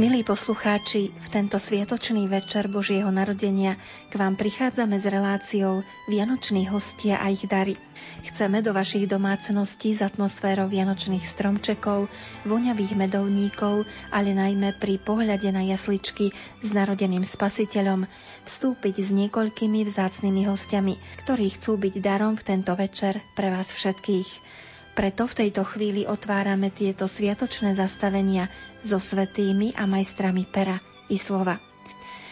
[0.00, 3.76] Milí poslucháči, v tento sviatočný večer Božieho narodenia
[4.08, 7.76] k vám prichádzame s reláciou Vianoční hostia a ich dary.
[8.24, 12.08] Chceme do vašich domácností s atmosférou vianočných stromčekov,
[12.48, 16.32] voňavých medovníkov, ale najmä pri pohľade na jasličky
[16.64, 18.08] s narodeným spasiteľom
[18.48, 20.96] vstúpiť s niekoľkými vzácnymi hostiami,
[21.28, 24.48] ktorí chcú byť darom v tento večer pre vás všetkých.
[24.92, 28.50] Preto v tejto chvíli otvárame tieto sviatočné zastavenia
[28.82, 31.62] so svetými a majstrami pera i slova.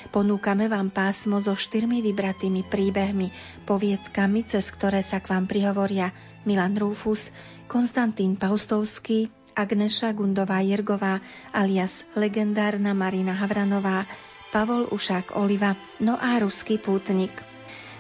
[0.09, 3.29] Ponúkame vám pásmo so štyrmi vybratými príbehmi,
[3.69, 6.17] poviedkami, cez ktoré sa k vám prihovoria
[6.49, 7.29] Milan Rúfus,
[7.69, 9.29] Konstantín Paustovský,
[9.59, 11.19] Agneša Gundová Jergová
[11.51, 14.07] alias legendárna Marina Havranová,
[14.49, 17.48] Pavol Ušák Oliva, no a ruský pútnik.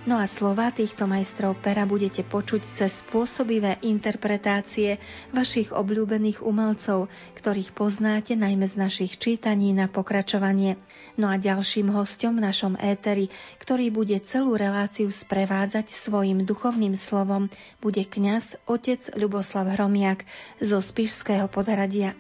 [0.07, 5.03] No a slova týchto majstrov pera budete počuť cez spôsobivé interpretácie
[5.35, 10.79] vašich obľúbených umelcov, ktorých poznáte najmä z našich čítaní na pokračovanie.
[11.19, 13.27] No a ďalším hostom v našom éteri,
[13.59, 17.51] ktorý bude celú reláciu sprevádzať svojim duchovným slovom,
[17.83, 20.23] bude kňaz otec Ľuboslav Hromiak
[20.63, 22.15] zo Spišského podhradia.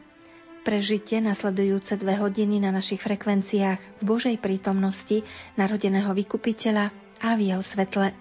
[0.66, 5.24] Prežite nasledujúce dve hodiny na našich frekvenciách v Božej prítomnosti
[5.56, 8.14] narodeného vykupiteľa a v jeho svetle.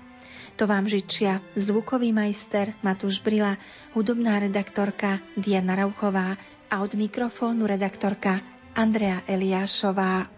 [0.58, 3.62] To vám žičia zvukový majster Matúš Brila,
[3.94, 6.34] hudobná redaktorka Diana Rauchová
[6.70, 8.42] a od mikrofónu redaktorka
[8.74, 10.37] Andrea Eliášová.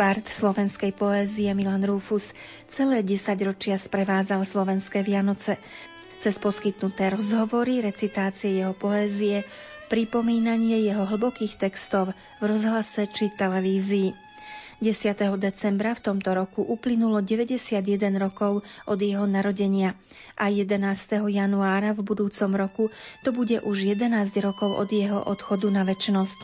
[0.00, 2.32] Bard slovenskej poézie Milan Rufus
[2.72, 5.60] celé desaťročia sprevádzal slovenské Vianoce.
[6.16, 9.44] Cez poskytnuté rozhovory, recitácie jeho poézie,
[9.92, 14.16] pripomínanie jeho hlbokých textov v rozhlase či televízii.
[14.80, 15.36] 10.
[15.36, 17.84] decembra v tomto roku uplynulo 91
[18.16, 20.00] rokov od jeho narodenia
[20.32, 20.80] a 11.
[21.28, 22.84] januára v budúcom roku
[23.20, 26.40] to bude už 11 rokov od jeho odchodu na väčnosť.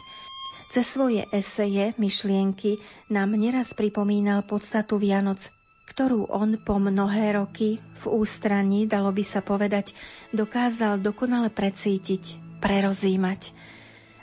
[0.66, 5.46] Cez svoje eseje, myšlienky nám neraz pripomínal podstatu Vianoc,
[5.86, 9.94] ktorú on po mnohé roky v ústraní, dalo by sa povedať,
[10.34, 13.54] dokázal dokonale precítiť, prerozímať.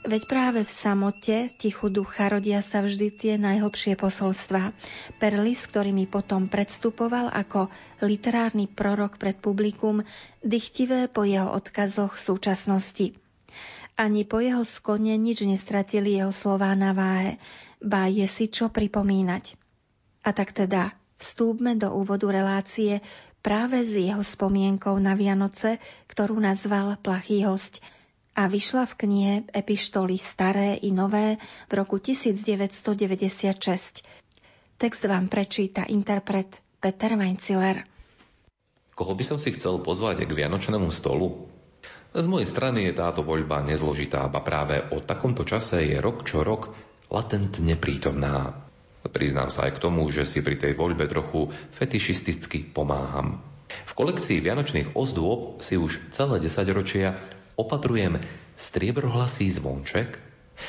[0.03, 4.75] Veď práve v samote, tichu ducha rodia sa vždy tie najhlbšie posolstvá.
[5.15, 7.71] Perly, s ktorými potom predstupoval ako
[8.03, 10.03] literárny prorok pred publikum,
[10.43, 13.22] dychtivé po jeho odkazoch súčasnosti.
[13.93, 17.37] Ani po jeho skone nič nestratili jeho slová na váhe,
[17.77, 19.53] ba je si čo pripomínať.
[20.25, 23.05] A tak teda vstúpme do úvodu relácie
[23.45, 25.77] práve s jeho spomienkou na Vianoce,
[26.09, 27.85] ktorú nazval Plachý host
[28.33, 31.37] a vyšla v knihe Epištoly staré i nové
[31.69, 34.01] v roku 1996.
[34.81, 36.49] Text vám prečíta interpret
[36.81, 37.85] Peter Weinciller.
[38.97, 41.52] Koho by som si chcel pozvať k Vianočnému stolu?
[42.13, 46.45] Z mojej strany je táto voľba nezložitá, a práve o takomto čase je rok čo
[46.45, 46.69] rok
[47.09, 48.53] latentne prítomná.
[49.09, 53.41] Priznám sa aj k tomu, že si pri tej voľbe trochu fetišisticky pomáham.
[53.65, 57.17] V kolekcii vianočných ozdôb si už celé desaťročia
[57.57, 58.21] opatrujem
[58.61, 60.21] striebrohlasý zvonček,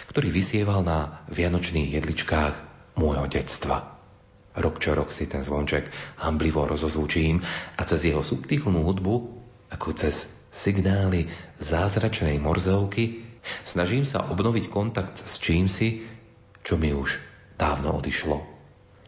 [0.09, 2.55] ktorý vysieval na vianočných jedličkách
[2.97, 4.01] môjho detstva.
[4.57, 5.93] Rok čo rok si ten zvonček
[6.25, 7.45] hamblivo rozozvučím
[7.77, 9.15] a cez jeho subtilnú hudbu,
[9.69, 11.27] ako cez signály
[11.59, 13.27] zázračnej morzovky,
[13.67, 16.07] snažím sa obnoviť kontakt s čímsi,
[16.63, 17.19] čo mi už
[17.59, 18.47] dávno odišlo.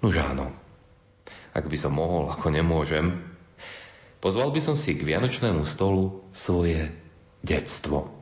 [0.03, 0.51] Nuž áno,
[1.55, 3.23] ak by som mohol, ako nemôžem,
[4.21, 6.91] pozval by som si k vianočnému stolu svoje
[7.41, 8.13] detstvo.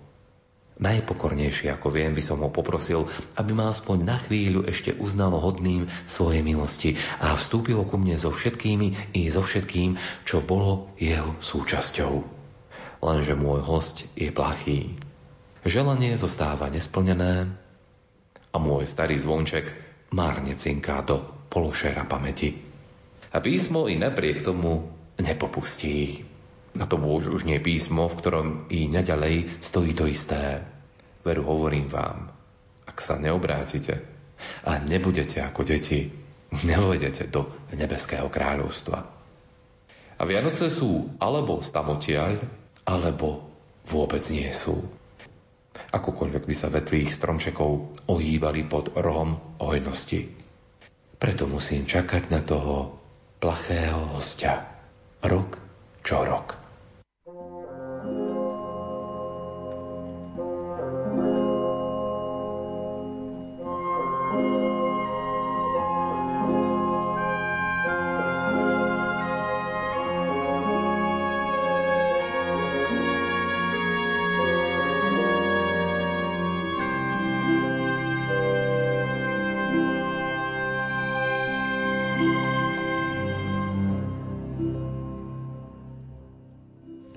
[0.74, 3.06] Najpokornejšie, ako viem, by som ho poprosil,
[3.38, 8.34] aby ma aspoň na chvíľu ešte uznalo hodným svojej milosti a vstúpilo ku mne so
[8.34, 9.94] všetkými i so všetkým,
[10.26, 12.33] čo bolo jeho súčasťou.
[13.04, 14.96] Lenže môj host je plachý.
[15.60, 17.52] Želanie zostáva nesplnené
[18.48, 19.68] a môj starý zvonček
[20.08, 21.20] márne cinká do
[21.52, 22.56] pološera pamäti.
[23.28, 24.88] A písmo i napriek tomu
[25.20, 26.24] nepopustí.
[26.80, 30.64] A to už, už nie písmo, v ktorom i naďalej stojí to isté.
[31.20, 32.32] Veru hovorím vám,
[32.88, 34.00] ak sa neobrátite
[34.64, 36.08] a nebudete ako deti,
[36.64, 38.98] nevojdete do nebeského kráľovstva.
[40.14, 43.48] A Vianoce sú alebo stamotiaľ, alebo
[43.88, 44.80] vôbec nie sú.
[45.90, 50.30] Akokoľvek by sa vetvých stromčekov ohýbali pod rohom hojnosti.
[51.18, 52.98] Preto musím čakať na toho
[53.40, 54.64] plachého hostia.
[55.24, 55.56] Rok
[56.04, 56.64] čo rok.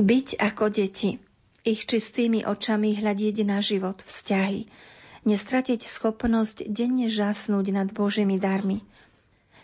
[0.08, 1.20] Byť ako deti,
[1.68, 4.64] ich čistými očami hľadieť na život, vzťahy,
[5.28, 8.88] nestratiť schopnosť denne žasnúť nad Božími darmi.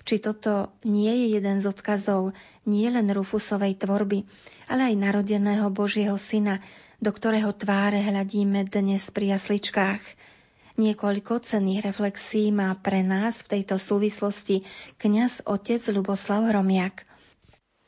[0.03, 2.35] Či toto nie je jeden z odkazov
[2.67, 4.27] nie len Rufusovej tvorby,
[4.67, 6.59] ale aj narodeného Božieho syna,
[6.99, 10.03] do ktorého tváre hľadíme dnes pri jasličkách.
[10.75, 14.67] Niekoľko cenných reflexí má pre nás v tejto súvislosti
[14.99, 17.07] kňaz otec Luboslav Hromiak–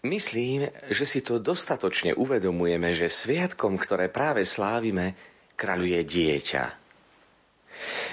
[0.05, 5.17] Myslím, že si to dostatočne uvedomujeme, že sviatkom, ktoré práve slávime,
[5.57, 6.63] kráľuje dieťa.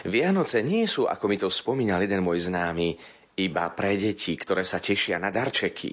[0.08, 2.96] Vianoce nie sú, ako mi to spomínal jeden môj známy,
[3.36, 5.92] iba pre deti, ktoré sa tešia na darčeky,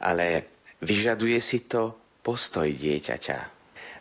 [0.00, 0.48] ale
[0.80, 1.92] vyžaduje si to
[2.24, 3.38] postoj dieťaťa.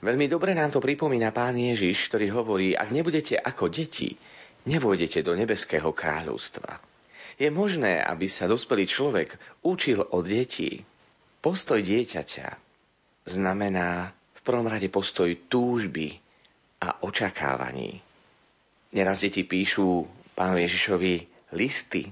[0.04, 4.16] Veľmi dobre nám to pripomína pán Ježiš, ktorý hovorí, ak nebudete ako deti,
[4.64, 6.80] nevôjdete do nebeského kráľovstva.
[7.38, 10.86] Je možné, aby sa dospelý človek učil od detí,
[11.48, 12.60] Postoj dieťaťa
[13.24, 16.20] znamená v prvom rade postoj túžby
[16.84, 18.04] a očakávaní.
[18.92, 20.04] Neraz deti píšu
[20.36, 21.24] pánu Ježišovi
[21.56, 22.12] listy,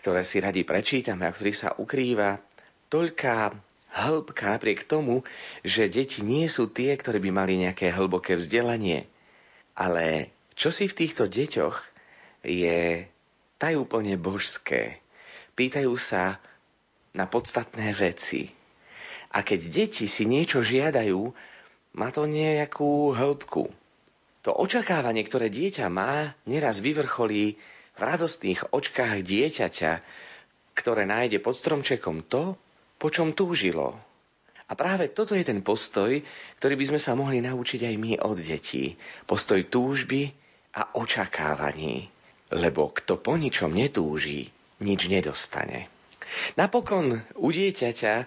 [0.00, 2.40] ktoré si radi prečítame a ktorých sa ukrýva
[2.88, 3.52] toľká
[4.00, 5.28] hĺbka napriek tomu,
[5.60, 9.12] že deti nie sú tie, ktoré by mali nejaké hlboké vzdelanie.
[9.76, 11.84] Ale čo si v týchto deťoch
[12.48, 13.04] je
[13.60, 15.04] tajúplne božské.
[15.52, 16.40] Pýtajú sa,
[17.12, 18.48] na podstatné veci.
[19.32, 21.20] A keď deti si niečo žiadajú,
[21.96, 23.68] má to nejakú hĺbku.
[24.42, 27.56] To očakávanie, ktoré dieťa má, neraz vyvrcholí
[27.96, 29.92] v radostných očkách dieťaťa,
[30.72, 32.56] ktoré nájde pod stromčekom to,
[32.96, 33.94] po čom túžilo.
[34.66, 36.16] A práve toto je ten postoj,
[36.56, 38.96] ktorý by sme sa mohli naučiť aj my od detí.
[39.28, 40.32] Postoj túžby
[40.72, 42.08] a očakávaní.
[42.52, 44.48] Lebo kto po ničom netúži,
[44.80, 45.92] nič nedostane.
[46.56, 48.26] Napokon u dieťaťa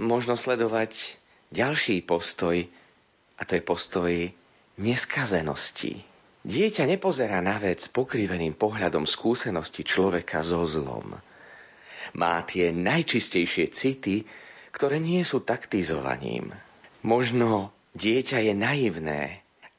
[0.00, 1.18] možno sledovať
[1.54, 2.66] ďalší postoj,
[3.38, 4.12] a to je postoj
[4.78, 6.02] neskazenosti.
[6.44, 11.16] Dieťa nepozerá na vec pokriveným pohľadom skúsenosti človeka so zlom.
[12.14, 14.28] Má tie najčistejšie city,
[14.74, 16.52] ktoré nie sú taktizovaním.
[17.00, 19.22] Možno dieťa je naivné,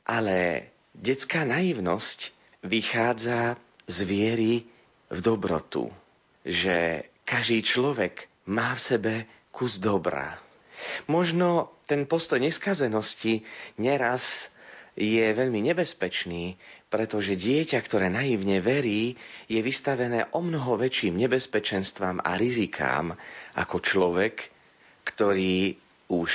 [0.10, 2.34] ale detská naivnosť
[2.66, 4.54] vychádza z viery
[5.14, 5.94] v dobrotu,
[6.42, 9.14] že každý človek má v sebe
[9.50, 10.38] kus dobra.
[11.10, 13.42] Možno ten postoj neskazenosti
[13.82, 14.54] neraz
[14.96, 16.56] je veľmi nebezpečný,
[16.88, 19.20] pretože dieťa, ktoré naivne verí,
[19.52, 23.12] je vystavené o mnoho väčším nebezpečenstvám a rizikám
[23.60, 24.48] ako človek,
[25.04, 25.76] ktorý
[26.08, 26.32] už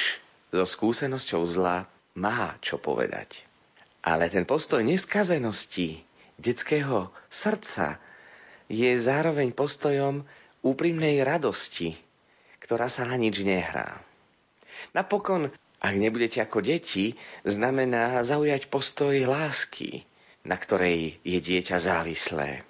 [0.52, 3.47] so skúsenosťou zla má čo povedať.
[4.04, 6.02] Ale ten postoj neskazenosti
[6.37, 8.00] detského srdca
[8.68, 10.25] je zároveň postojom
[10.60, 11.96] úprimnej radosti,
[12.60, 14.00] ktorá sa na nič nehrá.
[14.92, 15.48] Napokon,
[15.80, 20.04] ak nebudete ako deti, znamená zaujať postoj lásky,
[20.44, 22.64] na ktorej je dieťa závislé.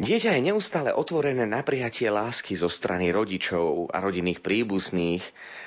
[0.00, 5.20] Dieťa je neustále otvorené na prijatie lásky zo strany rodičov a rodinných príbuzných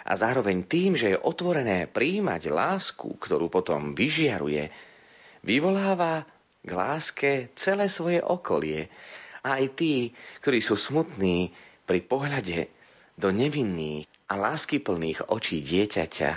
[0.10, 4.74] a zároveň tým, že je otvorené príjmať lásku, ktorú potom vyžiaruje,
[5.46, 6.26] vyvoláva
[6.66, 8.90] k láske celé svoje okolie
[9.44, 11.52] a aj tí, ktorí sú smutní
[11.84, 12.72] pri pohľade
[13.20, 16.32] do nevinných a láskyplných očí dieťaťa,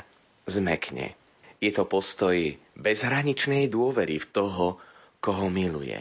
[0.50, 1.14] zmekne.
[1.62, 2.36] Je to postoj
[2.76, 4.76] bezhraničnej dôvery v toho,
[5.25, 5.96] koho miluje.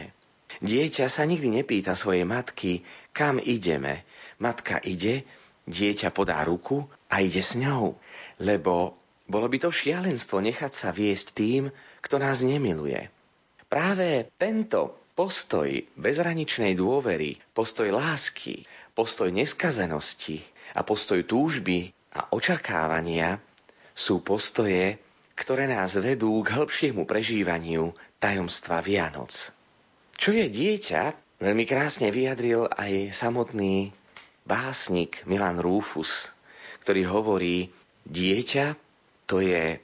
[0.60, 2.84] Dieťa sa nikdy nepýta svojej matky,
[3.16, 4.04] kam ideme.
[4.36, 5.24] Matka ide,
[5.64, 7.96] dieťa podá ruku a ide s ňou,
[8.40, 8.96] lebo
[9.26, 11.62] bolo by to šialenstvo nechať sa viesť tým,
[12.04, 13.10] kto nás nemiluje.
[13.66, 20.44] Práve tento postoj bezhraničnej dôvery, postoj lásky, postoj neskazenosti
[20.76, 23.40] a postoj túžby a očakávania
[23.96, 25.00] sú postoje,
[25.32, 29.32] ktoré nás vedú k hĺbšiemu prežívaniu tajomstva Vianoc.
[30.20, 31.02] Čo je dieťa,
[31.40, 33.92] veľmi krásne vyjadril aj samotný
[34.44, 36.28] básnik Milan Rúfus,
[36.84, 37.72] ktorý hovorí,
[38.04, 38.76] dieťa
[39.26, 39.80] to je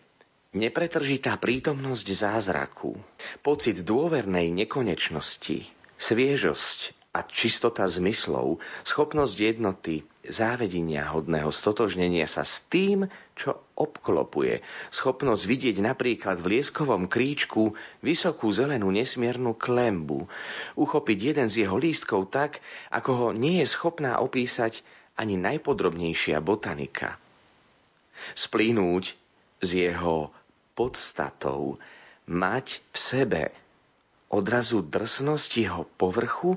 [0.52, 2.96] nepretržitá prítomnosť zázraku,
[3.40, 5.64] pocit dôvernej nekonečnosti,
[5.96, 13.04] sviežosť a čistota zmyslov, schopnosť jednoty, závedenia hodného stotožnenia sa s tým,
[13.36, 20.24] čo obklopuje, schopnosť vidieť napríklad v lieskovom kríčku vysokú zelenú nesmiernu klembu,
[20.76, 24.80] uchopiť jeden z jeho lístkov tak, ako ho nie je schopná opísať
[25.16, 27.20] ani najpodrobnejšia botanika.
[28.32, 29.12] Splínuť
[29.60, 30.32] z jeho
[30.72, 31.78] podstatou,
[32.26, 33.42] mať v sebe
[34.32, 36.56] odrazu drsnosť jeho povrchu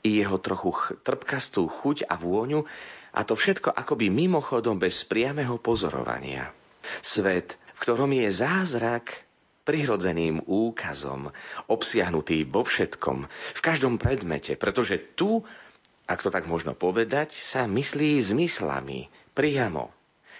[0.00, 0.72] i jeho trochu
[1.04, 2.64] trpkastú chuť a vôňu
[3.16, 6.52] a to všetko akoby mimochodom bez priameho pozorovania.
[7.00, 9.26] Svet, v ktorom je zázrak
[9.66, 11.34] prirodzeným úkazom,
[11.66, 15.42] obsiahnutý vo všetkom, v každom predmete, pretože tu,
[16.06, 19.90] ak to tak možno povedať, sa myslí zmyslami, priamo.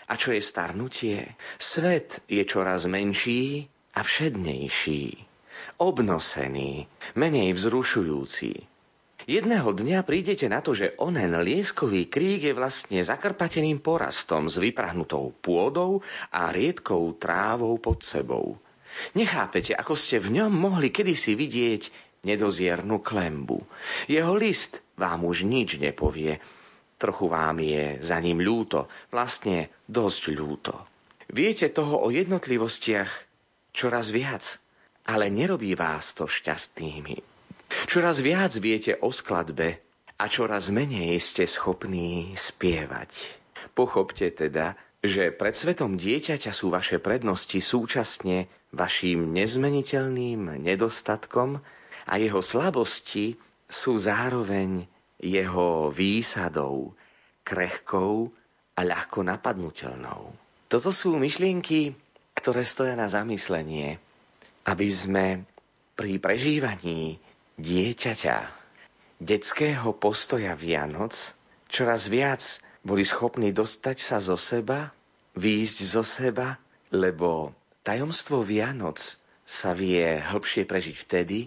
[0.06, 1.34] A čo je starnutie?
[1.58, 5.18] Svet je čoraz menší a všednejší,
[5.82, 6.86] obnosený,
[7.18, 8.76] menej vzrušujúci,
[9.26, 15.34] Jedného dňa prídete na to, že onen lieskový krík je vlastne zakrpateným porastom s vyprahnutou
[15.42, 15.98] pôdou
[16.30, 18.54] a riedkou trávou pod sebou.
[19.18, 21.90] Nechápete, ako ste v ňom mohli kedysi vidieť
[22.22, 23.66] nedoziernu klembu.
[24.06, 26.38] Jeho list vám už nič nepovie.
[26.96, 30.74] Trochu vám je za ním ľúto, vlastne dosť ľúto.
[31.28, 33.10] Viete toho o jednotlivostiach
[33.76, 34.56] čoraz viac,
[35.04, 37.20] ale nerobí vás to šťastnými.
[37.84, 39.82] Čoraz viac viete o skladbe
[40.16, 43.12] a čoraz menej ste schopní spievať.
[43.76, 51.60] Pochopte teda, že pred svetom dieťaťa sú vaše prednosti súčasne vašim nezmeniteľným nedostatkom
[52.08, 53.36] a jeho slabosti
[53.68, 54.88] sú zároveň
[55.20, 56.92] jeho výsadou,
[57.46, 58.28] krehkou
[58.76, 60.34] a ľahko napadnutelnou.
[60.66, 61.94] Toto sú myšlienky,
[62.36, 63.96] ktoré stoja na zamyslenie,
[64.66, 65.24] aby sme
[65.96, 67.16] pri prežívaní
[67.56, 68.36] dieťaťa,
[69.16, 71.14] detského postoja Vianoc,
[71.72, 74.92] čoraz viac boli schopní dostať sa zo seba,
[75.40, 76.60] výjsť zo seba,
[76.92, 79.00] lebo tajomstvo Vianoc
[79.46, 81.38] sa vie hĺbšie prežiť vtedy,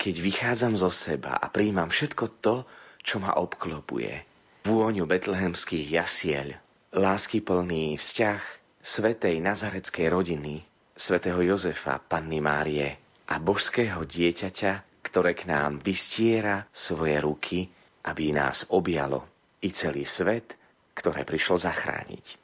[0.00, 2.64] keď vychádzam zo seba a príjmam všetko to,
[3.00, 4.24] čo ma obklopuje.
[4.68, 6.56] Vôňu betlehemských jasiel,
[6.92, 8.40] láskyplný vzťah
[8.80, 10.64] svetej nazareckej rodiny,
[10.96, 17.58] svätého Jozefa, Panny Márie a božského dieťaťa, ktoré k nám vystiera svoje ruky,
[18.04, 19.24] aby nás objalo
[19.64, 20.56] i celý svet,
[20.92, 22.36] ktoré prišlo zachrániť.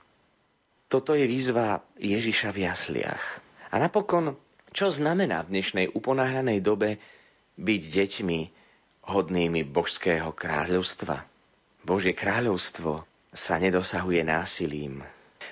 [0.88, 3.25] Toto je výzva Ježiša v jasliach.
[3.72, 4.38] A napokon,
[4.72, 7.02] čo znamená v dnešnej uponáhľanej dobe
[7.58, 8.40] byť deťmi
[9.06, 11.22] hodnými božského kráľovstva?
[11.86, 15.06] Božie kráľovstvo sa nedosahuje násilím.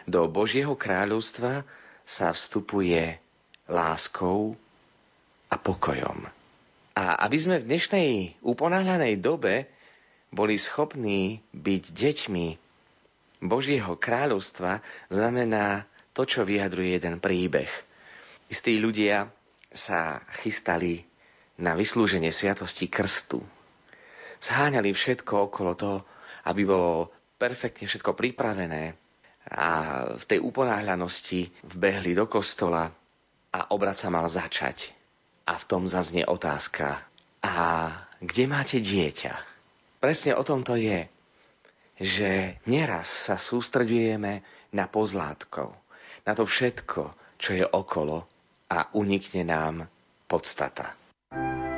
[0.04, 1.62] Do Božieho kráľovstva
[2.02, 3.16] sa vstupuje
[3.70, 4.58] láskou
[5.48, 6.26] a pokojom.
[6.94, 8.10] A aby sme v dnešnej
[8.42, 9.70] uponáhľanej dobe
[10.34, 12.46] boli schopní byť deťmi
[13.44, 17.70] Božieho kráľovstva, znamená to, čo vyjadruje jeden príbeh.
[18.50, 19.30] Istí ľudia
[19.74, 21.02] sa chystali
[21.58, 23.42] na vyslúženie sviatosti krstu.
[24.42, 25.98] Zháňali všetko okolo toho,
[26.50, 28.94] aby bolo perfektne všetko pripravené
[29.54, 29.68] a
[30.16, 32.88] v tej uponáhľanosti vbehli do kostola
[33.52, 34.90] a obrad sa mal začať.
[35.44, 37.04] A v tom zaznie otázka.
[37.44, 37.54] A
[38.24, 39.36] kde máte dieťa?
[40.00, 41.04] Presne o tom to je,
[42.00, 44.40] že neraz sa sústredujeme
[44.72, 45.76] na pozlátkov,
[46.24, 48.24] na to všetko, čo je okolo
[48.72, 49.86] a unikne nám
[50.26, 51.03] podstata.
[51.34, 51.73] Verím slnko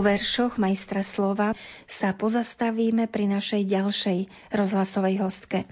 [0.00, 1.52] Po veršoch majstra slova
[1.84, 5.68] sa pozastavíme pri našej ďalšej rozhlasovej hostke.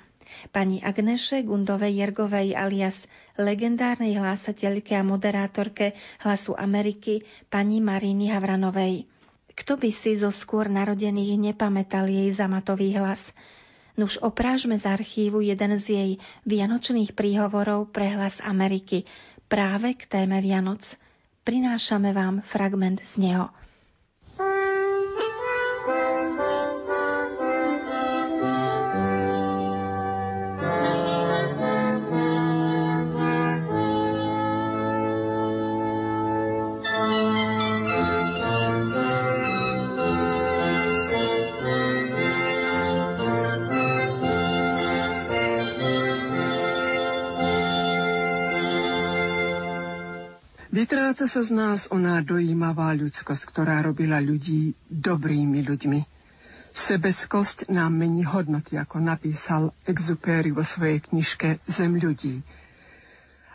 [0.52, 3.08] Pani Agneše Gundovej Jergovej alias
[3.40, 9.08] legendárnej hlásateľke a moderátorke Hlasu Ameriky pani Maríny Havranovej.
[9.56, 13.32] Kto by si zo skôr narodených nepamätal jej zamatový hlas?
[13.96, 16.10] Nuž oprážme z archívu jeden z jej
[16.44, 19.08] vianočných príhovorov pre Hlas Ameriky
[19.48, 21.00] práve k téme Vianoc.
[21.48, 23.48] Prinášame vám fragment z neho.
[51.28, 56.00] Vytráca sa z nás oná dojímavá ľudskosť, ktorá robila ľudí dobrými ľuďmi.
[56.72, 62.40] Sebeskosť nám mení hodnoty, ako napísal Exupéry vo svojej knižke Zem ľudí.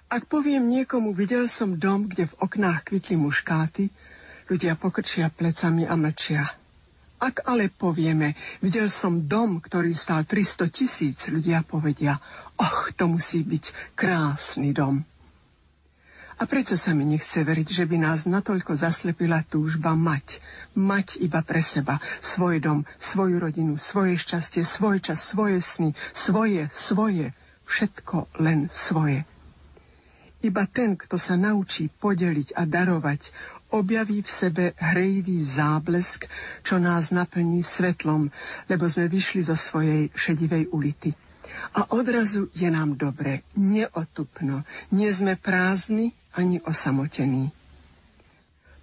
[0.05, 3.89] Ak poviem niekomu, videl som dom, kde v oknách kvitli muškáty,
[4.53, 6.45] ľudia pokrčia plecami a mlčia.
[7.17, 12.21] Ak ale povieme, videl som dom, ktorý stál 300 tisíc, ľudia povedia,
[12.53, 15.01] och, to musí byť krásny dom.
[16.43, 20.43] A prečo sa mi nechce veriť, že by nás natoľko zaslepila túžba mať.
[20.75, 22.03] Mať iba pre seba.
[22.19, 27.32] Svoj dom, svoju rodinu, svoje šťastie, svoj čas, svoje sny, svoje, svoje.
[27.63, 29.23] Všetko len svoje.
[30.43, 33.32] Iba ten, kto sa naučí podeliť a darovať,
[33.71, 36.27] objaví v sebe hrejivý záblesk,
[36.60, 38.27] čo nás naplní svetlom,
[38.67, 41.15] lebo sme vyšli zo svojej šedivej ulity.
[41.73, 44.62] A odrazu je nám dobre, neotupno,
[44.93, 47.49] nie sme prázdni, ani osamotený.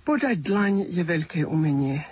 [0.02, 2.02] Podať dlaň je veľké umenie.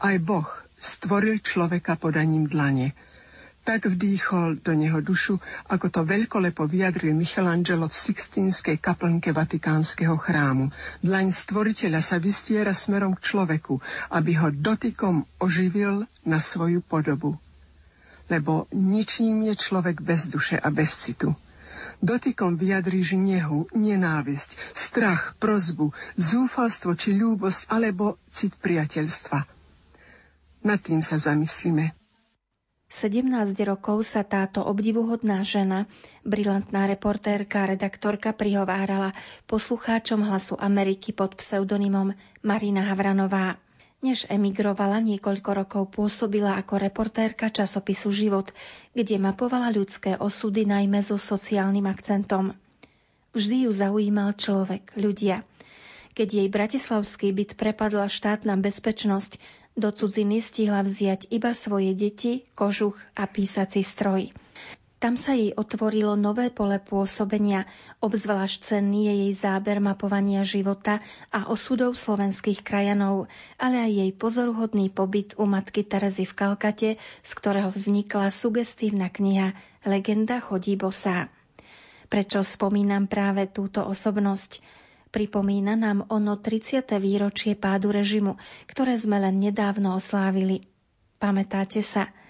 [0.00, 0.48] Aj Boh
[0.80, 2.96] stvoril človeka podaním dlane.
[3.62, 5.38] Tak vdýchol do neho dušu,
[5.70, 10.74] ako to veľkolepo vyjadril Michelangelo v Sixtínskej kaplnke Vatikánskeho chrámu.
[11.04, 13.78] Dlaň stvoriteľa sa vystiera smerom k človeku,
[14.10, 17.38] aby ho dotykom oživil na svoju podobu.
[18.30, 21.34] Lebo ničím je človek bez duše a bez citu.
[22.02, 29.38] Dotykom vyjadríš nehu, nenávisť, strach, prozbu, zúfalstvo či ľúbosť alebo cit priateľstva.
[30.66, 31.94] Nad tým sa zamyslíme.
[32.92, 33.24] 17
[33.64, 35.88] rokov sa táto obdivuhodná žena,
[36.28, 39.16] brilantná reportérka a redaktorka prihovárala
[39.48, 42.12] poslucháčom hlasu Ameriky pod pseudonymom
[42.44, 43.56] Marina Havranová.
[44.02, 48.50] Než emigrovala, niekoľko rokov pôsobila ako reportérka časopisu Život,
[48.98, 52.50] kde mapovala ľudské osudy najmä so sociálnym akcentom.
[53.30, 55.46] Vždy ju zaujímal človek, ľudia.
[56.18, 59.38] Keď jej bratislavský byt prepadla štátna bezpečnosť,
[59.78, 64.34] do cudziny stihla vziať iba svoje deti, kožuch a písací stroj.
[65.02, 67.66] Tam sa jej otvorilo nové pole pôsobenia,
[67.98, 71.02] obzvlášť cenný je jej záber mapovania života
[71.34, 73.26] a osudov slovenských krajanov,
[73.58, 79.58] ale aj jej pozoruhodný pobyt u matky Terezy v Kalkate, z ktorého vznikla sugestívna kniha
[79.82, 81.34] Legenda chodí bosá.
[82.06, 84.62] Prečo spomínam práve túto osobnosť?
[85.10, 86.86] Pripomína nám ono 30.
[87.02, 88.38] výročie pádu režimu,
[88.70, 90.62] ktoré sme len nedávno oslávili.
[91.18, 92.06] Pamätáte sa–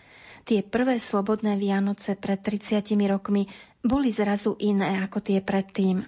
[0.42, 3.46] Tie prvé slobodné Vianoce pred 30 rokmi
[3.87, 6.02] boli zrazu iné ako tie predtým.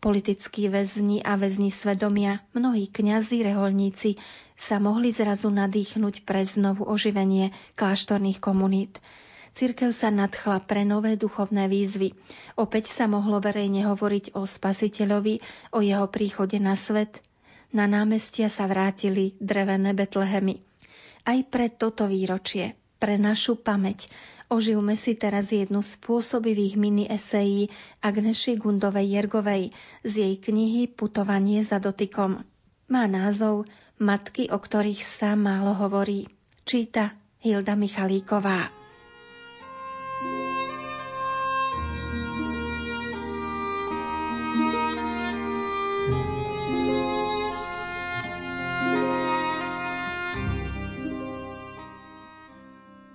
[0.00, 4.16] Politickí väzni a väzni svedomia, mnohí kňazi, reholníci
[4.56, 8.96] sa mohli zrazu nadýchnuť pre znovu oživenie kláštorných komunít.
[9.52, 12.16] Cirkev sa nadchla pre nové duchovné výzvy.
[12.56, 15.44] Opäť sa mohlo verejne hovoriť o spasiteľovi,
[15.76, 17.20] o jeho príchode na svet.
[17.76, 20.64] Na námestia sa vrátili drevené Betlehemy.
[21.28, 24.12] Aj pre toto výročie pre našu pamäť.
[24.52, 27.72] Oživme si teraz jednu z pôsobivých mini-esejí
[28.04, 29.72] Agneši Gundovej Jergovej
[30.04, 32.44] z jej knihy Putovanie za dotykom.
[32.90, 33.64] Má názov
[33.96, 36.28] Matky, o ktorých sa málo hovorí.
[36.66, 38.79] Číta Hilda Michalíková.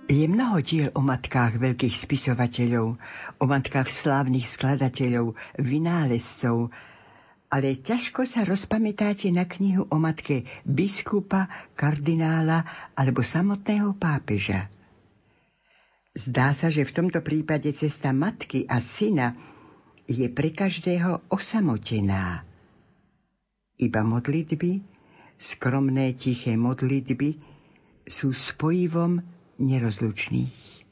[0.06, 2.94] Je mnoho diel o matkách veľkých spisovateľov,
[3.42, 6.70] o matkách slávnych skladateľov, vynálezcov,
[7.50, 12.62] ale ťažko sa rozpamätáte na knihu o matke biskupa, kardinála
[12.94, 14.70] alebo samotného pápeža.
[16.14, 19.34] Zdá sa, že v tomto prípade cesta matky a syna
[20.06, 22.46] je pre každého osamotená.
[23.74, 24.86] Iba modlitby,
[25.34, 27.42] skromné tiché modlitby
[28.06, 30.86] sú spojivom nerozlučných.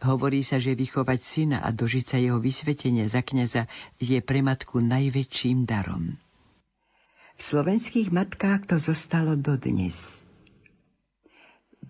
[0.00, 3.68] Hovorí sa, že vychovať syna a dožiť sa jeho vysvetenia za kniaza
[4.00, 6.16] je pre matku najväčším darom.
[7.36, 10.24] V slovenských matkách to zostalo dodnes.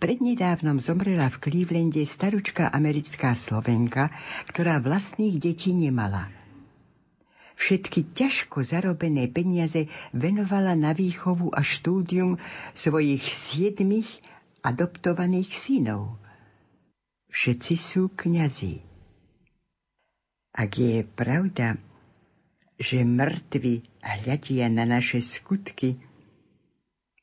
[0.00, 4.10] Prednedávnom zomrela v Clevelande staručká americká Slovenka,
[4.50, 6.30] ktorá vlastných detí nemala.
[7.60, 12.40] Všetky ťažko zarobené peniaze venovala na výchovu a štúdium
[12.72, 14.08] svojich siedmých
[14.62, 16.14] adoptovaných synov–
[17.30, 18.82] všetci sú kňazi.
[20.50, 21.78] Ak je pravda,
[22.74, 26.02] že mŕtvi hľadia na naše skutky,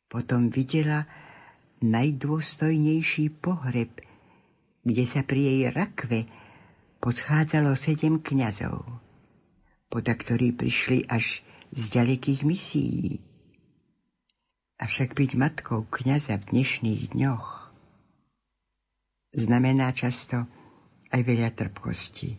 [0.08, 1.04] potom videla
[1.84, 3.92] najdôstojnejší pohreb,
[4.88, 6.24] kde sa pri jej rakve
[7.04, 8.88] poschádzalo sedem kňazov,
[9.92, 11.44] poda ktorí prišli až
[11.76, 13.20] z ďalekých misií.
[14.78, 17.74] Avšak byť matkou kňaza v dnešných dňoch
[19.34, 20.46] znamená často
[21.10, 22.38] aj veľa trpkosti.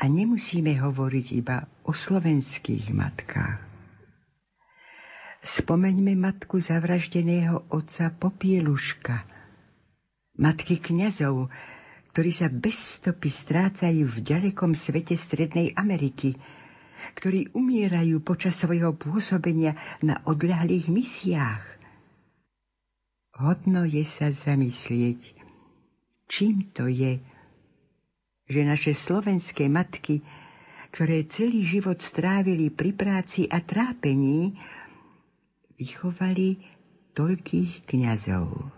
[0.00, 3.60] A nemusíme hovoriť iba o slovenských matkách.
[5.44, 9.28] Spomeňme matku zavraždeného otca Popieluška,
[10.40, 11.52] matky kňazov,
[12.16, 16.40] ktorí sa bez stopy strácajú v ďalekom svete Strednej Ameriky,
[17.18, 21.64] ktorí umierajú počas svojho pôsobenia na odľahlých misiách–
[23.32, 25.32] Hodno je sa zamyslieť,
[26.28, 27.16] čím to je,
[28.44, 30.20] že naše slovenské matky,
[30.92, 34.52] ktoré celý život strávili pri práci a trápení,
[35.80, 36.60] vychovali
[37.16, 38.68] toľkých kňazov.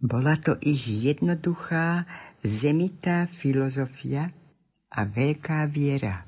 [0.00, 2.08] Bola to ich jednoduchá,
[2.40, 4.32] zemitá filozofia
[4.88, 6.24] a veľká viera.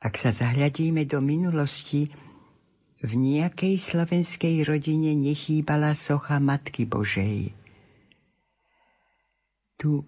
[0.00, 2.08] Ak sa zahľadíme do minulosti,
[3.00, 7.52] v nejakej slovenskej rodine nechýbala socha Matky Božej.
[9.80, 10.04] Tu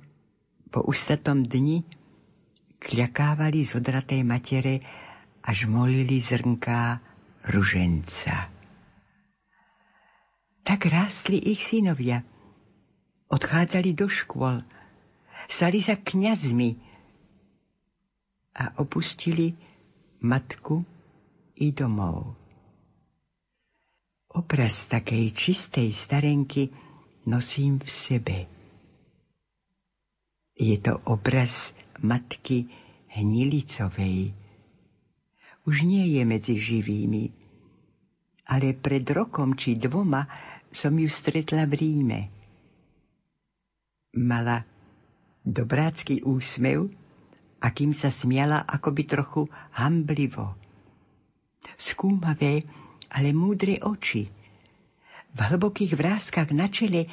[0.72, 1.84] po ustatom dni
[2.80, 4.80] kľakávali zodraté matere,
[5.44, 7.04] až molili zrnká
[7.52, 8.48] ruženca.
[10.64, 12.24] Tak rástli ich synovia.
[13.28, 14.64] Odchádzali do škôl,
[15.48, 16.76] stali sa kňazmi
[18.56, 19.56] a opustili
[20.22, 20.86] matku
[21.58, 22.38] i domov.
[24.30, 26.70] Obraz takej čistej starenky
[27.26, 28.38] nosím v sebe.
[30.54, 32.70] Je to obraz matky
[33.12, 34.30] Hnilicovej.
[35.66, 37.34] Už nie je medzi živými,
[38.46, 40.30] ale pred rokom či dvoma
[40.70, 42.20] som ju stretla v Ríme.
[44.16, 44.62] Mala
[45.42, 47.01] dobrácky úsmev,
[47.62, 49.46] akým sa smiala akoby trochu
[49.78, 50.58] hamblivo.
[51.78, 52.66] Skúmavé,
[53.14, 54.26] ale múdre oči.
[55.32, 57.06] V hlbokých vrázkach na čele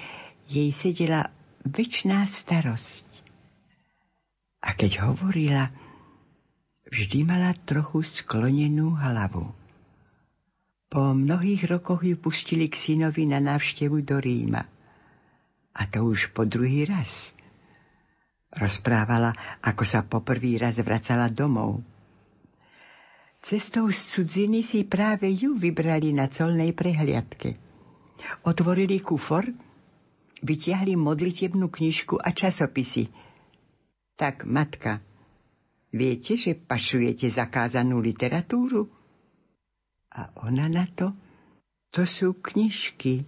[0.50, 1.30] jej sedela
[1.64, 3.06] väčšiná starosť.
[4.66, 5.72] A keď hovorila,
[6.90, 9.54] vždy mala trochu sklonenú hlavu.
[10.90, 14.66] Po mnohých rokoch ju pustili k synovi na návštevu do Ríma.
[15.78, 17.38] A to už po druhý raz.
[18.50, 21.86] Rozprávala, ako sa poprvý raz vracala domov
[23.40, 27.56] Cestou z cudziny si práve ju vybrali na colnej prehliadke.
[28.44, 29.48] Otvorili kufor,
[30.44, 33.08] vytiahli modlitebnú knižku a časopisy.
[34.20, 35.00] Tak, matka,
[35.96, 38.92] viete, že pašujete zakázanú literatúru?
[40.12, 41.16] A ona na to,
[41.96, 43.24] to sú knižky,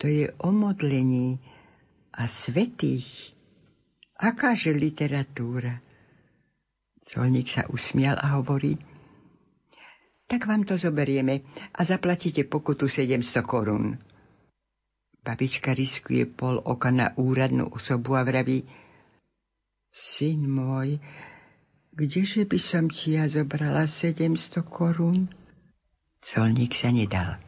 [0.00, 1.36] to je o modlení
[2.16, 3.35] a svetých.
[4.16, 5.84] Akáže literatúra?
[7.04, 8.80] Colník sa usmial a hovorí,
[10.26, 13.94] tak vám to zoberieme a zaplatíte pokutu 700 korún.
[15.22, 18.66] Babička riskuje pol oka na úradnú osobu a vraví,
[19.92, 20.98] syn môj,
[21.94, 25.30] kdeže by som ti ja zobrala 700 korún?
[26.18, 27.38] Colník sa nedal.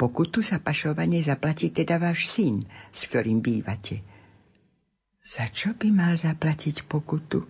[0.00, 4.17] Pokutu za pašovanie zaplatí teda váš syn, s ktorým bývate.
[5.24, 7.44] Za čo by mal zaplatiť pokutu?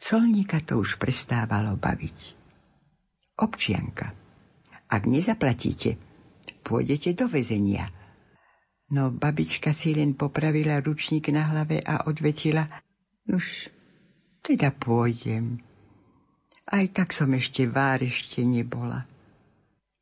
[0.00, 2.18] Colníka to už prestávalo baviť.
[3.36, 4.12] Občianka,
[4.88, 6.00] ak nezaplatíte,
[6.64, 7.88] pôjdete do väzenia.
[8.90, 12.66] No babička si len popravila ručník na hlave a odvetila,
[13.30, 13.70] už
[14.42, 15.62] teda pôjdem.
[16.66, 19.06] Aj tak som ešte vár ešte nebola.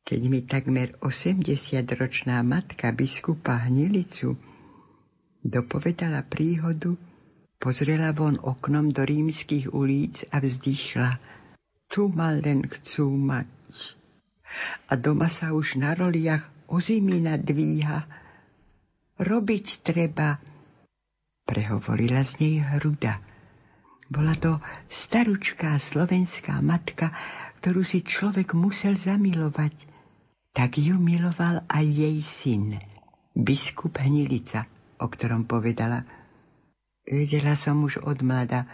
[0.09, 4.39] Keď mi takmer 80-ročná matka biskupa Hnilicu
[5.43, 6.95] dopovedala príhodu,
[7.59, 11.19] Pozrela von oknom do rímskych ulic a vzdychla.
[11.91, 13.51] Tu ma len chcú mať.
[14.87, 18.07] A doma sa už na roliach ozimina dvíha.
[19.19, 20.39] Robiť treba,
[21.43, 23.19] prehovorila z nej hruda.
[24.07, 27.11] Bola to staručká slovenská matka,
[27.59, 29.75] ktorú si človek musel zamilovať.
[30.55, 32.79] Tak ju miloval aj jej syn,
[33.35, 34.63] biskup Hnilica,
[34.99, 36.03] o ktorom povedala.
[37.07, 38.67] Vedela som už od mlada,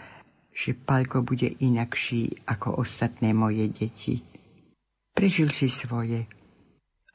[0.52, 4.20] že Palko bude inakší ako ostatné moje deti.
[5.16, 6.28] Prežil si svoje,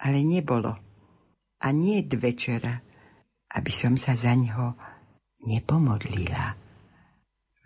[0.01, 0.73] ale nebolo.
[1.61, 2.81] A nie večera,
[3.53, 4.73] aby som sa za ňo
[5.45, 6.57] nepomodlila.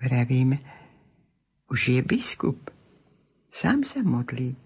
[0.03, 0.59] Vravím,
[1.71, 2.59] už je biskup.
[3.47, 4.59] Sám sa modlí.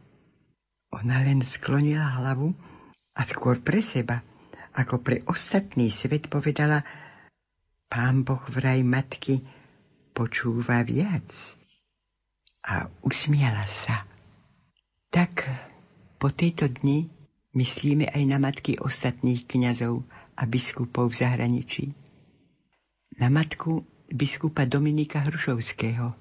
[0.89, 2.57] Ona len sklonila hlavu
[3.13, 4.25] a skôr pre seba,
[4.79, 6.87] ako pre ostatný svet povedala,
[7.91, 9.43] pán Boh vraj matky
[10.15, 11.27] počúva viac.
[12.63, 14.07] A usmiala sa.
[15.11, 15.43] Tak
[16.15, 17.11] po tejto dni
[17.59, 20.07] myslíme aj na matky ostatných kňazov
[20.39, 21.83] a biskupov v zahraničí.
[23.19, 26.15] Na matku biskupa Dominika Hrušovského,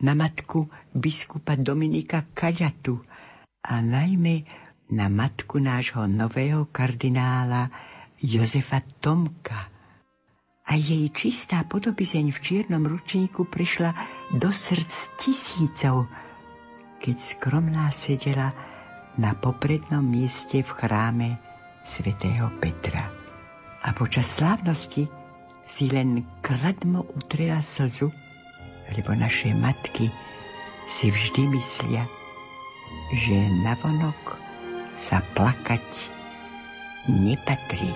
[0.00, 3.02] na matku biskupa Dominika Kaľatu
[3.60, 4.48] a najmä
[4.90, 7.70] na matku nášho nového kardinála
[8.20, 9.72] Jozefa Tomka.
[10.68, 13.96] A jej čistá podobizeň v čiernom ručníku prišla
[14.36, 16.04] do srdc tisícov,
[17.00, 18.52] keď skromná sedela
[19.16, 21.28] na poprednom mieste v chráme
[21.80, 23.08] svätého Petra.
[23.80, 25.08] A počas slávnosti
[25.64, 28.12] si len kradmo utrela slzu,
[28.92, 30.12] lebo naše matky
[30.84, 32.04] si vždy myslia,
[33.16, 34.36] že navonok
[34.92, 36.19] sa plakať
[37.06, 37.92] nepatrí.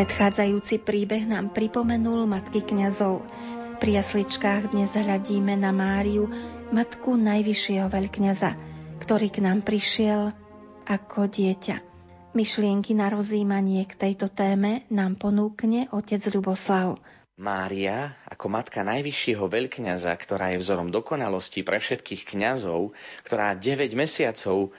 [0.00, 3.20] Predchádzajúci príbeh nám pripomenul matky kňazov.
[3.84, 6.24] Pri jasličkách dnes hľadíme na Máriu,
[6.72, 8.50] matku najvyššieho veľkňaza,
[9.04, 10.32] ktorý k nám prišiel
[10.88, 11.84] ako dieťa.
[12.32, 16.96] Myšlienky na rozímanie k tejto téme nám ponúkne otec Ľuboslav.
[17.36, 22.96] Mária, ako matka najvyššieho veľkňaza, ktorá je vzorom dokonalosti pre všetkých kňazov,
[23.28, 24.72] ktorá 9 mesiacov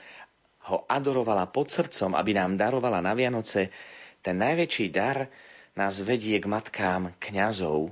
[0.66, 3.70] ho adorovala pod srdcom, aby nám darovala na Vianoce
[4.22, 5.26] ten najväčší dar
[5.74, 7.90] nás vedie k matkám kňazov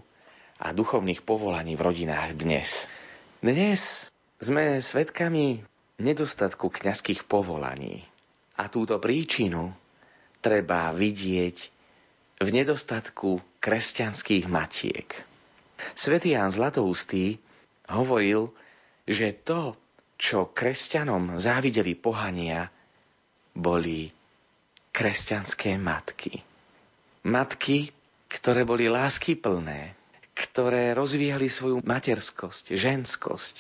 [0.63, 2.87] a duchovných povolaní v rodinách dnes.
[3.43, 4.07] Dnes
[4.39, 5.67] sme svedkami
[5.99, 8.07] nedostatku kňazských povolaní.
[8.57, 9.75] A túto príčinu
[10.39, 11.57] treba vidieť
[12.41, 15.09] v nedostatku kresťanských matiek.
[15.99, 17.41] Svetý Ján Zlatoustý
[17.91, 18.53] hovoril,
[19.09, 19.75] že to,
[20.21, 22.69] čo kresťanom závideli pohania,
[23.57, 24.20] boli
[24.91, 26.43] kresťanské matky.
[27.27, 27.91] Matky,
[28.31, 29.95] ktoré boli lásky plné,
[30.33, 33.57] ktoré rozvíjali svoju materskosť, ženskosť.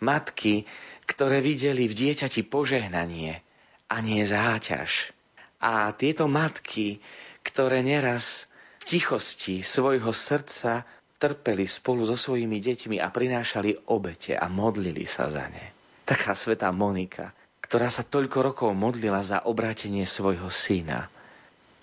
[0.00, 0.64] Matky,
[1.04, 3.42] ktoré videli v dieťati požehnanie
[3.90, 5.10] a nie záťaž.
[5.58, 7.02] A tieto matky,
[7.42, 8.46] ktoré neraz
[8.84, 10.86] v tichosti svojho srdca
[11.18, 15.74] trpeli spolu so svojimi deťmi a prinášali obete a modlili sa za ne.
[16.06, 17.34] Taká sveta Monika,
[17.68, 21.12] ktorá sa toľko rokov modlila za obrátenie svojho syna.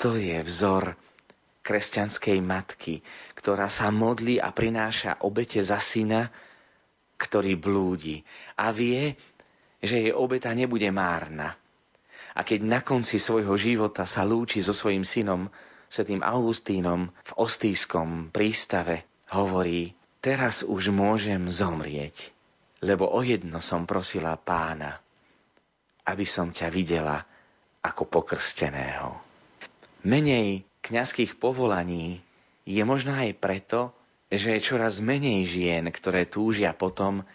[0.01, 0.97] To je vzor
[1.61, 3.05] kresťanskej matky,
[3.37, 6.33] ktorá sa modlí a prináša obete za syna,
[7.21, 8.25] ktorý blúdi
[8.57, 9.13] a vie,
[9.77, 11.53] že jej obeta nebude márna.
[12.33, 15.53] A keď na konci svojho života sa lúči so svojim synom,
[15.85, 22.33] svetým Augustínom v Ostískom prístave, hovorí, teraz už môžem zomrieť,
[22.81, 24.97] lebo o jedno som prosila pána–
[26.05, 27.25] aby som ťa videla
[27.81, 29.17] ako pokrsteného.
[30.05, 32.21] Menej kňazských povolaní
[32.65, 33.93] je možno aj preto,
[34.29, 37.25] že je čoraz menej žien, ktoré túžia potom,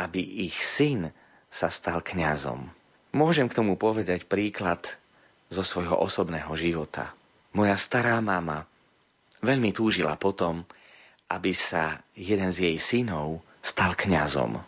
[0.00, 1.12] aby ich syn
[1.52, 2.68] sa stal kňazom.
[3.12, 4.84] Môžem k tomu povedať príklad
[5.50, 7.12] zo svojho osobného života.
[7.52, 8.64] Moja stará mama
[9.42, 10.62] veľmi túžila potom,
[11.26, 14.60] aby sa jeden z jej synov stal kňazom.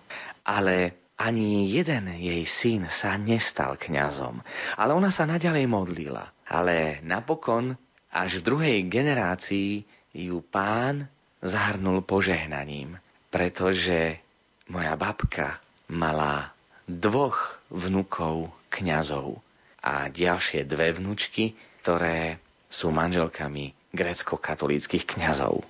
[0.42, 4.42] Ale ani jeden jej syn sa nestal kňazom.
[4.74, 6.34] Ale ona sa naďalej modlila.
[6.50, 7.78] Ale napokon,
[8.10, 11.06] až v druhej generácii, ju pán
[11.38, 12.98] zahrnul požehnaním.
[13.30, 14.18] Pretože
[14.68, 16.50] moja babka mala
[16.90, 19.38] dvoch vnukov kňazov
[19.80, 25.62] a ďalšie dve vnučky, ktoré sú manželkami grécko-katolíckých kňazov.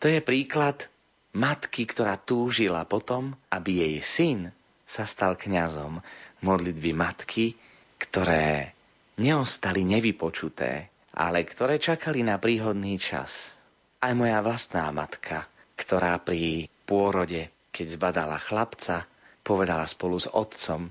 [0.00, 0.88] To je príklad
[1.36, 4.38] matky, ktorá túžila potom, aby jej syn
[4.90, 6.02] sa stal kňazom.
[6.42, 7.54] Modlitby matky,
[8.02, 8.74] ktoré
[9.22, 13.54] neostali nevypočuté, ale ktoré čakali na príhodný čas.
[14.02, 15.46] Aj moja vlastná matka,
[15.78, 19.06] ktorá pri pôrode, keď zbadala chlapca,
[19.46, 20.90] povedala spolu s otcom,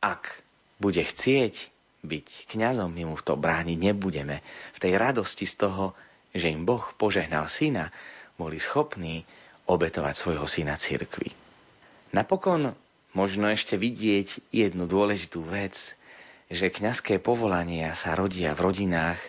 [0.00, 0.40] ak
[0.80, 1.68] bude chcieť
[2.04, 4.40] byť kňazom, my mu v to brániť nebudeme.
[4.72, 5.92] V tej radosti z toho,
[6.32, 7.92] že im Boh požehnal syna,
[8.38, 9.24] boli schopní
[9.64, 11.32] obetovať svojho syna cirkvi.
[12.14, 12.83] Napokon
[13.14, 15.96] možno ešte vidieť jednu dôležitú vec,
[16.52, 19.22] že kňazské povolania sa rodia v rodinách,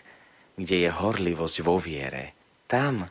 [0.59, 2.35] kde je horlivosť vo viere.
[2.67, 3.07] Tam,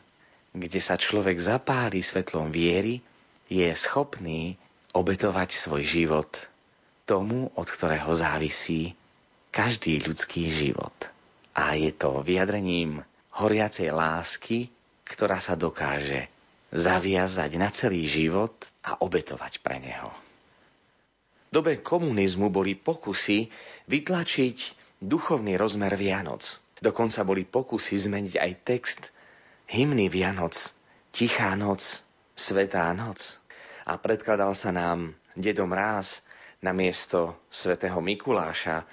[0.53, 3.01] kde sa človek zapáli svetlom viery,
[3.49, 4.59] je schopný
[4.93, 6.29] obetovať svoj život
[7.09, 8.93] tomu, od ktorého závisí
[9.49, 10.93] každý ľudský život.
[11.55, 16.27] A je to vyjadrením horiacej lásky ktorá sa dokáže
[16.73, 20.09] zaviazať na celý život a obetovať pre neho.
[21.55, 23.47] Dobe komunizmu boli pokusy
[23.87, 24.57] vytlačiť
[24.99, 26.43] duchovný rozmer Vianoc.
[26.83, 29.01] Dokonca boli pokusy zmeniť aj text
[29.71, 30.51] hymny Vianoc,
[31.15, 32.03] Tichá noc,
[32.35, 33.39] Svetá noc.
[33.87, 36.27] A predkladal sa nám dedom ráz
[36.59, 38.83] na miesto svätého Mikuláša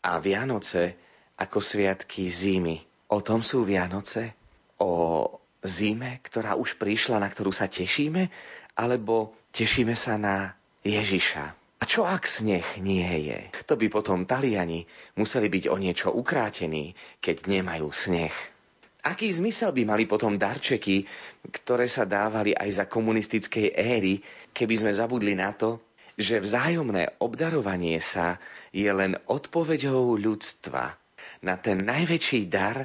[0.00, 0.96] a Vianoce
[1.36, 2.88] ako sviatky zimy.
[3.12, 4.32] O tom sú Vianoce?
[4.80, 5.28] O
[5.60, 8.32] zime, ktorá už prišla, na ktorú sa tešíme,
[8.80, 10.56] alebo tešíme sa na
[10.88, 11.67] Ježiša.
[11.88, 13.48] Čo ak sneh nie je?
[13.64, 14.84] To by potom Taliani
[15.16, 16.92] museli byť o niečo ukrátení,
[17.24, 18.34] keď nemajú sneh.
[19.08, 21.08] Aký zmysel by mali potom darčeky,
[21.48, 24.20] ktoré sa dávali aj za komunistickej éry,
[24.52, 25.80] keby sme zabudli na to,
[26.12, 28.36] že vzájomné obdarovanie sa
[28.68, 30.92] je len odpoveďou ľudstva
[31.40, 32.84] na ten najväčší dar,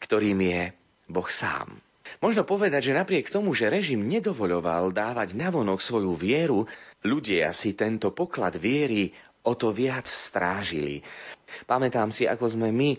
[0.00, 0.72] ktorým je
[1.04, 1.84] Boh sám.
[2.24, 6.64] Možno povedať, že napriek tomu, že režim nedovoľoval dávať navonok svoju vieru,
[7.02, 9.10] ľudia si tento poklad viery
[9.46, 11.00] o to viac strážili.
[11.64, 12.98] Pamätám si, ako sme my,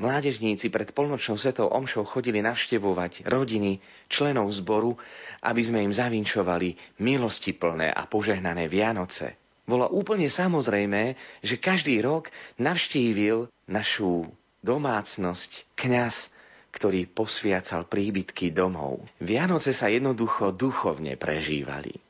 [0.00, 3.78] mládežníci pred polnočnou svetou omšou chodili navštevovať rodiny,
[4.10, 4.98] členov zboru,
[5.44, 9.38] aby sme im zavinčovali milosti plné a požehnané Vianoce.
[9.64, 12.28] Bolo úplne samozrejmé, že každý rok
[12.60, 14.28] navštívil našu
[14.60, 16.34] domácnosť kňaz
[16.74, 19.06] ktorý posviacal príbytky domov.
[19.22, 22.03] Vianoce sa jednoducho duchovne prežívali.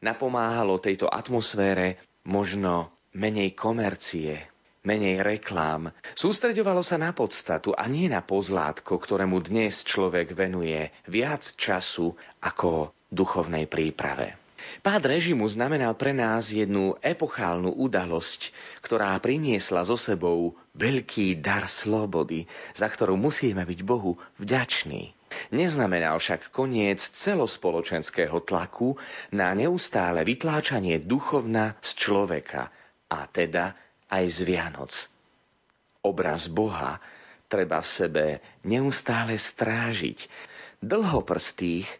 [0.00, 4.48] Napomáhalo tejto atmosfére možno menej komercie,
[4.80, 5.92] menej reklám.
[6.16, 12.96] Sústreďovalo sa na podstatu a nie na pozlátko, ktorému dnes človek venuje viac času ako
[13.12, 14.40] duchovnej príprave.
[14.80, 22.48] Pád režimu znamenal pre nás jednu epochálnu udalosť, ktorá priniesla so sebou veľký dar slobody,
[22.72, 25.19] za ktorú musíme byť Bohu vďační.
[25.50, 28.98] Neznamenal však koniec celospoločenského tlaku
[29.34, 32.70] na neustále vytláčanie duchovna z človeka,
[33.10, 33.74] a teda
[34.10, 34.92] aj z Vianoc.
[36.06, 37.02] Obraz Boha
[37.50, 38.26] treba v sebe
[38.62, 40.30] neustále strážiť.
[40.80, 41.90] Dlhoprstých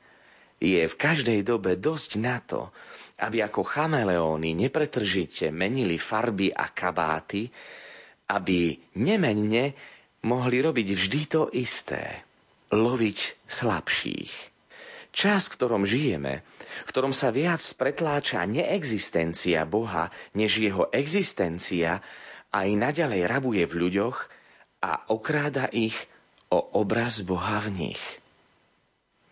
[0.63, 2.71] je v každej dobe dosť na to,
[3.21, 7.51] aby ako chameleóny nepretržite menili farby a kabáty,
[8.31, 9.75] aby nemenne
[10.25, 12.30] mohli robiť vždy to isté.
[12.71, 14.31] Loviť slabších.
[15.11, 16.47] Čas, v ktorom žijeme,
[16.87, 21.99] v ktorom sa viac pretláča neexistencia Boha, než jeho existencia,
[22.55, 24.17] aj naďalej rabuje v ľuďoch
[24.87, 25.99] a okráda ich
[26.47, 28.03] o obraz Boha v nich.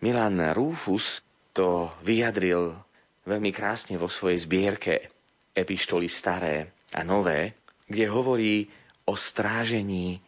[0.03, 1.23] Milan Rufus
[1.55, 2.75] to vyjadril
[3.23, 5.11] veľmi krásne vo svojej zbierke
[5.55, 7.55] Epištoly staré a nové,
[7.87, 8.67] kde hovorí
[9.07, 10.19] o strážení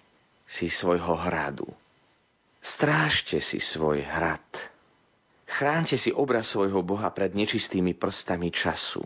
[0.48, 1.68] si svojho hradu.
[2.62, 4.46] Strážte si svoj hrad.
[5.50, 9.02] Chránte si obraz svojho Boha pred nečistými prstami času.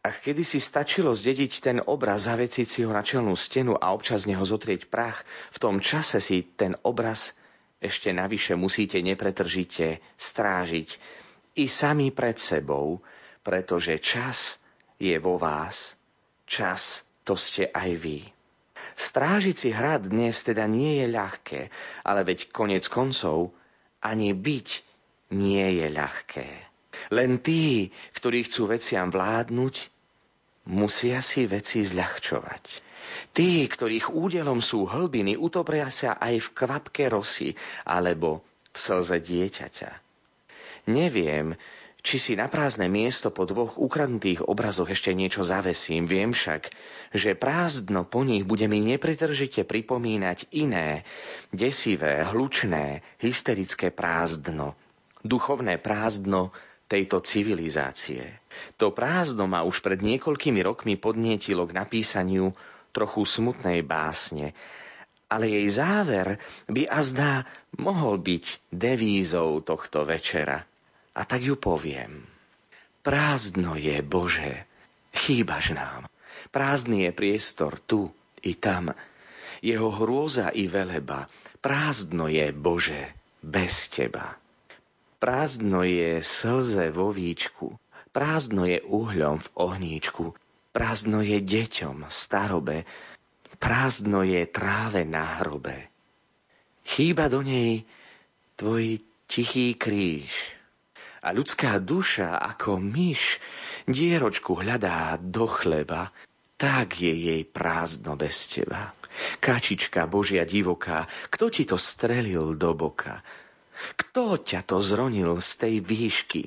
[0.00, 4.32] Ak kedysi stačilo zdediť ten obraz, zaveciť si ho na čelnú stenu a občas z
[4.32, 7.36] neho zotrieť prach, v tom čase si ten obraz
[7.78, 10.88] ešte navyše musíte nepretržite strážiť
[11.60, 13.04] i sami pred sebou,
[13.44, 14.56] pretože čas
[14.96, 15.94] je vo vás,
[16.48, 18.37] čas to ste aj vy.
[18.98, 21.60] Strážiť si hrad dnes teda nie je ľahké,
[22.02, 23.54] ale veď konec koncov
[24.02, 24.68] ani byť
[25.38, 26.48] nie je ľahké.
[27.14, 29.74] Len tí, ktorí chcú veciam vládnuť,
[30.74, 32.64] musia si veci zľahčovať.
[33.30, 37.54] Tí, ktorých údelom sú hlbiny, utopria sa aj v kvapke rosy
[37.86, 38.42] alebo
[38.74, 39.90] v slze dieťaťa.
[40.90, 41.54] Neviem,
[41.98, 46.06] či si na prázdne miesto po dvoch ukradnutých obrazoch ešte niečo zavesím.
[46.06, 46.70] Viem však,
[47.10, 51.02] že prázdno po nich bude mi nepretržite pripomínať iné,
[51.50, 54.78] desivé, hlučné, hysterické prázdno.
[55.26, 56.54] Duchovné prázdno
[56.86, 58.40] tejto civilizácie.
[58.78, 62.54] To prázdno ma už pred niekoľkými rokmi podnietilo k napísaniu
[62.94, 64.56] trochu smutnej básne,
[65.28, 66.40] ale jej záver
[66.70, 67.44] by azda
[67.76, 70.67] mohol byť devízou tohto večera.
[71.18, 72.22] A tak ju poviem.
[73.02, 74.70] Prázdno je, Bože,
[75.10, 76.06] chýbaš nám.
[76.54, 78.14] Prázdny je priestor tu
[78.46, 78.94] i tam.
[79.58, 81.26] Jeho hrôza i veleba.
[81.58, 83.10] Prázdno je, Bože,
[83.42, 84.38] bez Teba.
[85.18, 87.74] Prázdno je slze vo víčku.
[88.14, 90.38] Prázdno je uhľom v ohníčku.
[90.70, 92.86] Prázdno je deťom starobe.
[93.58, 95.90] Prázdno je tráve na hrobe.
[96.86, 97.82] Chýba do nej
[98.54, 100.57] tvoj tichý kríž
[101.22, 103.42] a ľudská duša ako myš
[103.88, 106.14] dieročku hľadá do chleba,
[106.58, 108.94] tak je jej prázdno bez teba.
[109.42, 113.22] Kačička Božia divoká, kto ti to strelil do boka?
[113.94, 116.44] Kto ťa to zronil z tej výšky?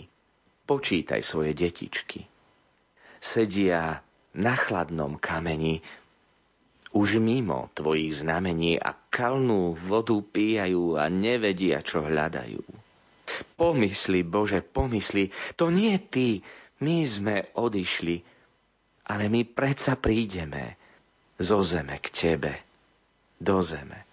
[0.67, 2.27] Počítaj svoje detičky.
[3.19, 4.03] Sedia
[4.35, 5.83] na chladnom kameni,
[6.91, 12.80] už mimo tvojich znamení a kalnú vodu píjajú a nevedia, čo hľadajú.
[13.55, 16.41] Pomysli, Bože, pomysli, to nie ty,
[16.81, 18.15] my sme odišli,
[19.11, 20.77] ale my predsa prídeme
[21.37, 22.53] zo zeme k tebe,
[23.37, 24.05] do zeme.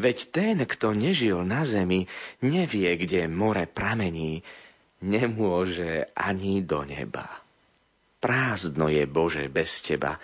[0.00, 2.08] Veď ten, kto nežil na zemi,
[2.40, 4.40] nevie, kde more pramení,
[5.04, 7.28] nemôže ani do neba.
[8.18, 10.16] Prázdno je, Bože, bez teba.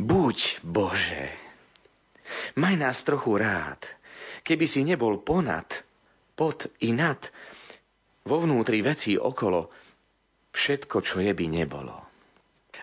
[0.00, 1.28] Buď, Bože.
[2.56, 3.84] Maj nás trochu rád.
[4.42, 5.84] Keby si nebol ponad,
[6.36, 7.18] pod i nad,
[8.22, 9.68] vo vnútri vecí okolo,
[10.54, 11.96] všetko, čo je, by nebolo.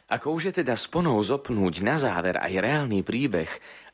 [0.09, 3.49] Ako už je teda sponou zopnúť na záver aj reálny príbeh,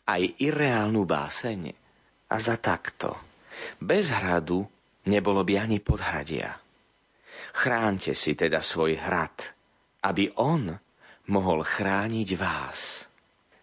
[0.08, 1.76] aj irreálnu báseň.
[2.32, 3.14] A za takto.
[3.84, 4.66] Bez hradu
[5.06, 6.56] nebolo by ani podhradia.
[7.56, 9.36] Chránte si teda svoj hrad,
[10.04, 10.76] aby on
[11.28, 13.08] mohol chrániť vás.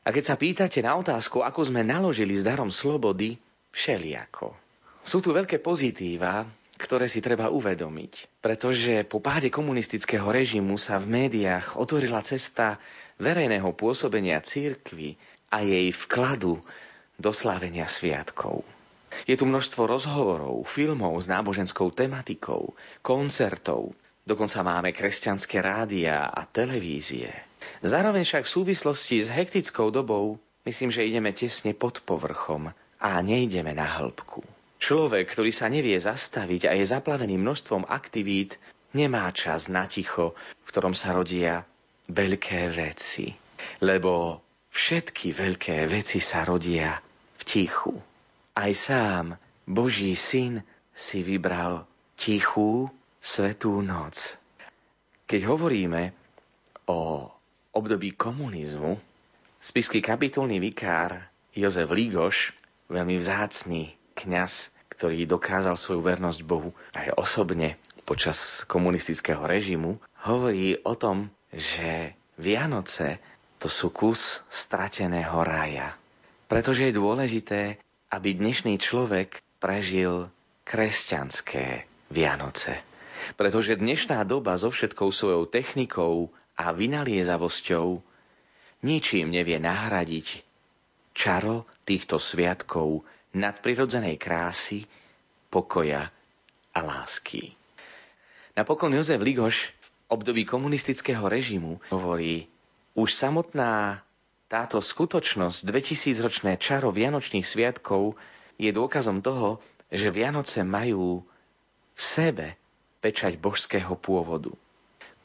[0.03, 3.39] A keď sa pýtate na otázku, ako sme naložili s darom slobody,
[3.71, 4.62] všeliako.
[5.03, 6.47] Sú tu veľké pozitíva,
[6.79, 12.79] ktoré si treba uvedomiť, pretože po páde komunistického režimu sa v médiách otvorila cesta
[13.23, 15.15] verejného pôsobenia církvy
[15.51, 16.59] a jej vkladu
[17.19, 18.67] do slávenia sviatkov.
[19.29, 22.73] Je tu množstvo rozhovorov, filmov s náboženskou tematikou,
[23.05, 23.93] koncertov,
[24.25, 27.31] dokonca máme kresťanské rádia a televízie.
[27.85, 33.77] Zároveň však v súvislosti s hektickou dobou myslím, že ideme tesne pod povrchom a nejdeme
[33.77, 34.43] na hĺbku.
[34.83, 38.59] Človek, ktorý sa nevie zastaviť a je zaplavený množstvom aktivít,
[38.91, 41.63] nemá čas na ticho, v ktorom sa rodia
[42.11, 43.31] veľké veci.
[43.79, 44.43] Lebo
[44.75, 46.99] všetky veľké veci sa rodia
[47.39, 47.95] v tichu.
[48.59, 49.39] Aj sám
[49.71, 51.87] Boží syn si vybral
[52.19, 52.91] tichú
[53.23, 54.35] svetú noc.
[55.31, 56.11] Keď hovoríme
[56.91, 57.31] o
[57.71, 58.99] období komunizmu,
[59.63, 61.23] spisky kapitulný vikár
[61.55, 62.51] Jozef Lígoš,
[62.91, 69.97] veľmi vzácný kňaz, ktorý dokázal svoju vernosť Bohu aj osobne počas komunistického režimu,
[70.27, 73.23] hovorí o tom, že Vianoce
[73.63, 75.95] to sú kus strateného raja.
[76.51, 77.61] Pretože je dôležité,
[78.11, 80.29] aby dnešný človek prežil
[80.67, 82.83] kresťanské Vianoce.
[83.39, 88.03] Pretože dnešná doba so všetkou svojou technikou a vynaliezavosťou
[88.83, 90.43] ničím nevie nahradiť
[91.15, 94.85] čaro týchto sviatkov nadprirodzenej krásy,
[95.53, 96.09] pokoja
[96.73, 97.53] a lásky.
[98.53, 102.49] Napokon Jozef Ligoš v období komunistického režimu hovorí,
[102.93, 104.05] už samotná
[104.53, 108.21] táto skutočnosť, 2000-ročné čaro Vianočných sviatkov,
[108.61, 111.25] je dôkazom toho, že Vianoce majú
[111.97, 112.61] v sebe
[113.01, 114.53] pečať božského pôvodu.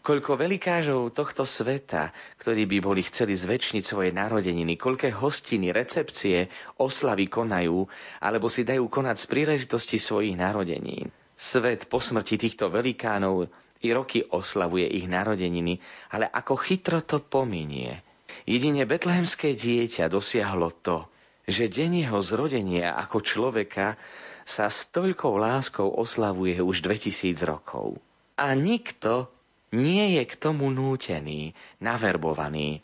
[0.07, 6.47] Koľko velikážov tohto sveta, ktorí by boli chceli zväčšniť svoje narodeniny, koľké hostiny, recepcie,
[6.79, 7.83] oslavy konajú,
[8.23, 11.11] alebo si dajú konať z príležitosti svojich narodenín.
[11.35, 13.51] Svet po smrti týchto velikánov
[13.83, 15.83] i roky oslavuje ich narodeniny,
[16.15, 17.99] ale ako chytro to pominie.
[18.47, 21.03] Jedine betlehemské dieťa dosiahlo to,
[21.51, 23.99] že deň jeho zrodenia ako človeka
[24.47, 27.99] sa s toľkou láskou oslavuje už 2000 rokov.
[28.39, 29.35] A nikto
[29.73, 31.51] nie je k tomu nútený,
[31.83, 32.83] naverbovaný.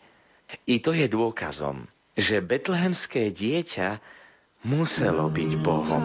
[0.67, 4.03] I to je dôkazom, že betlehemské dieťa
[4.63, 6.03] muselo byť Bohom.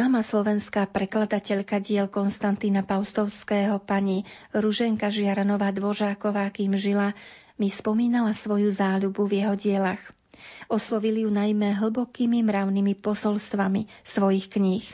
[0.00, 7.12] Známa slovenská prekladateľka diel Konstantína Paustovského pani Ruženka Žiaranová Dvořáková, kým žila,
[7.60, 10.00] mi spomínala svoju záľubu v jeho dielach.
[10.72, 14.88] Oslovili ju najmä hlbokými mravnými posolstvami svojich kníh.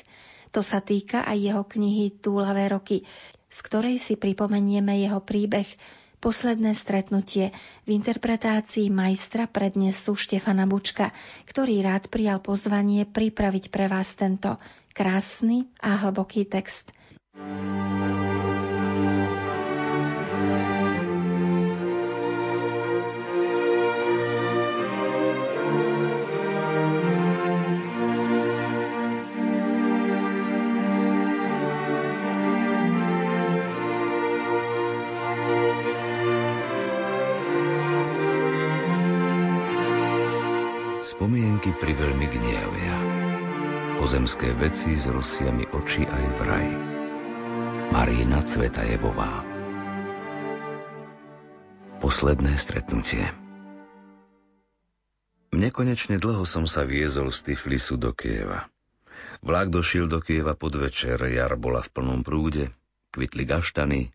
[0.50, 3.06] To sa týka aj jeho knihy Túlavé roky,
[3.46, 5.70] z ktorej si pripomenieme jeho príbeh
[6.26, 7.54] posledné stretnutie
[7.86, 11.14] v interpretácii majstra prednesu Štefana Bučka,
[11.46, 14.58] ktorý rád prijal pozvanie pripraviť pre vás tento
[14.90, 16.90] krásny a hlboký text.
[17.30, 18.25] Spomienky pri
[41.92, 42.96] veľmi gnievia.
[44.00, 46.68] Pozemské veci s rosiami oči aj vraj.
[47.92, 49.46] Marína Cvetajevová
[52.02, 53.24] Posledné stretnutie
[55.54, 58.68] Nekonečne dlho som sa viezol z Tiflisu do Kieva.
[59.40, 62.74] Vlak došiel do Kieva pod večer, jar bola v plnom prúde,
[63.14, 64.10] kvitli gaštany,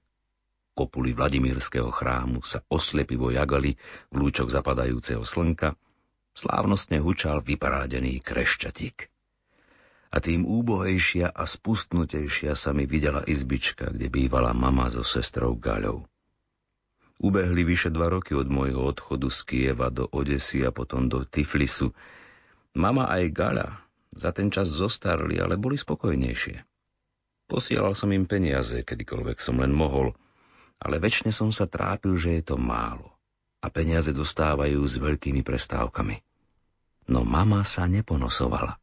[0.76, 3.80] kopuli Vladimírskeho chrámu sa oslepivo jagali
[4.12, 5.74] v lúčok zapadajúceho slnka–
[6.32, 9.12] slávnostne hučal vyparádený krešťatik.
[10.12, 16.04] A tým úbohejšia a spustnutejšia sa mi videla izbička, kde bývala mama so sestrou Gaľou.
[17.22, 21.94] Ubehli vyše dva roky od môjho odchodu z Kieva do Odesy a potom do Tiflisu.
[22.76, 23.70] Mama aj Gaľa
[24.12, 26.60] za ten čas zostarli, ale boli spokojnejšie.
[27.48, 30.12] Posielal som im peniaze, kedykoľvek som len mohol,
[30.82, 33.21] ale väčšine som sa trápil, že je to málo
[33.62, 36.18] a peniaze dostávajú s veľkými prestávkami.
[37.08, 38.82] No mama sa neponosovala.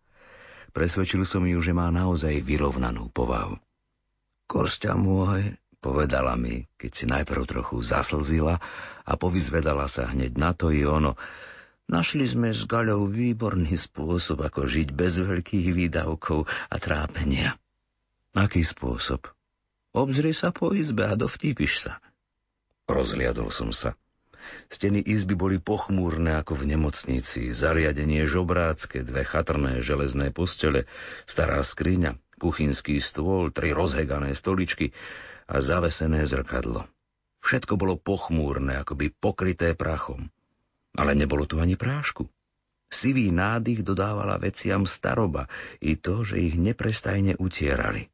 [0.71, 3.59] Presvedčil som ju, že má naozaj vyrovnanú povahu.
[4.49, 8.63] Kosťa môj, povedala mi, keď si najprv trochu zaslzila
[9.05, 11.19] a povyzvedala sa hneď na to i ono.
[11.89, 17.57] Našli sme s Gaľou výborný spôsob, ako žiť bez veľkých výdavkov a trápenia.
[18.37, 19.25] Aký spôsob?
[19.97, 21.93] Obzri sa po izbe a dovtípiš sa.
[22.85, 23.97] Rozliadol som sa.
[24.69, 30.89] Steny izby boli pochmúrne ako v nemocnici, zariadenie žobrácké, dve chatrné železné postele,
[31.25, 34.95] stará skriňa, kuchynský stôl, tri rozhegané stoličky
[35.49, 36.87] a zavesené zrkadlo.
[37.43, 40.29] Všetko bolo pochmúrne, akoby pokryté prachom.
[40.99, 42.27] Ale nebolo tu ani prášku.
[42.89, 45.45] Sivý nádych dodávala veciam staroba
[45.79, 48.09] i to, že ich neprestajne utierali.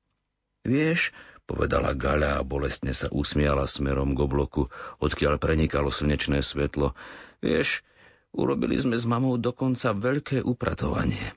[0.66, 1.14] Vieš,
[1.44, 4.62] povedala Gaľa a bolestne sa usmiala smerom k obloku,
[5.00, 6.96] odkiaľ prenikalo slnečné svetlo.
[7.44, 7.84] Vieš,
[8.32, 11.36] urobili sme s mamou dokonca veľké upratovanie.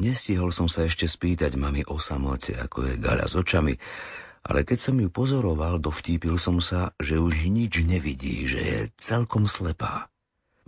[0.00, 3.74] Nestihol som sa ešte spýtať mami o samote, ako je Gaľa s očami,
[4.40, 9.44] ale keď som ju pozoroval, dovtípil som sa, že už nič nevidí, že je celkom
[9.44, 10.08] slepá.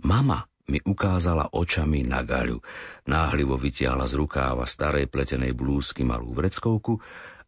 [0.05, 2.61] Mama mi ukázala očami na Gaľu,
[3.09, 7.01] náhlivo vytiahla z rukáva starej pletenej blúzky malú vreckovku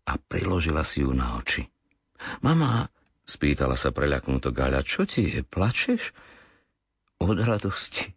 [0.06, 1.66] a priložila si ju na oči.
[2.45, 2.88] Mama,
[3.26, 6.14] spýtala sa preľaknuto Gáľa, čo ti je, plačeš?
[7.20, 8.14] Od radosti,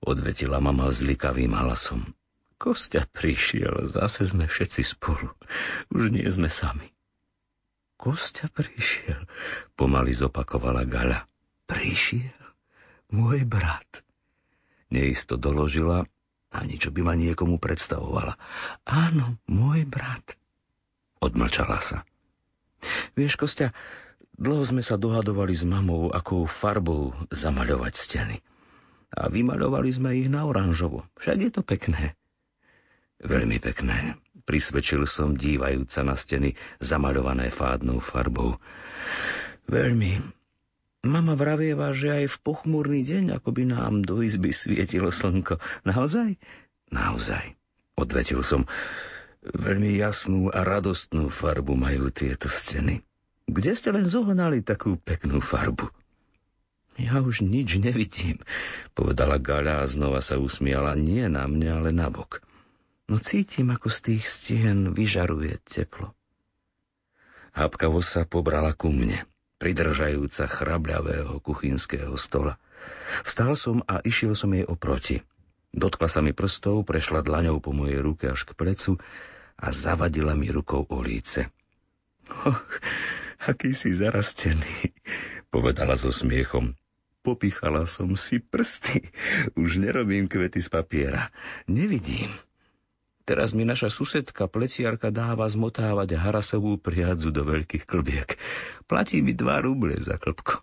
[0.00, 2.16] odvetila mama zlikavým hlasom.
[2.56, 5.34] Kostia prišiel, zase sme všetci spolu.
[5.90, 6.86] Už nie sme sami.
[7.98, 9.26] Kostia prišiel,
[9.74, 11.26] pomaly zopakovala Gaľa.
[11.66, 12.38] Prišiel?
[13.12, 14.06] Môj brat.
[14.94, 16.06] Neisto doložila,
[16.52, 18.38] ani čo by ma niekomu predstavovala.
[18.86, 20.38] Áno, môj brat.
[21.22, 22.02] Odmlčala sa.
[23.14, 23.70] Vieš, Kostia,
[24.34, 28.36] dlho sme sa dohadovali s mamou, akou farbou zamaľovať steny.
[29.14, 31.06] A vymaľovali sme ich na oranžovo.
[31.22, 32.18] Však je to pekné.
[33.22, 34.18] Veľmi pekné.
[34.42, 38.58] Prisvedčil som, dívajúca na steny zamaľované fádnou farbou.
[39.70, 40.18] Veľmi.
[41.06, 45.62] Mama vravieva, že aj v pochmúrny deň, ako by nám do izby svietilo slnko.
[45.86, 46.34] Naozaj?
[46.90, 47.54] Naozaj.
[47.94, 48.66] Odvetil som.
[49.42, 53.02] Veľmi jasnú a radostnú farbu majú tieto steny.
[53.50, 55.90] Kde ste len zohnali takú peknú farbu?
[56.94, 58.38] Ja už nič nevidím,
[58.94, 62.38] povedala Gaľa a znova sa usmiala nie na mňa, ale na bok.
[63.10, 66.14] No cítim, ako z tých stien vyžaruje teplo.
[67.50, 69.26] Hapkavo sa pobrala ku mne,
[69.58, 72.62] pridržajúca chrabľavého kuchynského stola.
[73.26, 75.20] Vstal som a išiel som jej oproti.
[75.72, 79.00] Dotkla sa mi prstov, prešla dlaňou po mojej ruke až k plecu
[79.56, 81.48] a zavadila mi rukou o líce.
[82.32, 82.56] Oh,
[83.44, 84.94] aký si zarastený,
[85.52, 86.78] povedala so smiechom.
[87.22, 89.04] Popichala som si prsty.
[89.54, 91.30] Už nerobím kvety z papiera.
[91.70, 92.30] Nevidím.
[93.22, 98.34] Teraz mi naša susedka pleciarka dáva zmotávať harasovú priadzu do veľkých klbiek.
[98.90, 100.58] Platí mi dva ruble za klbko.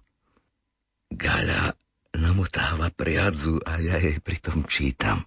[1.15, 1.79] Gaľa
[2.15, 5.25] namotáva priadzu a ja jej pritom čítam,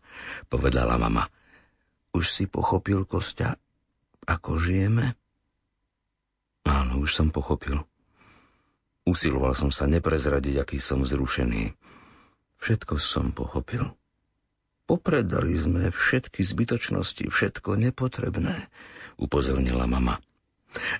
[0.50, 1.30] povedala mama.
[2.12, 3.56] Už si pochopil, Kostia,
[4.28, 5.16] ako žijeme?
[6.62, 7.82] Áno, už som pochopil.
[9.02, 11.74] Usiloval som sa neprezradiť, aký som zrušený.
[12.62, 13.90] Všetko som pochopil.
[14.86, 18.70] Popredali sme všetky zbytočnosti, všetko nepotrebné,
[19.18, 20.22] upozornila mama.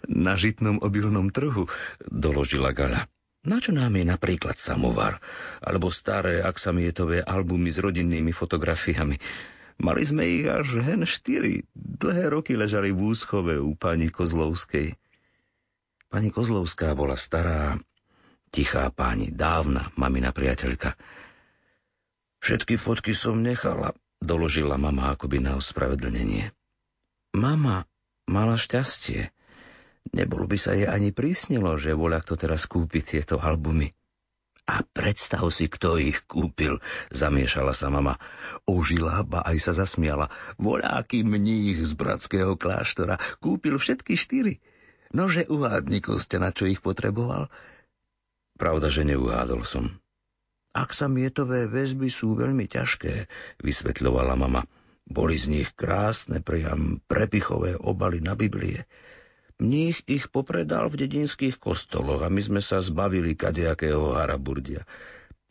[0.09, 1.71] Na žitnom obilnom trhu,
[2.11, 3.07] doložila Gala.
[3.43, 5.19] Na čo nám je napríklad samovar,
[5.59, 9.19] alebo staré aksamietové albumy s rodinnými fotografiami?
[9.83, 11.67] Mali sme ich až hen štyri.
[11.75, 14.95] Dlhé roky ležali v úschove u pani Kozlovskej.
[16.07, 17.75] Pani Kozlovská bola stará,
[18.55, 20.95] tichá pani, dávna mamina priateľka.
[22.47, 23.91] Všetky fotky som nechala,
[24.23, 26.55] doložila mama akoby na ospravedlnenie.
[27.35, 27.91] Mama
[28.31, 29.35] mala šťastie.
[30.11, 33.95] Nebolo by sa jej ani prísnilo, že voľa kto teraz kúpi tieto albumy.
[34.67, 36.79] A predstav si, kto ich kúpil,
[37.11, 38.19] zamiešala sa mama.
[38.67, 40.31] Ožila, ba aj sa zasmiala.
[40.59, 44.63] Voľáky mních z bratského kláštora kúpil všetky štyri.
[45.13, 47.51] Nože uhádni, ste na čo ich potreboval?
[48.55, 49.99] Pravda, že neuhádol som.
[50.73, 53.29] Aksamietové väzby sú veľmi ťažké,
[53.61, 54.65] vysvetľovala mama.
[55.05, 58.89] Boli z nich krásne, priam prepichové obaly na Biblie.
[59.63, 64.83] Mních ich popredal v dedinských kostoloch a my sme sa zbavili kadejakého haraburdia.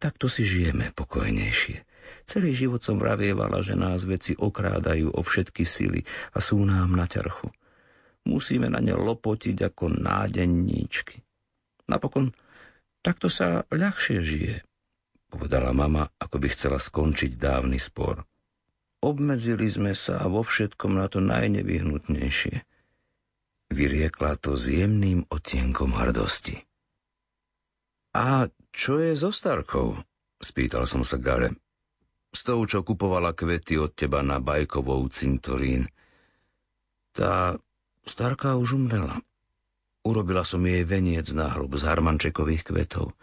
[0.03, 1.88] Takto si žijeme pokojnejšie.
[2.28, 6.03] Celý život som vravievala, že nás veci okrádajú o všetky sily
[6.36, 7.55] a sú nám na ťarchu.
[8.28, 11.24] Musíme na ne lopotiť ako nádenníčky.
[11.88, 12.36] Napokon
[12.99, 14.59] takto sa ľahšie žije,
[15.32, 18.28] povedala mama, ako by chcela skončiť dávny spor.
[18.99, 22.59] Obmedzili sme sa vo všetkom na to najnevyhnutnejšie–
[23.72, 26.59] Vyriekla to s jemným odtienkom hrdosti.
[28.11, 29.95] A čo je so Starkou?
[30.43, 31.55] Spýtal som sa Gare.
[32.36, 35.88] S tou, čo kupovala kvety od teba na bajkovou cintorín.
[37.15, 37.55] Tá
[38.03, 39.24] Starka už umrela.
[40.01, 43.13] Urobila som jej veniec na hrob z harmančekových kvetov.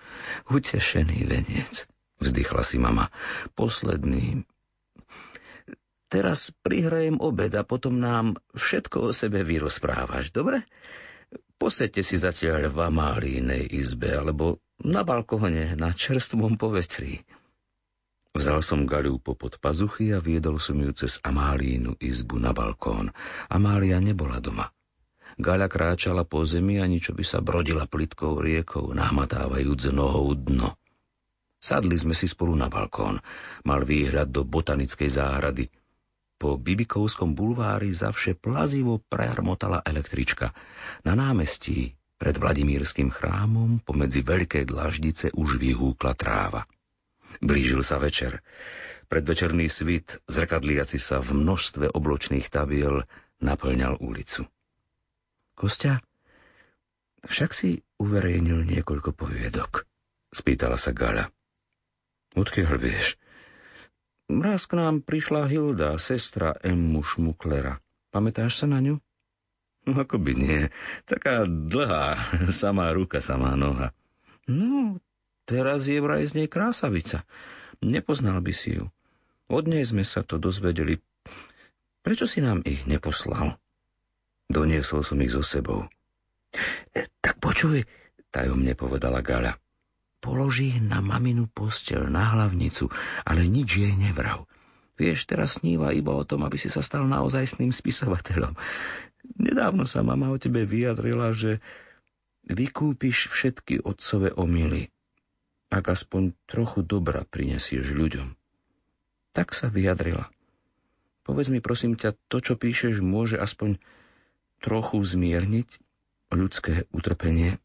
[0.47, 1.91] Utešený veniec,
[2.23, 3.11] vzdychla si mama.
[3.59, 4.47] Posledný.
[6.09, 10.65] Teraz prihrajem obed a potom nám všetko o sebe vyrozprávaš, dobre?
[11.61, 17.29] Posedte si zatiaľ v Amálínej izbe alebo na balkóne na čerstvom povetrí.
[18.33, 23.13] Vzal som Galiu popod pazuchy a viedol som ju cez Amálínu izbu na balkón.
[23.51, 24.71] Amália nebola doma.
[25.39, 30.79] Gaľa kráčala po zemi a ničo by sa brodila plitkou riekou, nahmatávajúc nohou dno.
[31.59, 33.19] Sadli sme si spolu na balkón.
[33.67, 35.67] Mal výhľad do botanickej záhrady.
[36.39, 40.55] Po Bibikovskom bulvári zavše plazivo prearmotala električka.
[41.03, 46.67] Na námestí pred Vladimírským chrámom pomedzi veľké dlaždice už vyhúkla tráva.
[47.43, 48.43] Blížil sa večer.
[49.11, 53.03] Predvečerný svit, zrkadliaci sa v množstve obločných tabiel,
[53.43, 54.47] naplňal ulicu.
[55.59, 55.99] Kostia,
[57.27, 59.91] však si uverejnil niekoľko poviedok,
[60.31, 61.31] spýtala sa Gala.
[62.39, 63.19] Odkiaľ vieš?
[64.29, 67.81] Mraz k nám prišla Hilda, sestra Emmu Šmuklera.
[68.13, 69.01] Pamätáš sa na ňu?
[69.89, 70.69] No, ako by nie.
[71.09, 72.21] Taká dlhá,
[72.53, 73.97] samá ruka, samá noha.
[74.45, 75.01] No,
[75.49, 77.25] teraz je vraj z nej krásavica.
[77.81, 78.93] Nepoznal by si ju.
[79.49, 81.01] Od nej sme sa to dozvedeli.
[82.05, 83.57] Prečo si nám ich neposlal?
[84.53, 85.89] Doniesol som ich so sebou.
[86.93, 87.81] E, tak počuj,
[88.29, 89.57] tajomne povedala Gala.
[90.19, 92.91] Položí na maminu postel na hlavnicu,
[93.23, 94.51] ale nič jej nevrav.
[94.99, 98.59] Vieš, teraz sníva iba o tom, aby si sa stal naozajstným spisovateľom.
[99.39, 101.63] Nedávno sa mama o tebe vyjadrila, že
[102.51, 104.91] vykúpiš všetky otcové omily,
[105.71, 108.35] ak aspoň trochu dobra prinesieš ľuďom.
[109.31, 110.27] Tak sa vyjadrila.
[111.23, 113.79] Povedz mi prosím ťa, to, čo píšeš, môže aspoň
[114.59, 115.79] trochu zmierniť
[116.35, 117.63] ľudské utrpenie?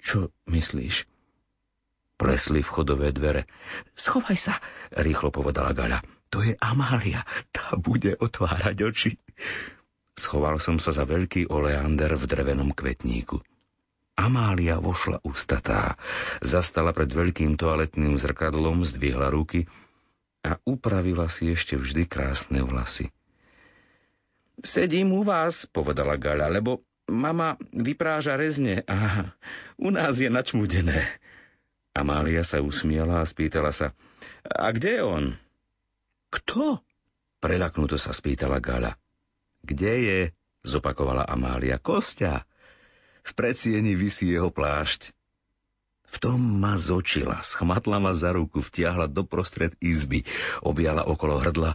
[0.00, 1.13] Čo myslíš?
[2.14, 3.50] Plesli vchodové dvere.
[3.98, 4.54] Schovaj sa,
[4.94, 5.98] rýchlo povedala Gaľa.
[6.30, 7.22] To je Amália,
[7.54, 9.10] tá bude otvárať oči.
[10.14, 13.42] Schoval som sa za veľký oleander v drevenom kvetníku.
[14.14, 15.98] Amália vošla ústatá,
[16.38, 19.66] zastala pred veľkým toaletným zrkadlom, zdvihla ruky
[20.46, 23.10] a upravila si ešte vždy krásne vlasy.
[24.62, 29.30] Sedím u vás, povedala Gala, lebo mama vypráža rezne a
[29.82, 31.02] u nás je načmudené.
[31.94, 33.94] Amália sa usmiala a spýtala sa,
[34.42, 35.24] a kde je on?
[36.34, 36.82] Kto?
[37.38, 38.98] Prelaknuto sa spýtala Gala.
[39.62, 40.20] Kde je?
[40.64, 41.78] zopakovala Amália.
[41.78, 42.42] Kostia.
[43.22, 45.14] V predsieni vysí jeho plášť.
[46.14, 50.22] V tom ma zočila, schmatla ma za ruku, vtiahla do prostred izby,
[50.62, 51.74] objala okolo hrdla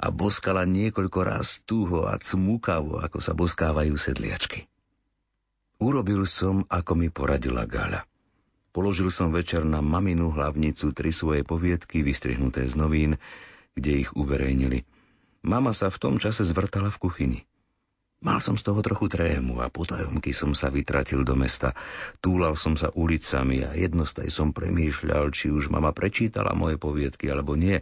[0.00, 4.70] a boskala niekoľko raz túho a cmúkavo, ako sa boskávajú sedliačky.
[5.80, 8.04] Urobil som, ako mi poradila Gala.
[8.70, 13.18] Položil som večer na maminu hlavnicu tri svoje poviedky, vystrihnuté z novín,
[13.74, 14.86] kde ich uverejnili.
[15.42, 17.40] Mama sa v tom čase zvrtala v kuchyni.
[18.20, 21.72] Mal som z toho trochu trému a potajomky som sa vytratil do mesta.
[22.20, 27.56] Túlal som sa ulicami a jednostaj som premýšľal, či už mama prečítala moje poviedky alebo
[27.56, 27.80] nie.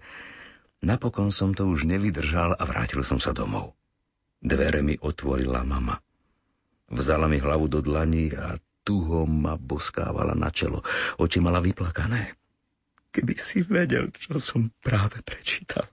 [0.78, 3.74] Napokon som to už nevydržal a vrátil som sa domov.
[4.38, 5.98] Dvere mi otvorila mama.
[6.86, 10.80] Vzala mi hlavu do dlaní a tuho ma boskávala na čelo.
[11.20, 12.32] Oči mala vyplakané.
[13.12, 15.84] Keby si vedel, čo som práve prečítal,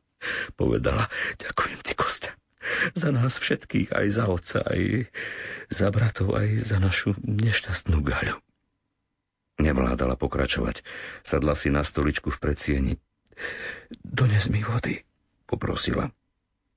[0.56, 1.12] povedala.
[1.36, 2.32] Ďakujem ti, Kostia.
[2.96, 5.12] Za nás všetkých, aj za otca, aj
[5.70, 8.40] za bratov, aj za našu nešťastnú gaľu.
[9.60, 10.82] Nevládala pokračovať.
[11.24, 12.94] Sadla si na stoličku v predsieni.
[14.02, 15.04] Dones mi vody,
[15.48, 16.12] poprosila.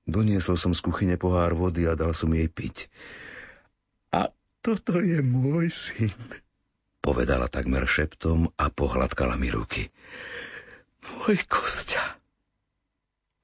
[0.09, 2.91] Doniesol som z kuchyne pohár vody a dal som jej piť.
[4.69, 6.13] Toto je môj syn,
[7.01, 9.89] povedala takmer šeptom a pohľadkala mi ruky.
[11.09, 12.05] Môj Kostia.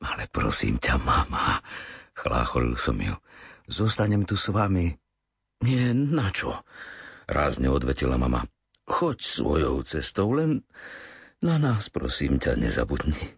[0.05, 1.65] Ale prosím ťa, mama,
[2.13, 3.17] chlácholil som ju.
[3.65, 5.01] Zostanem tu s vami.
[5.65, 6.61] Nie, na čo?
[7.25, 8.45] Rázne odvetila mama.
[8.85, 10.61] Choď svojou cestou, len
[11.41, 13.33] na nás, prosím ťa, nezabudni.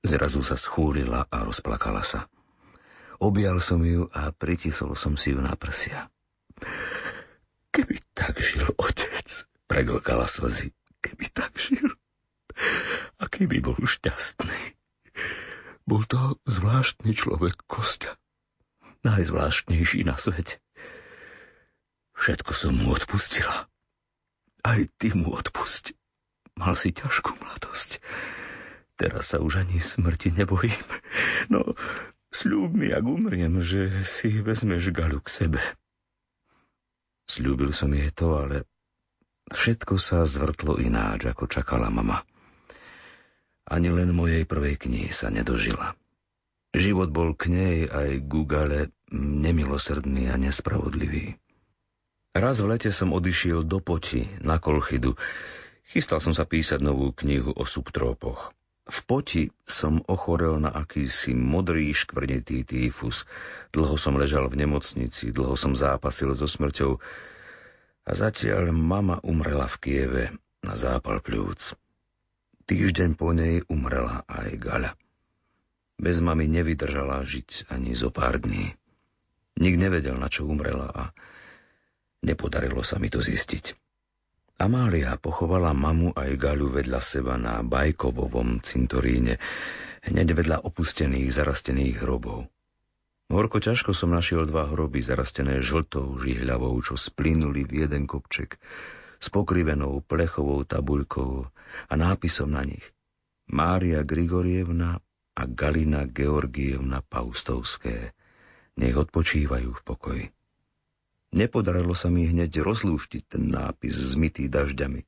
[0.00, 2.24] Zrazu sa schúrila a rozplakala sa.
[3.20, 6.08] Objal som ju a pritisol som si ju na prsia.
[7.74, 9.26] Keby tak žil otec,
[9.66, 10.70] preglkala slzy.
[11.02, 11.90] Keby tak žil,
[13.18, 14.78] aký by bol šťastný.
[15.84, 18.14] Bol to zvláštny človek, Kostia.
[19.04, 20.62] Najzvláštnejší na svete.
[22.14, 23.68] Všetko som mu odpustila.
[24.64, 25.92] Aj ty mu odpusti.
[26.56, 28.00] Mal si ťažkú mladosť.
[28.94, 30.86] Teraz sa už ani smrti nebojím.
[31.52, 31.60] No,
[32.32, 35.60] sľúb mi, ak umriem, že si vezmeš Galu k sebe.
[37.24, 38.68] Sľúbil som jej to, ale
[39.48, 42.20] všetko sa zvrtlo ináč, ako čakala mama.
[43.64, 45.96] Ani len mojej prvej knihy sa nedožila.
[46.74, 51.38] Život bol k nej aj Gugale nemilosrdný a nespravodlivý.
[52.34, 55.14] Raz v lete som odišiel do Poti, na Kolchidu.
[55.86, 58.50] Chystal som sa písať novú knihu o subtrópoch.
[58.84, 63.24] V Poti som ochorel na akýsi modrý škvrnitý týfus.
[63.72, 67.00] Dlho som ležal v nemocnici, dlho som zápasil so smrťou
[68.04, 70.24] a zatiaľ mama umrela v Kieve
[70.60, 71.80] na zápal pľúc.
[72.68, 74.92] Týždeň po nej umrela aj Gala.
[75.96, 78.76] Bez mamy nevydržala žiť ani zo pár dní.
[79.56, 81.02] Nik nevedel, na čo umrela a
[82.20, 83.83] nepodarilo sa mi to zistiť.
[84.54, 89.42] Amália pochovala mamu aj Gaľu vedľa seba na Bajkovovom cintoríne,
[90.06, 92.46] hneď vedľa opustených, zarastených hrobov.
[93.34, 98.60] Horko ťažko som našiel dva hroby zarastené žltou žihľavou, čo splínuli v jeden kopček
[99.18, 101.32] s pokrivenou plechovou tabuľkou
[101.88, 102.84] a nápisom na nich
[103.50, 105.02] Mária Grigorievna
[105.34, 108.14] a Galina Georgievna Paustovské.
[108.78, 110.24] Nech odpočívajú v pokoji.
[111.34, 115.02] Nepodarilo sa mi hneď rozlúštiť ten nápis zmytý dažďami.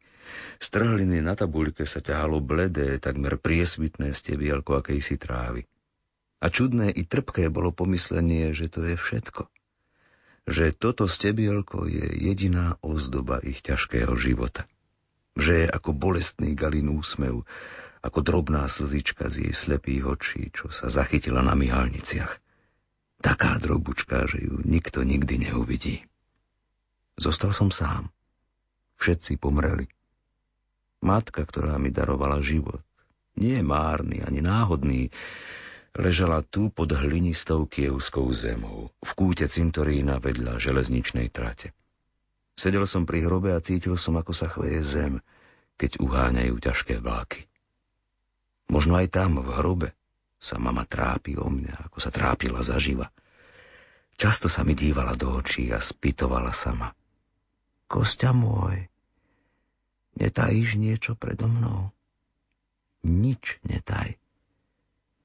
[0.58, 5.70] Z trhliny na tabuľke sa ťahalo bledé, takmer priesvitné stebielko akejsi trávy.
[6.42, 9.46] A čudné i trpké bolo pomyslenie, že to je všetko.
[10.50, 14.66] Že toto stebielko je jediná ozdoba ich ťažkého života.
[15.38, 17.46] Že je ako bolestný galin úsmev,
[18.02, 22.42] ako drobná slzička z jej slepých očí, čo sa zachytila na myhalniciach.
[23.22, 26.02] Taká drobučka, že ju nikto nikdy neuvidí.
[27.16, 28.12] Zostal som sám.
[29.00, 29.88] Všetci pomreli.
[31.00, 32.80] Matka, ktorá mi darovala život,
[33.36, 35.12] nie márny ani náhodný,
[35.96, 41.72] ležala tu pod hlinistou kievskou zemou, v kúte cintorína vedľa železničnej trate.
[42.56, 45.14] Sedel som pri hrobe a cítil som, ako sa chveje zem,
[45.76, 47.44] keď uháňajú ťažké vláky.
[48.72, 49.88] Možno aj tam, v hrobe,
[50.40, 53.12] sa mama trápi o mňa, ako sa trápila zaživa.
[54.16, 56.96] Často sa mi dívala do očí a spýtovala sama.
[57.86, 58.90] Kosťa môj,
[60.18, 61.94] netajíš niečo predo mnou?
[63.06, 64.18] Nič netaj.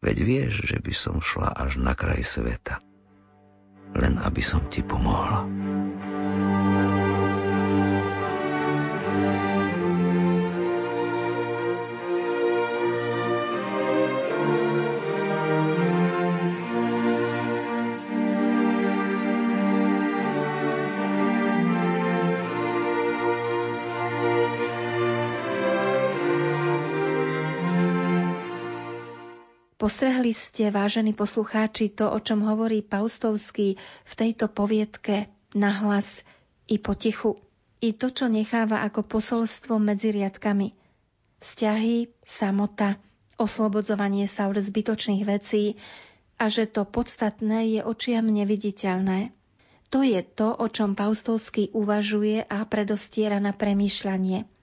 [0.01, 2.81] Veď vieš, že by som šla až na kraj sveta.
[3.97, 5.49] Len aby som ti pomohla.
[29.81, 35.25] Postrehli ste, vážení poslucháči, to, o čom hovorí Paustovský v tejto poviedke
[35.57, 36.21] nahlas
[36.69, 37.41] i potichu.
[37.81, 40.77] I to, čo necháva ako posolstvo medzi riadkami.
[41.41, 43.01] Vzťahy, samota,
[43.41, 45.81] oslobodzovanie sa od zbytočných vecí
[46.37, 49.33] a že to podstatné je očiam neviditeľné.
[49.89, 54.45] To je to, o čom Paustovský uvažuje a predostiera na premýšľanie–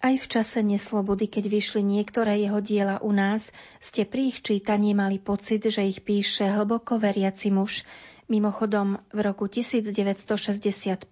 [0.00, 3.52] aj v čase neslobody, keď vyšli niektoré jeho diela u nás,
[3.84, 7.84] ste pri ich čítaní mali pocit, že ich píše hlboko veriaci muž,
[8.32, 11.04] mimochodom v roku 1965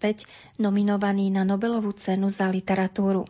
[0.57, 3.28] nominovaný na Nobelovú cenu za literatúru.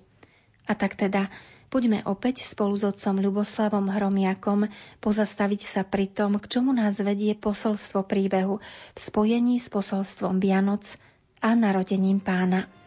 [0.68, 1.26] A tak teda,
[1.74, 4.70] poďme opäť spolu s otcom Ľuboslavom Hromiakom
[5.02, 8.62] pozastaviť sa pri tom, k čomu nás vedie posolstvo príbehu
[8.94, 10.94] v spojení s posolstvom Vianoc
[11.42, 12.77] a narodením pána.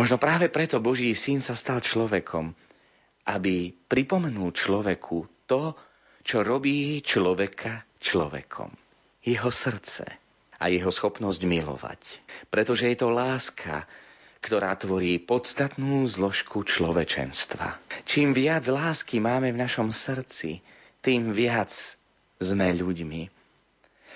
[0.00, 2.56] Možno práve preto Boží syn sa stal človekom,
[3.28, 5.76] aby pripomenul človeku to,
[6.24, 8.72] čo robí človeka človekom.
[9.20, 10.08] Jeho srdce
[10.56, 12.00] a jeho schopnosť milovať.
[12.48, 13.84] Pretože je to láska,
[14.40, 17.76] ktorá tvorí podstatnú zložku človečenstva.
[18.08, 20.64] Čím viac lásky máme v našom srdci,
[21.04, 21.68] tým viac
[22.40, 23.28] sme ľuďmi.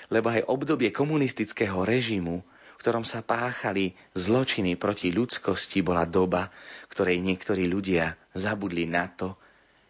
[0.08, 2.40] Lebo aj obdobie komunistického režimu
[2.84, 6.52] ktorom sa páchali zločiny proti ľudskosti, bola doba,
[6.92, 9.40] ktorej niektorí ľudia zabudli na to,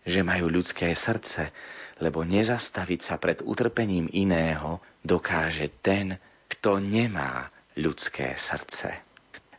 [0.07, 1.51] že majú ľudské srdce,
[1.99, 9.03] lebo nezastaviť sa pred utrpením iného dokáže ten, kto nemá ľudské srdce.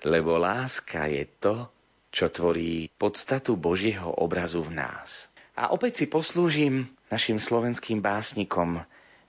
[0.08, 1.68] Lebo láska je to,
[2.16, 5.28] čo tvorí podstatu Božieho obrazu v nás.
[5.60, 8.80] A opäť si poslúžim našim slovenským básnikom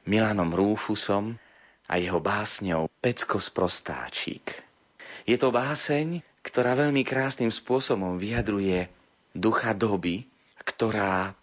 [0.07, 1.43] Milanom Rúfusom,
[1.87, 4.63] a jeho básňou Pecko Sprostáčík.
[5.27, 8.87] Je to báseň, ktorá veľmi krásnym spôsobom vyjadruje
[9.35, 10.27] ducha doby,
[10.63, 11.35] ktorá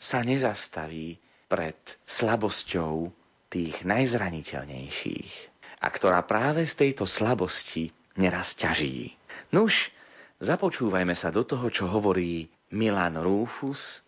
[0.00, 3.12] sa nezastaví pred slabosťou
[3.52, 5.32] tých najzraniteľnejších
[5.80, 9.16] a ktorá práve z tejto slabosti neraz ťaží.
[9.50, 9.90] Nuž,
[10.38, 14.04] započúvajme sa do toho, čo hovorí Milan Rufus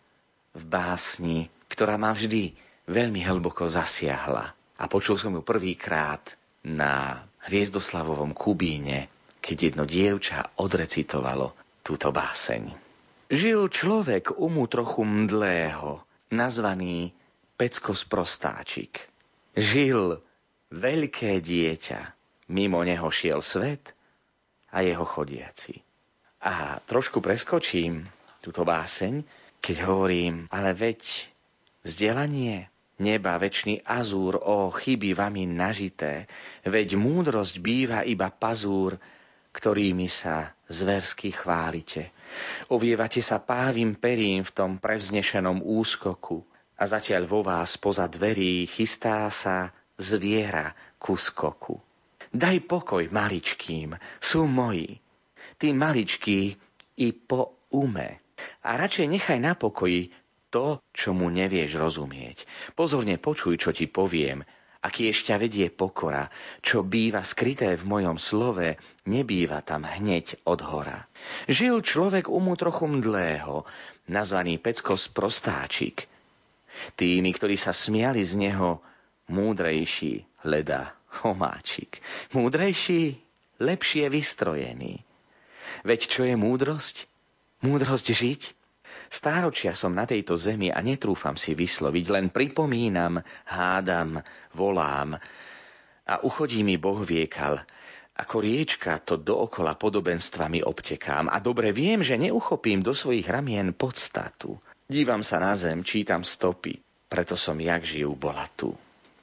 [0.53, 2.53] v básni, ktorá ma vždy
[2.85, 4.53] veľmi hlboko zasiahla.
[4.83, 6.35] A počul som ju prvýkrát
[6.67, 9.07] na Hviezdoslavovom Kubíne,
[9.39, 12.75] keď jedno dievča odrecitovalo túto báseň.
[13.31, 16.03] Žil človek umu trochu mdlého,
[16.35, 17.15] nazvaný
[17.55, 19.07] Pecko Sprostáčik.
[19.55, 20.19] Žil
[20.75, 21.99] veľké dieťa,
[22.51, 23.95] mimo neho šiel svet
[24.67, 25.79] a jeho chodiaci.
[26.43, 28.03] A trošku preskočím
[28.43, 29.23] túto báseň,
[29.63, 31.31] keď hovorím, ale veď
[31.87, 36.29] vzdelanie neba, väčší azúr, o chyby vami nažité,
[36.67, 38.99] veď múdrosť býva iba pazúr,
[39.53, 42.09] ktorými sa zversky chválite.
[42.73, 46.41] Ovievate sa pávim perím v tom prevznešenom úskoku
[46.73, 51.77] a zatiaľ vo vás poza dverí chystá sa zviera ku skoku.
[52.33, 54.97] Daj pokoj maličkým, sú moji.
[55.61, 56.57] Tí maličkí
[56.97, 58.25] i po ume.
[58.65, 60.09] A radšej nechaj na pokoji
[60.53, 62.45] to, čo mu nevieš rozumieť.
[62.77, 64.45] Pozorne počuj, čo ti poviem,
[64.85, 66.29] aký ešte vedie pokora,
[66.61, 68.77] čo býva skryté v mojom slove,
[69.09, 71.09] nebýva tam hneď od hora.
[71.49, 73.65] Žil človek umu trochu mdlého,
[74.11, 76.05] nazvaný Pecko prostáčik.
[76.99, 78.83] Tými, ktorí sa smiali z neho,
[79.33, 80.93] múdrejší hľadá
[81.23, 82.03] homáčik.
[82.35, 83.17] Múdrejší,
[83.63, 85.01] lepšie vystrojený.
[85.87, 87.07] Veď čo je múdrosť?
[87.63, 88.62] Múdrosť žiť?
[89.13, 94.17] Stáročia som na tejto zemi a netrúfam si vysloviť, len pripomínam, hádam,
[94.57, 95.21] volám
[96.09, 97.61] a uchodí mi Boh viekal.
[98.13, 104.57] Ako riečka to dookola podobenstvami obtekám a dobre viem, že neuchopím do svojich ramien podstatu.
[104.85, 108.73] Dívam sa na zem, čítam stopy, preto som jak žijú bola tu.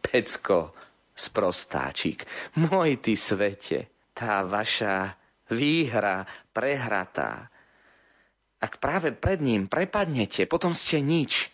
[0.03, 0.75] Pecko,
[1.15, 2.27] sprostáčik,
[2.59, 5.15] môj ty svete, tá vaša
[5.51, 7.47] výhra prehratá,
[8.61, 11.49] ak práve pred ním prepadnete, potom ste nič,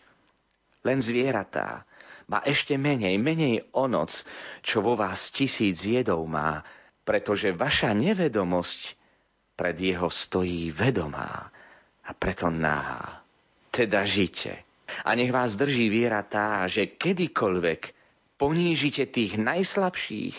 [0.83, 1.87] len zvieratá.
[2.27, 4.27] Ba ešte menej, menej o noc,
[4.67, 6.67] čo vo vás tisíc jedov má,
[7.07, 8.99] pretože vaša nevedomosť
[9.55, 11.55] pred jeho stojí vedomá
[12.03, 13.23] a preto náha.
[13.71, 14.67] Teda žite.
[15.07, 17.95] A nech vás drží viera tá, že kedykoľvek
[18.35, 20.37] ponížite tých najslabších,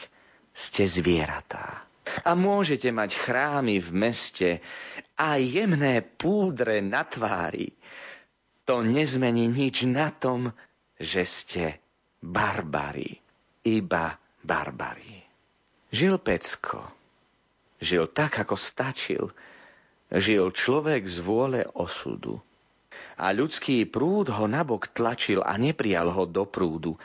[0.51, 1.86] ste zvieratá
[2.23, 4.49] a môžete mať chrámy v meste
[5.17, 7.73] a jemné púdre na tvári.
[8.67, 10.51] To nezmení nič na tom,
[10.99, 11.63] že ste
[12.19, 13.15] barbari,
[13.63, 15.23] iba barbari.
[15.93, 16.83] Žil Pecko.
[17.79, 19.31] Žil tak, ako stačil.
[20.11, 22.41] Žil človek z vôle osudu.
[23.17, 26.97] A ľudský prúd ho nabok tlačil a neprijal ho do prúdu.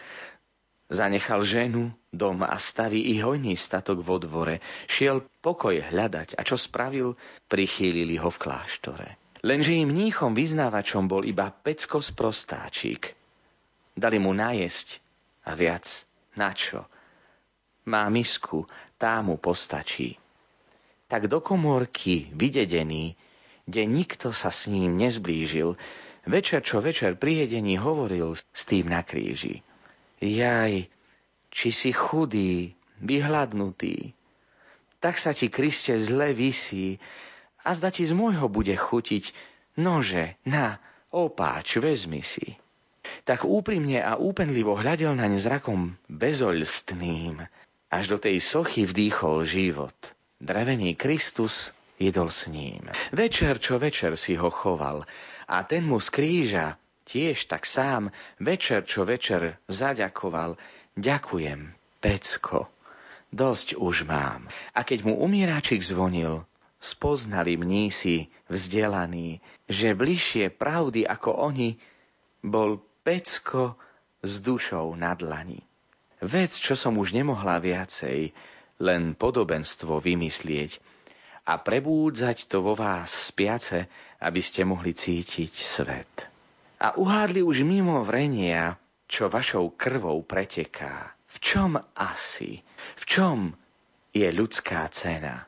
[0.93, 4.61] Zanechal ženu, dom a staví i hojný statok vo dvore.
[4.85, 7.17] Šiel pokoj hľadať a čo spravil,
[7.49, 9.17] prichýlili ho v kláštore.
[9.41, 13.17] Lenže im mníchom vyznávačom bol iba pecko prostáčik.
[13.97, 15.01] Dali mu najesť
[15.49, 15.89] a viac
[16.37, 16.85] na čo?
[17.89, 18.69] Má misku,
[19.01, 20.21] tá mu postačí.
[21.09, 23.17] Tak do komórky, vydedený,
[23.65, 25.73] kde nikto sa s ním nezblížil,
[26.29, 29.65] večer čo večer pri jedení hovoril s tým na kríži.
[30.23, 30.87] Jaj,
[31.51, 34.15] či si chudý, vyhľadnutý,
[35.03, 37.03] tak sa ti, Kriste, zle vysí
[37.67, 39.35] a zda ti z môjho bude chutiť,
[39.83, 40.79] nože, na,
[41.11, 42.55] opáč, vezmi si.
[43.27, 47.43] Tak úprimne a úpenlivo hľadel naň zrakom bezoľstným,
[47.91, 49.95] až do tej sochy vdýchol život.
[50.39, 52.87] Drevený Kristus jedol s ním.
[53.11, 55.03] Večer čo večer si ho choval
[55.51, 60.57] a ten mu z kríža tiež tak sám večer čo večer zaďakoval.
[60.93, 61.73] Ďakujem,
[62.03, 62.69] Pecko,
[63.33, 64.47] dosť už mám.
[64.77, 66.45] A keď mu umieráčik zvonil,
[66.83, 69.39] spoznali mnísi vzdelaní,
[69.71, 71.79] že bližšie pravdy ako oni
[72.43, 73.79] bol Pecko
[74.23, 75.63] s dušou na dlani.
[76.23, 78.31] Vec, čo som už nemohla viacej,
[78.83, 80.79] len podobenstvo vymyslieť
[81.47, 83.91] a prebúdzať to vo vás spiace,
[84.23, 86.32] aby ste mohli cítiť svet
[86.83, 88.75] a uhádli už mimo vrenia,
[89.07, 91.15] čo vašou krvou preteká.
[91.31, 92.59] V čom asi?
[92.99, 93.39] V čom
[94.11, 95.47] je ľudská cena?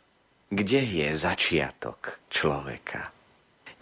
[0.55, 3.11] Kde je začiatok človeka?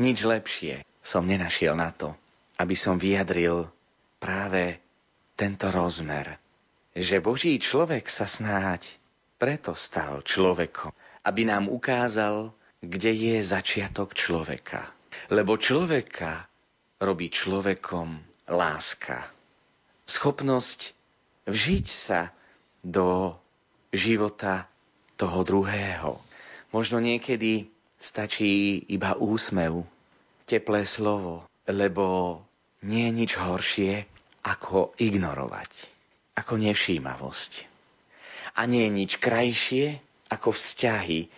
[0.01, 2.17] Nič lepšie som nenašiel na to,
[2.57, 3.69] aby som vyjadril
[4.17, 4.81] práve
[5.37, 6.41] tento rozmer,
[6.97, 8.97] že Boží človek sa snáď
[9.37, 10.97] preto stal človekom,
[11.29, 14.89] aby nám ukázal, kde je začiatok človeka.
[15.29, 16.49] Lebo človeka
[17.03, 19.27] robí človekom láska.
[20.07, 20.95] Schopnosť
[21.51, 22.31] vžiť sa
[22.87, 23.35] do
[23.91, 24.71] života
[25.19, 26.23] toho druhého.
[26.71, 27.67] Možno niekedy
[27.99, 29.83] stačí iba úsmev,
[30.47, 32.39] teplé slovo, lebo
[32.87, 34.07] nie je nič horšie,
[34.43, 35.71] ako ignorovať,
[36.35, 37.53] ako nevšímavosť.
[38.59, 41.31] A nie je nič krajšie, ako vzťahy,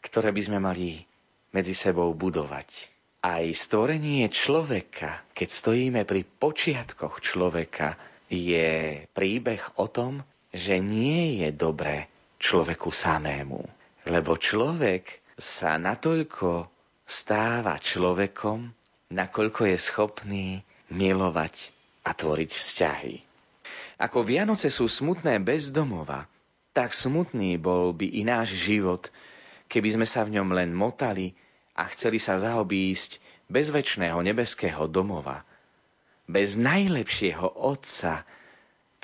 [0.00, 1.04] ktoré by sme mali
[1.52, 2.95] medzi sebou budovať.
[3.26, 7.98] Aj stvorenie človeka, keď stojíme pri počiatkoch človeka,
[8.30, 10.22] je príbeh o tom,
[10.54, 12.06] že nie je dobré
[12.38, 13.66] človeku samému.
[14.06, 16.70] Lebo človek sa natoľko
[17.02, 18.70] stáva človekom,
[19.10, 20.46] nakoľko je schopný
[20.94, 21.74] milovať
[22.06, 23.14] a tvoriť vzťahy.
[24.06, 26.30] Ako Vianoce sú smutné bez domova,
[26.70, 29.10] tak smutný bol by i náš život,
[29.66, 31.34] keby sme sa v ňom len motali
[31.76, 35.44] a chceli sa zaobísť bez väčšného nebeského domova,
[36.26, 38.26] bez najlepšieho Otca,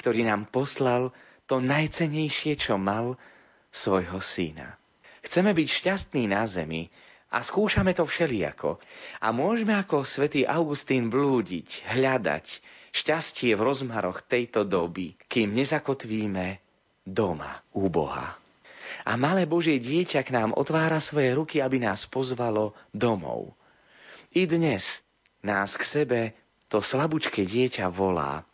[0.01, 1.14] ktorý nám poslal
[1.47, 3.20] to najcenejšie, čo mal,
[3.70, 4.81] svojho syna.
[5.23, 6.91] Chceme byť šťastní na zemi
[7.31, 8.83] a skúšame to všelijako.
[9.23, 12.47] A môžeme ako svätý Augustín blúdiť, hľadať
[12.93, 16.61] šťastie v rozmaroch tejto doby, kým nezakotvíme
[17.07, 18.41] doma u Boha.
[19.03, 23.54] A malé Božie dieťa k nám otvára svoje ruky, aby nás pozvalo domov.
[24.33, 25.03] I dnes
[25.42, 26.20] nás k sebe
[26.70, 28.46] to slabúčke dieťa volá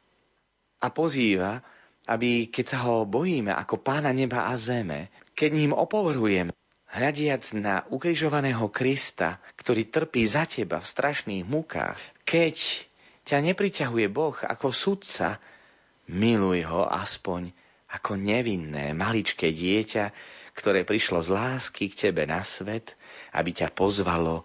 [0.81, 1.61] a pozýva,
[2.09, 6.57] aby keď sa ho bojíme ako pána neba a zeme, keď ním opovrhujeme,
[6.89, 12.57] hľadiac na ukrižovaného Krista, ktorý trpí za teba v strašných mukách, keď
[13.29, 15.37] ťa nepriťahuje Boh ako sudca,
[16.09, 17.53] miluj ho aspoň
[17.89, 20.13] ako nevinné, maličké dieťa,
[20.53, 22.99] ktoré prišlo z lásky k tebe na svet,
[23.33, 24.45] aby ťa pozvalo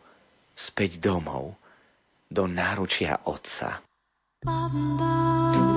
[0.53, 1.57] späť domov,
[2.34, 3.82] do náručia Otca.
[4.41, 5.72] Banda.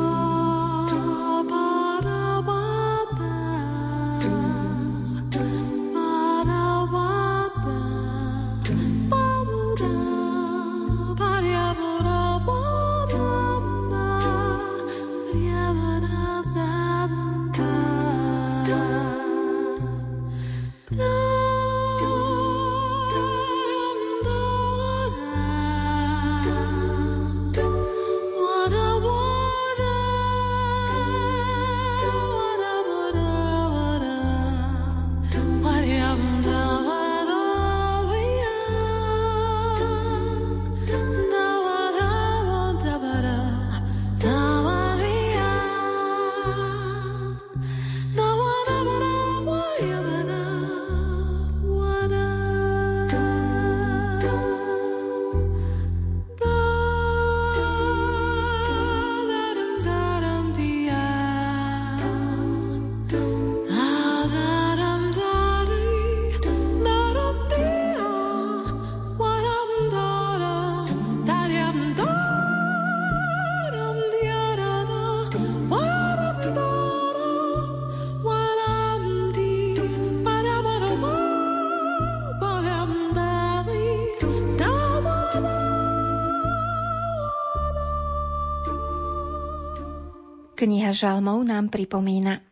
[90.86, 92.46] Kniha Žalmov nám pripomína.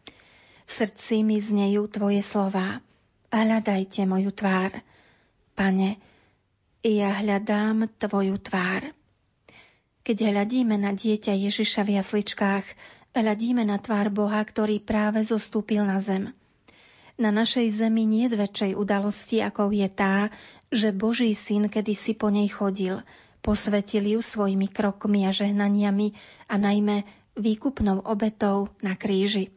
[0.66, 2.82] V srdci mi znejú tvoje slová.
[3.30, 4.74] Hľadajte moju tvár.
[5.54, 6.02] Pane,
[6.82, 8.90] ja hľadám tvoju tvár.
[10.02, 12.66] Keď hľadíme na dieťa Ježiša v jasličkách,
[13.14, 16.34] hľadíme na tvár Boha, ktorý práve zostúpil na zem.
[17.14, 20.34] Na našej zemi nie je väčšej udalosti, ako je tá,
[20.74, 22.98] že Boží syn kedysi po nej chodil,
[23.46, 26.18] posvetil ju svojimi krokmi a žehnaniami
[26.50, 29.50] a najmä výkupnou obetou na kríži.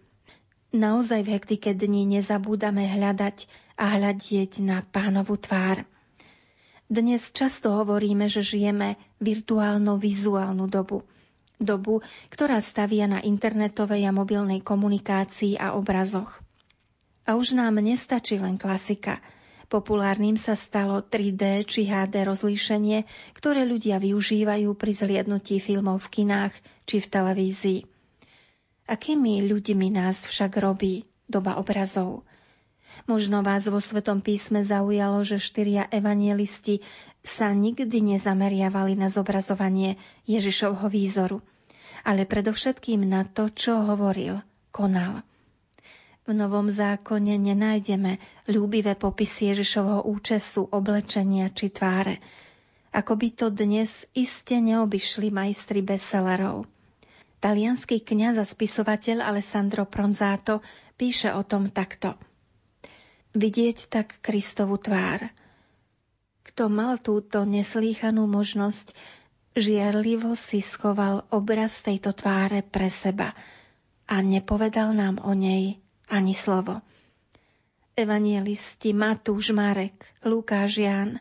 [0.74, 3.48] Naozaj v hektike dní nezabúdame hľadať
[3.80, 5.86] a hľadieť na pánovu tvár.
[6.88, 11.08] Dnes často hovoríme, že žijeme virtuálno-vizuálnu dobu.
[11.58, 16.40] Dobu, ktorá stavia na internetovej a mobilnej komunikácii a obrazoch.
[17.26, 19.18] A už nám nestačí len klasika–
[19.68, 23.04] Populárnym sa stalo 3D či HD rozlíšenie,
[23.36, 26.56] ktoré ľudia využívajú pri zliadnutí filmov v kinách
[26.88, 27.80] či v televízii.
[28.88, 32.24] Akými ľuďmi nás však robí doba obrazov?
[33.12, 36.80] Možno vás vo Svetom písme zaujalo, že štyria evanielisti
[37.20, 41.44] sa nikdy nezameriavali na zobrazovanie Ježišovho výzoru,
[42.08, 44.40] ale predovšetkým na to, čo hovoril,
[44.72, 45.28] konal.
[46.28, 48.20] V Novom zákone nenájdeme
[48.52, 52.20] ľúbivé popisy Ježišovho účesu, oblečenia či tváre.
[52.92, 56.68] Ako by to dnes iste neobyšli majstri bestsellerov.
[57.40, 60.60] Talianský kňaz a spisovateľ Alessandro Pronzato
[61.00, 62.20] píše o tom takto.
[63.32, 65.32] Vidieť tak Kristovu tvár.
[66.44, 68.92] Kto mal túto neslýchanú možnosť,
[69.56, 73.32] žiarlivo si schoval obraz tejto tváre pre seba
[74.12, 76.80] a nepovedal nám o nej ani slovo.
[77.98, 81.18] Evangelisti Matúš, Marek, Lukáš, Ján,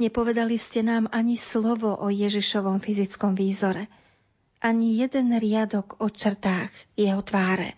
[0.00, 3.92] nepovedali ste nám ani slovo o Ježišovom fyzickom výzore,
[4.64, 7.76] ani jeden riadok o črtách jeho tváre.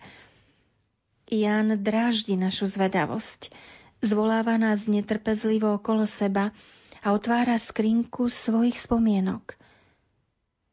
[1.27, 3.51] Ján dráždi našu zvedavosť,
[3.99, 6.55] zvoláva nás netrpezlivo okolo seba
[7.03, 9.59] a otvára skrinku svojich spomienok.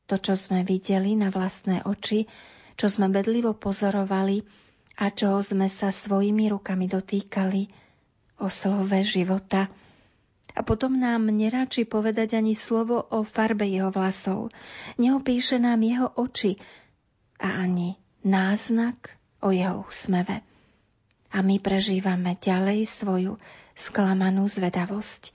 [0.06, 2.30] To, čo sme videli na vlastné oči,
[2.78, 4.46] čo sme bedlivo pozorovali,
[4.94, 7.84] a čoho sme sa svojimi rukami dotýkali,
[8.38, 9.70] o slove života.
[10.54, 14.54] A potom nám neráči povedať ani slovo o farbe jeho vlasov.
[15.00, 16.60] Neopíše nám jeho oči
[17.42, 20.46] a ani náznak o jeho úsmeve.
[21.34, 23.42] A my prežívame ďalej svoju
[23.74, 25.34] sklamanú zvedavosť.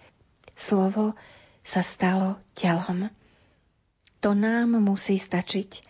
[0.55, 1.19] Slovo
[1.59, 3.11] sa stalo telom.
[4.23, 5.88] To nám musí stačiť.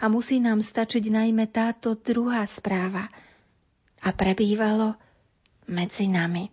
[0.00, 3.08] A musí nám stačiť najmä táto druhá správa.
[4.00, 4.96] A prebývalo
[5.68, 6.48] medzi nami.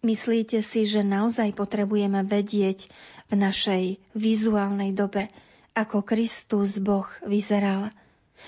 [0.00, 2.86] Myslíte si, že naozaj potrebujeme vedieť
[3.28, 3.84] v našej
[4.14, 5.26] vizuálnej dobe,
[5.74, 7.90] ako Kristus Boh vyzeral?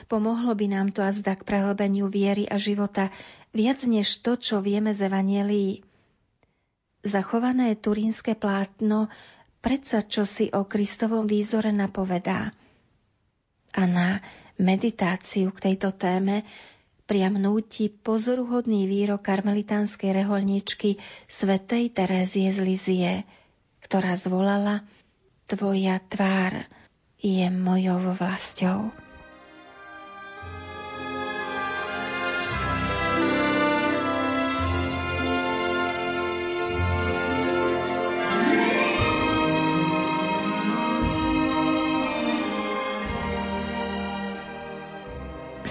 [0.06, 3.10] Pomohlo by nám to azda k prehlbeniu viery a života
[3.50, 5.82] viac než to, čo vieme z Evanielii.
[7.02, 9.10] Zachované turínske plátno
[9.58, 12.48] predsa čo si o Kristovom výzore napovedá–
[13.74, 14.08] a na
[14.60, 16.42] meditáciu k tejto téme
[17.10, 23.12] priam núti pozoruhodný výrok karmelitánskej reholničky svätej Terézie z Lizie,
[23.82, 24.86] ktorá zvolala
[25.50, 26.70] Tvoja tvár
[27.18, 28.94] je mojou vlastou.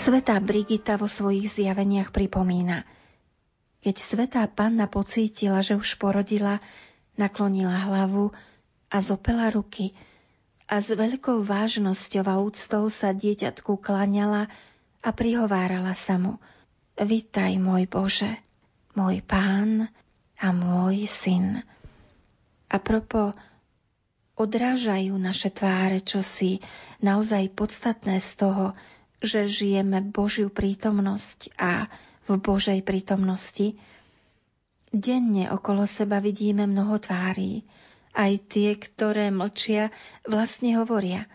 [0.10, 2.82] Svetá Brigita vo svojich zjaveniach pripomína.
[3.86, 6.66] Keď svetá panna pocítila, že už porodila,
[7.14, 8.34] naklonila hlavu
[8.90, 9.94] a zopela ruky
[10.66, 14.50] a s veľkou vážnosťou a úctou sa dieťatku klaňala
[15.06, 16.42] a prihovárala sa mu.
[16.98, 18.34] Vitaj, môj Bože,
[18.98, 19.94] môj pán
[20.42, 21.62] a môj syn.
[22.66, 23.38] A propo
[24.42, 26.66] odrážajú naše tváre čosi
[26.98, 28.74] naozaj podstatné z toho,
[29.20, 31.88] že žijeme Božiu prítomnosť a
[32.28, 33.76] v Božej prítomnosti.
[34.90, 37.64] Denne okolo seba vidíme mnoho tvári,
[38.18, 39.94] aj tie, ktoré mlčia,
[40.26, 41.30] vlastne hovoria.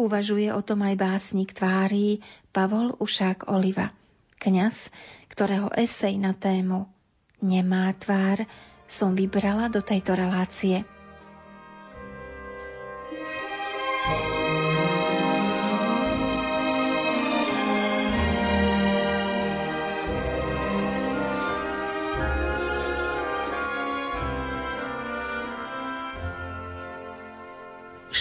[0.00, 3.92] Uvažuje o tom aj básnik tvári Pavol Ušák Oliva,
[4.40, 4.90] kňaz,
[5.28, 6.88] ktorého esej na tému
[7.40, 8.44] Nemá tvár
[8.84, 10.84] som vybrala do tejto relácie.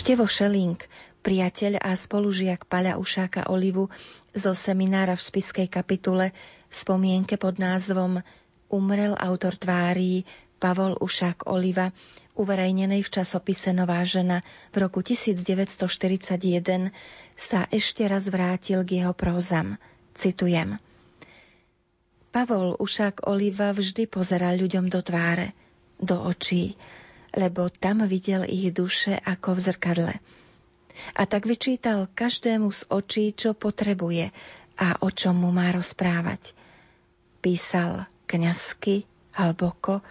[0.10, 0.90] Števo Šelink,
[1.22, 3.94] priateľ a spolužiak Paľa Ušáka Olivu
[4.34, 6.34] zo seminára v spiskej kapitule
[6.66, 8.18] v spomienke pod názvom
[8.74, 10.26] Umrel autor tvári
[10.58, 11.94] Pavol Ušák Oliva,
[12.34, 14.42] uverejnenej v časopise Nová žena
[14.74, 15.78] v roku 1941,
[17.38, 19.78] sa ešte raz vrátil k jeho prózam.
[20.18, 20.82] Citujem.
[22.34, 25.54] Pavol Ušák Oliva vždy pozeral ľuďom do tváre,
[26.02, 26.74] do očí,
[27.34, 30.14] lebo tam videl ich duše ako v zrkadle.
[31.16, 34.32] A tak vyčítal každému z očí, čo potrebuje
[34.80, 36.52] a o čom mu má rozprávať.
[37.40, 40.04] Písal kňazsky, hlboko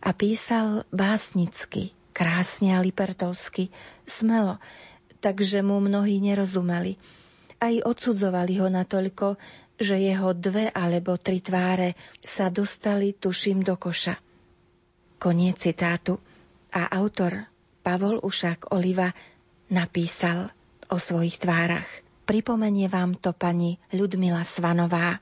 [0.00, 3.68] a písal básnicky, krásne a lipertovsky,
[4.08, 4.56] smelo,
[5.20, 6.96] takže mu mnohí nerozumeli.
[7.60, 9.36] Aj odsudzovali ho natoľko,
[9.76, 14.16] že jeho dve alebo tri tváre sa dostali, tuším, do koša.
[15.20, 16.16] Koniec citátu
[16.70, 17.50] a autor
[17.82, 19.10] Pavol Ušák Oliva
[19.70, 20.50] napísal
[20.90, 21.86] o svojich tvárach.
[22.26, 25.18] Pripomenie vám to pani Ľudmila Svanová.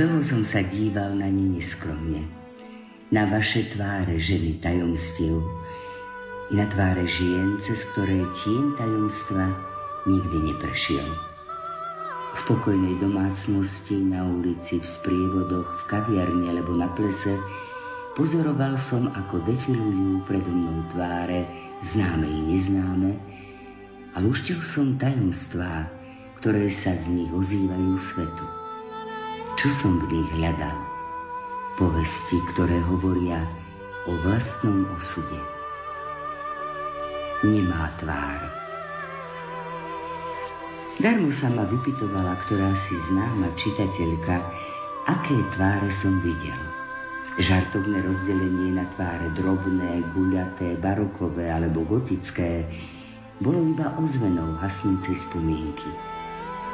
[0.00, 2.24] Dlho som sa díval na ne neskromne.
[3.12, 5.44] Na vaše tváre ženy tajomstiev
[6.48, 9.52] i na tváre žien, cez ktoré tieň tajomstva
[10.08, 11.04] nikdy neprešiel.
[12.32, 17.36] V pokojnej domácnosti, na ulici, v sprievodoch, v kaviarni alebo na plese
[18.16, 21.44] pozoroval som, ako defilujú predo mnou tváre,
[21.84, 23.20] známe i neznáme,
[24.16, 25.92] a luštil som tajomstvá,
[26.40, 28.59] ktoré sa z nich ozývajú svetu.
[29.60, 30.72] Čo som v nich hľadal?
[31.76, 33.44] Povesti, ktoré hovoria
[34.08, 35.36] o vlastnom osude.
[37.44, 38.40] Nemá tvár,
[41.00, 44.36] Darmo sa ma vypitovala ktorá si známa čitateľka,
[45.08, 46.56] aké tváre som videl.
[47.36, 52.64] Žartovné rozdelenie na tváre drobné, guľaté, barokové alebo gotické
[53.44, 56.09] bolo iba ozvenou hasnúcej spomienky.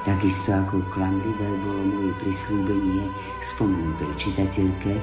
[0.07, 3.11] Takisto ako klamlivé bolo moje prislúbenie
[3.43, 5.03] spomenutej čitateľke,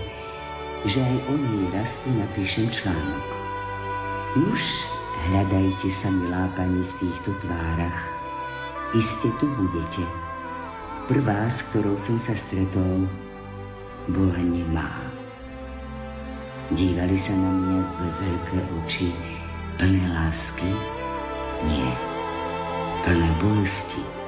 [0.88, 3.28] že aj o nej raz tu napíšem článok.
[4.40, 4.88] Nuž,
[5.28, 8.00] hľadajte sa, milá pani, v týchto tvárach,
[8.96, 10.08] iste tu budete.
[11.12, 13.04] Prvá, s ktorou som sa stretol,
[14.08, 14.88] bola nemá.
[16.72, 19.12] Dívali sa na mňa dve veľké oči,
[19.84, 20.72] plné lásky?
[21.68, 21.92] Nie,
[23.04, 24.23] plné bolesti.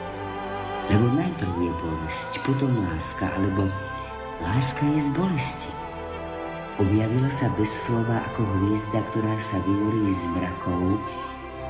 [0.92, 3.66] Lebo najprv je bolesť, potom láska, alebo
[4.44, 5.72] láska je z bolesti.
[6.76, 11.00] Objavila sa bez slova ako hviezda, ktorá sa vynorí z mrakov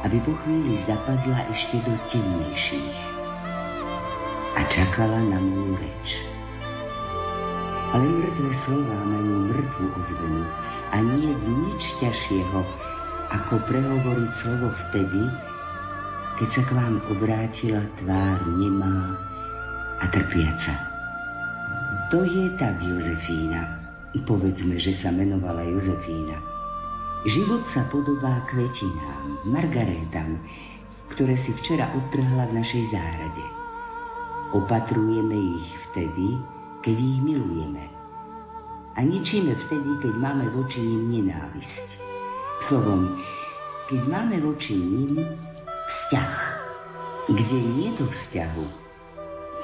[0.06, 2.98] aby po chvíli zapadla ešte do temnejších
[4.54, 6.22] a čakala na moju reč.
[7.90, 10.46] Ale mŕtve slová majú mŕtvu ozvenu
[10.94, 12.62] a nie je nič ťažšieho,
[13.34, 15.26] ako prehovoriť slovo vtedy,
[16.36, 19.16] keď sa k vám obrátila tvár nemá
[20.04, 20.76] a trpiaca.
[22.12, 23.82] To je tak Jozefína.
[24.16, 26.40] Povedzme, že sa menovala Jozefína.
[27.28, 30.40] Život sa podobá kvetinám, margarétam,
[31.12, 33.46] ktoré si včera odtrhla v našej záhrade.
[34.56, 36.40] Opatrujeme ich vtedy,
[36.80, 37.86] keď ich milujeme.
[38.96, 42.00] A ničíme vtedy, keď máme voči ním nenávisť.
[42.64, 43.20] Slovom,
[43.92, 45.20] keď máme voči ním
[45.86, 46.34] vzťah.
[47.26, 48.66] Kde nie je to vzťahu,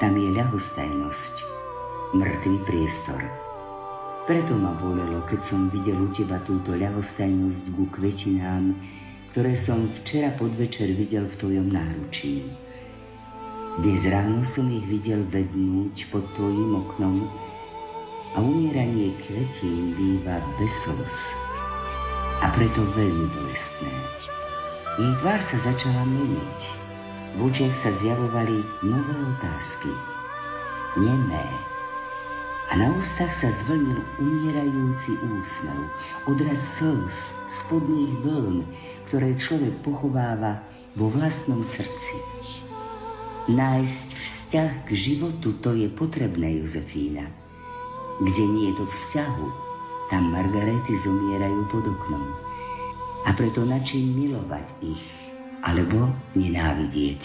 [0.02, 1.34] tam je ľahostajnosť,
[2.14, 3.22] mŕtvý priestor.
[4.26, 8.74] Preto ma bolelo, keď som videl u teba túto ľahostajnosť ku kvetinám,
[9.34, 12.46] ktoré som včera podvečer videl v tvojom náručí.
[13.82, 17.26] Dnes ráno som ich videl vednúť pod tvojim oknom
[18.34, 21.34] a umieranie kvetín býva bez slz
[22.42, 23.90] a preto veľmi bolestné.
[25.00, 26.60] Jej tvár sa začala meniť.
[27.36, 29.88] V očiach sa zjavovali nové otázky.
[31.00, 31.46] Nemé,
[32.72, 35.92] a na ústach sa zvlnil umierajúci úsmev,
[36.24, 38.64] odraz slz, spodných vln,
[39.12, 40.64] ktoré človek pochováva
[40.96, 42.16] vo vlastnom srdci.
[43.52, 47.28] Nájsť vzťah k životu to je potrebné, Jozefína.
[48.24, 49.46] Kde nie je to vzťahu,
[50.08, 52.24] tam Margarety zomierajú pod oknom.
[53.22, 55.04] A preto načím milovať ich,
[55.62, 57.20] alebo nenávidieť,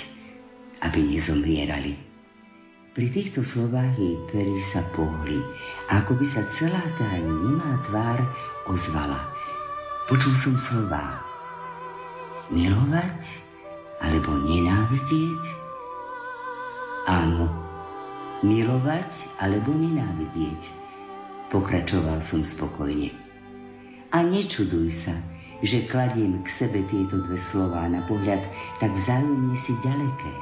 [0.85, 1.97] aby nezomierali.
[2.97, 5.37] Pri týchto slovách jej pery sa pohli
[5.85, 8.25] a ako by sa celá tá nemá tvár
[8.65, 9.21] ozvala.
[10.09, 11.21] Počul som slová.
[12.49, 13.21] Milovať
[14.01, 15.43] alebo nenávidieť?
[17.05, 17.45] Áno,
[18.41, 20.61] milovať alebo nenávidieť.
[21.53, 23.13] Pokračoval som spokojne.
[24.09, 25.13] A nečuduj sa,
[25.65, 28.41] že kladiem k sebe tieto dve slová na pohľad
[28.77, 30.33] tak vzájomne si ďaleké.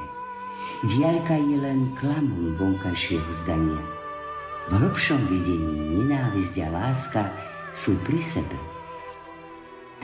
[0.84, 3.80] Diaľka je len klamom vonkajšieho zdania.
[4.68, 7.22] V hlbšom videní nenávisť a láska
[7.72, 8.58] sú pri sebe.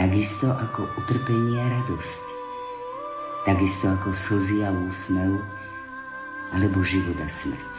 [0.01, 2.25] Takisto ako utrpenie a radosť.
[3.45, 5.45] Takisto ako slzy a úsmev,
[6.57, 7.75] alebo život a smrť.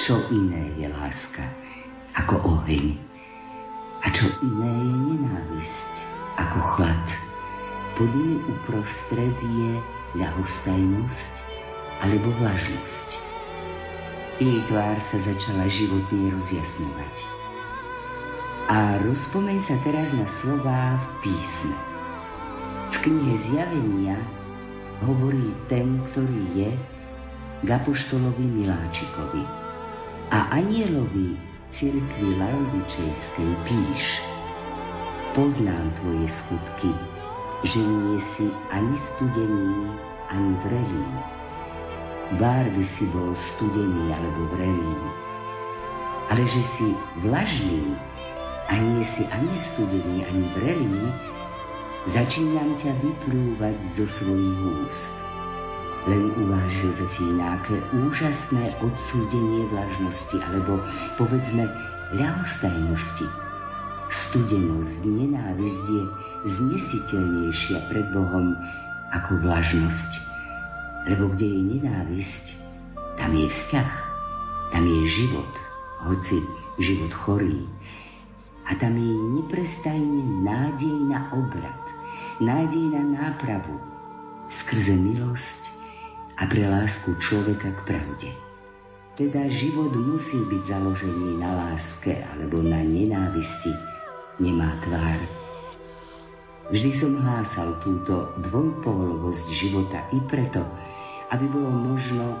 [0.00, 1.44] Čo iné je láska
[2.16, 2.96] ako oheň?
[4.04, 7.06] A čo iné je nenávisť ako chlad?
[7.94, 9.78] Pod nimi uprostred je
[10.18, 11.34] ľahostajnosť
[12.02, 13.08] alebo vlažnosť.
[14.42, 17.14] Jej tvár sa začala životne rozjasňovať.
[18.66, 21.76] A rozpomeň sa teraz na slová v písme.
[22.90, 24.18] V knihe Zjavenia
[25.06, 26.70] hovorí ten, ktorý je
[27.62, 29.44] k apoštolovi Miláčikovi
[30.34, 31.38] a anielovi
[31.70, 34.33] cirkvi Laodičejskej píš
[35.34, 36.94] Poznám tvoje skutky,
[37.66, 39.90] že nie si ani studený,
[40.30, 41.06] ani vrelý
[42.32, 44.96] Bár by si bol studený alebo vrelý.
[46.32, 46.88] Ale že si
[47.20, 47.94] vlažný
[48.72, 51.04] a nie si ani studený, ani vrelý,
[52.08, 55.12] začínam ťa vyplúvať zo svojich úst.
[56.08, 60.80] Len uváž, Jozefína, aké úžasné odsúdenie vlažnosti, alebo
[61.20, 61.68] povedzme
[62.16, 63.43] ľahostajnosti.
[64.10, 66.02] Studenosť, nenávisť je
[66.44, 68.52] znesiteľnejšia pred Bohom
[69.14, 70.12] ako vlažnosť.
[71.08, 72.44] Lebo kde je nenávisť,
[73.16, 73.92] tam je vzťah,
[74.72, 75.52] tam je život,
[76.04, 76.40] hoci
[76.80, 77.64] život chorý.
[78.64, 81.82] A tam je neprestajne nádej na obrad,
[82.40, 83.76] nádej na nápravu,
[84.48, 85.62] skrze milosť
[86.40, 88.30] a pre lásku človeka k pravde.
[89.14, 93.93] Teda život musí byť založený na láske alebo na nenávisti,
[94.38, 95.20] nemá tvár.
[96.72, 100.64] Vždy som hlásal túto dvojpólovosť života i preto,
[101.28, 102.40] aby bolo možno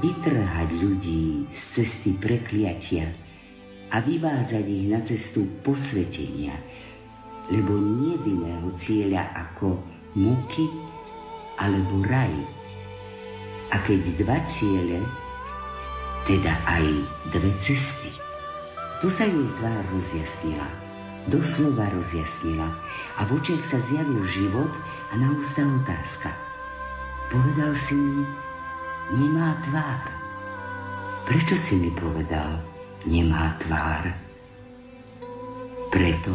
[0.00, 3.12] vytrhať ľudí z cesty prekliatia
[3.92, 6.56] a vyvádzať ich na cestu posvetenia,
[7.52, 9.78] lebo nie iného cieľa ako
[10.18, 10.66] muky
[11.60, 12.32] alebo raj.
[13.70, 14.98] A keď dva ciele,
[16.24, 16.84] teda aj
[17.30, 18.10] dve cesty.
[19.04, 20.83] Tu sa jej tvár rozjasnila,
[21.28, 22.68] doslova rozjasnila
[23.16, 24.72] a v očiach sa zjavil život
[25.12, 26.28] a na ústa otázka.
[27.32, 28.24] Povedal si mi,
[29.16, 30.02] nemá tvár.
[31.24, 32.60] Prečo si mi povedal,
[33.08, 34.12] nemá tvár?
[35.88, 36.34] Preto,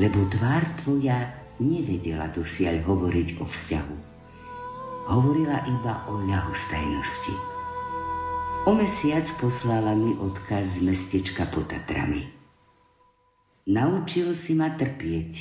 [0.00, 3.98] lebo tvár tvoja nevedela dosiaľ hovoriť o vzťahu.
[5.06, 7.34] Hovorila iba o ľahostajnosti.
[8.66, 12.35] O mesiac poslala mi odkaz z mestečka pod Tatrami.
[13.66, 15.32] Naučil si ma trpieť.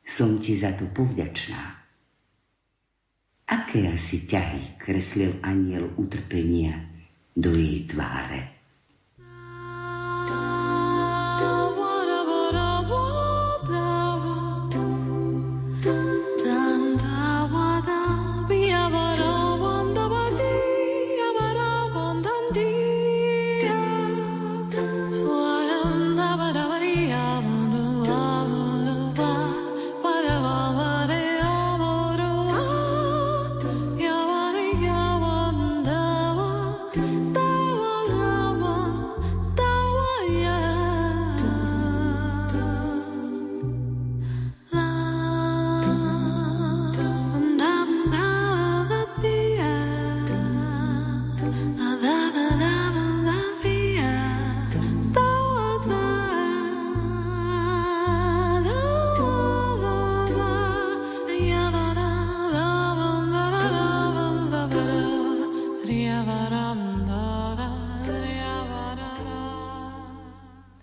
[0.00, 1.60] Som ti za to povďačná.
[3.48, 6.88] Aké asi ťahy kreslil aniel utrpenia
[7.36, 8.57] do jej tváre.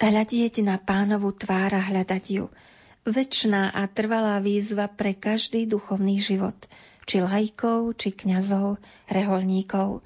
[0.06, 2.45] Hľadieť na pánovu tvár a hľadať ju.
[3.10, 6.53] Večná a trvalá výzva pre každý duchovný život,
[7.10, 8.77] či lajkov, či kňazov,
[9.10, 10.06] reholníkov.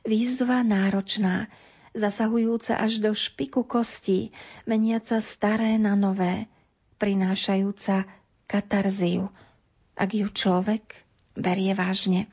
[0.00, 1.52] Výzva náročná,
[1.92, 4.32] zasahujúca až do špiku kostí,
[4.64, 6.48] meniaca staré na nové,
[6.96, 8.08] prinášajúca
[8.48, 9.28] katarziu,
[9.92, 11.04] ak ju človek
[11.36, 12.32] berie vážne.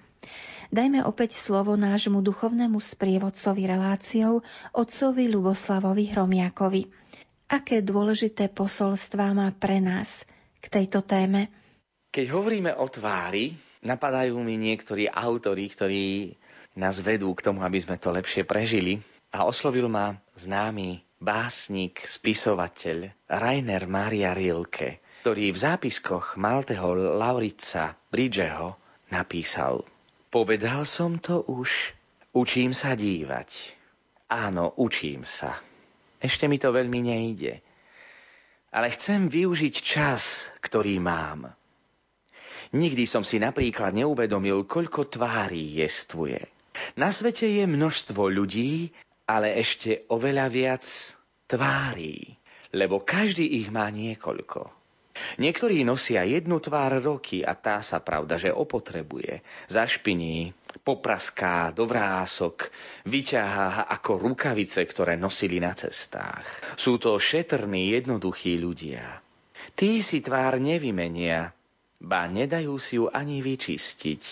[0.71, 7.00] Dajme opäť slovo nášmu duchovnému sprievodcovi reláciou, otcovi Luboslavovi Hromiakovi
[7.51, 10.23] aké dôležité posolstvá má pre nás
[10.63, 11.51] k tejto téme?
[12.15, 13.51] Keď hovoríme o tvári,
[13.83, 16.05] napadajú mi niektorí autori, ktorí
[16.79, 19.03] nás vedú k tomu, aby sme to lepšie prežili.
[19.31, 28.75] A oslovil ma známy básnik, spisovateľ Rainer Maria Rilke, ktorý v zápiskoch Malteho Laurica Bridgeho
[29.07, 29.87] napísal
[30.31, 31.95] Povedal som to už,
[32.31, 33.75] učím sa dívať.
[34.31, 35.70] Áno, učím sa.
[36.22, 37.60] Ešte mi to veľmi nejde.
[38.72, 41.52] Ale chcem využiť čas, ktorý mám.
[42.72, 46.39] Nikdy som si napríklad neuvedomil, koľko tvárí jestvuje.
[46.95, 48.95] Na svete je množstvo ľudí,
[49.27, 50.85] ale ešte oveľa viac
[51.52, 52.39] tvári,
[52.72, 54.72] lebo každý ich má niekoľko.
[55.43, 59.43] Niektorí nosia jednu tvár roky a tá sa pravda, že opotrebuje.
[59.68, 62.72] Zašpiní, popraská do vrások,
[63.03, 66.48] vyťahá ako rukavice, ktoré nosili na cestách.
[66.80, 69.19] Sú to šetrní, jednoduchí ľudia.
[69.76, 71.52] Tí si tvár nevymenia,
[72.02, 74.23] ba nedajú si ju ani vyčistiť.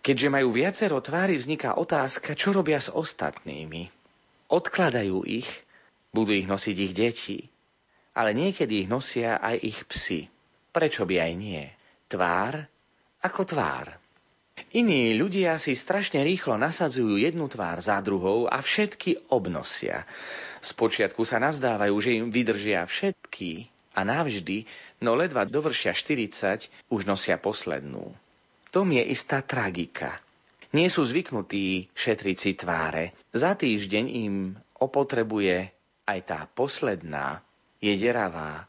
[0.00, 3.92] Keďže majú viacero tvári, vzniká otázka, čo robia s ostatnými.
[4.48, 5.48] Odkladajú ich,
[6.16, 7.38] budú ich nosiť ich deti,
[8.16, 10.32] ale niekedy ich nosia aj ich psy.
[10.72, 11.62] Prečo by aj nie?
[12.08, 12.64] Tvár
[13.20, 14.07] ako tvár.
[14.74, 20.04] Iní ľudia si strašne rýchlo nasadzujú jednu tvár za druhou a všetky obnosia.
[20.60, 24.66] Spočiatku sa nazdávajú, že im vydržia všetky a navždy,
[25.02, 28.14] no ledva dovršia 40, už nosia poslednú.
[28.68, 30.20] Tom je istá tragika.
[30.76, 33.16] Nie sú zvyknutí šetriť si tváre.
[33.32, 34.34] Za týždeň im
[34.76, 35.72] opotrebuje
[36.04, 37.40] aj tá posledná,
[37.80, 38.68] je deravá,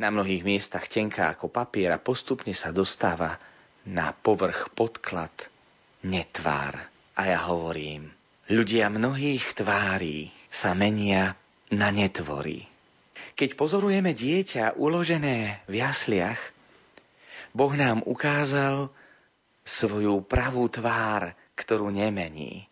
[0.00, 3.36] na mnohých miestach tenká ako papier a postupne sa dostáva
[3.86, 5.32] na povrch podklad,
[6.04, 6.76] netvár.
[7.16, 8.08] A ja hovorím,
[8.48, 11.36] ľudia mnohých tvári sa menia
[11.70, 12.66] na netvory.
[13.36, 16.40] Keď pozorujeme dieťa uložené v jasliach,
[17.56, 18.92] Boh nám ukázal
[19.64, 22.66] svoju pravú tvár, ktorú nemení.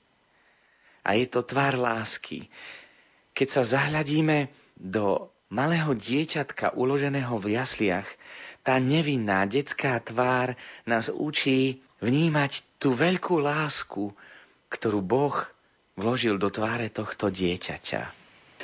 [1.06, 2.52] A je to tvár lásky.
[3.32, 8.08] Keď sa zahľadíme do malého dieťatka uloženého v jasliach,
[8.68, 10.52] tá nevinná detská tvár
[10.84, 14.12] nás učí vnímať tú veľkú lásku,
[14.68, 15.40] ktorú Boh
[15.96, 18.12] vložil do tváre tohto dieťaťa.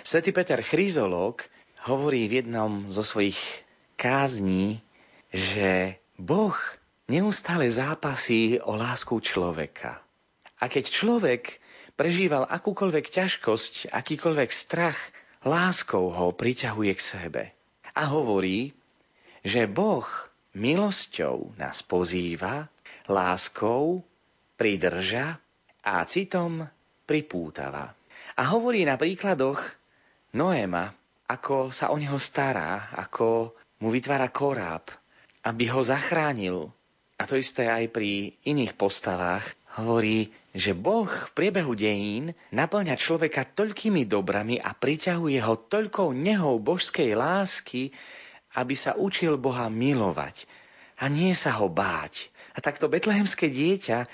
[0.05, 1.41] Svetý Peter Chryzolog
[1.89, 3.41] hovorí v jednom zo svojich
[3.97, 4.85] kázní,
[5.33, 6.53] že Boh
[7.09, 10.05] neustále zápasí o lásku človeka.
[10.61, 11.65] A keď človek
[11.97, 15.01] prežíval akúkoľvek ťažkosť, akýkoľvek strach,
[15.49, 17.43] láskou ho priťahuje k sebe.
[17.97, 18.77] A hovorí,
[19.45, 20.09] že Boh
[20.57, 22.73] milosťou nás pozýva,
[23.05, 24.01] láskou
[24.57, 25.37] pridrža
[25.85, 26.65] a citom
[27.05, 27.93] pripútava.
[28.35, 29.61] A hovorí na príkladoch
[30.35, 30.91] Noéma,
[31.29, 33.53] ako sa o neho stará, ako
[33.85, 34.89] mu vytvára koráb,
[35.45, 36.73] aby ho zachránil.
[37.15, 39.45] A to isté aj pri iných postavách
[39.79, 46.59] hovorí, že Boh v priebehu dejín naplňa človeka toľkými dobrami a priťahuje ho toľkou nehou
[46.59, 47.95] božskej lásky,
[48.55, 50.47] aby sa učil Boha milovať
[50.99, 52.31] a nie sa ho báť.
[52.55, 54.07] A takto betlehemské dieťa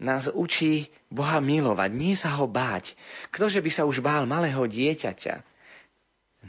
[0.00, 2.96] nás učí Boha milovať, nie sa ho báť.
[3.28, 5.44] Ktože by sa už bál malého dieťaťa?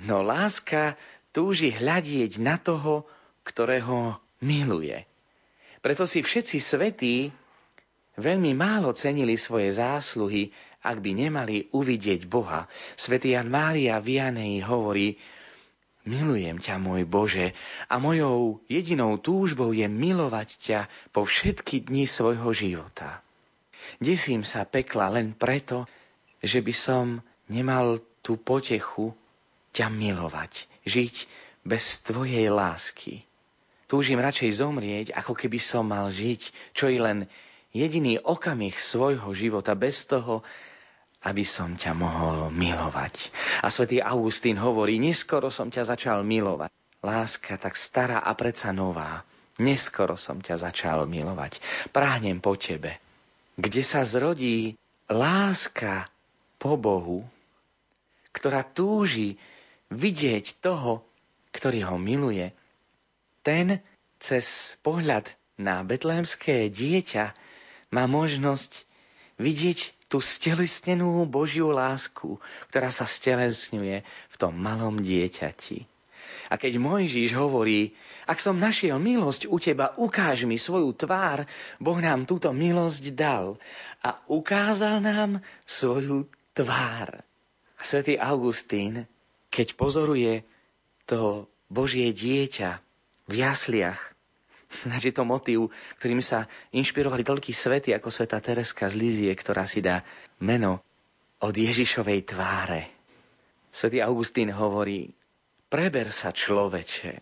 [0.07, 0.95] No láska
[1.35, 3.03] túži hľadieť na toho,
[3.43, 5.03] ktorého miluje.
[5.79, 7.15] Preto si všetci svetí
[8.19, 10.51] veľmi málo cenili svoje zásluhy,
[10.83, 12.67] ak by nemali uvidieť Boha.
[12.95, 15.19] Svetý Jan Mária Vianej hovorí,
[16.09, 17.53] Milujem ťa, môj Bože,
[17.85, 20.79] a mojou jedinou túžbou je milovať ťa
[21.13, 23.21] po všetky dni svojho života.
[24.01, 25.85] Desím sa pekla len preto,
[26.41, 27.05] že by som
[27.45, 29.13] nemal tú potechu
[29.69, 31.15] ťa milovať, žiť
[31.61, 33.21] bez tvojej lásky.
[33.85, 37.29] Túžim radšej zomrieť, ako keby som mal žiť, čo i len
[37.69, 40.41] jediný okamih svojho života bez toho,
[41.19, 43.31] aby som ťa mohol milovať.
[43.59, 46.71] A svätý Augustín hovorí, neskoro som ťa začal milovať.
[47.03, 49.27] Láska tak stará a predsa nová.
[49.59, 51.59] Neskoro som ťa začal milovať.
[51.91, 52.95] Práhnem po tebe.
[53.59, 54.79] Kde sa zrodí
[55.11, 56.07] láska
[56.55, 57.27] po Bohu,
[58.31, 59.35] ktorá túži
[59.91, 61.03] vidieť toho,
[61.51, 62.55] ktorý ho miluje,
[63.43, 63.83] ten
[64.15, 65.27] cez pohľad
[65.59, 67.35] na betlehemské dieťa
[67.91, 68.87] má možnosť
[69.41, 72.41] vidieť tú stelesnenú Božiu lásku,
[72.73, 75.85] ktorá sa stelesňuje v tom malom dieťati.
[76.49, 77.93] A keď Mojžiš hovorí,
[78.25, 81.45] ak som našiel milosť u teba, ukáž mi svoju tvár,
[81.77, 83.61] Boh nám túto milosť dal
[84.01, 86.25] a ukázal nám svoju
[86.57, 87.21] tvár.
[87.77, 89.05] A svätý Augustín,
[89.53, 90.41] keď pozoruje
[91.05, 92.81] to Božie dieťa
[93.29, 94.17] v jasliach,
[95.03, 99.81] je to motív, ktorým sa inšpirovali toľkí svety ako sveta Tereska z Lizie, ktorá si
[99.81, 100.05] dá
[100.39, 100.81] meno
[101.41, 102.91] od Ježišovej tváre.
[103.69, 105.13] Svetý Augustín hovorí,
[105.69, 107.21] preber sa človeče.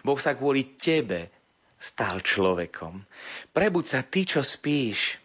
[0.00, 1.28] Boh sa kvôli tebe
[1.76, 3.04] stal človekom.
[3.52, 5.20] Prebuď sa ty, čo spíš.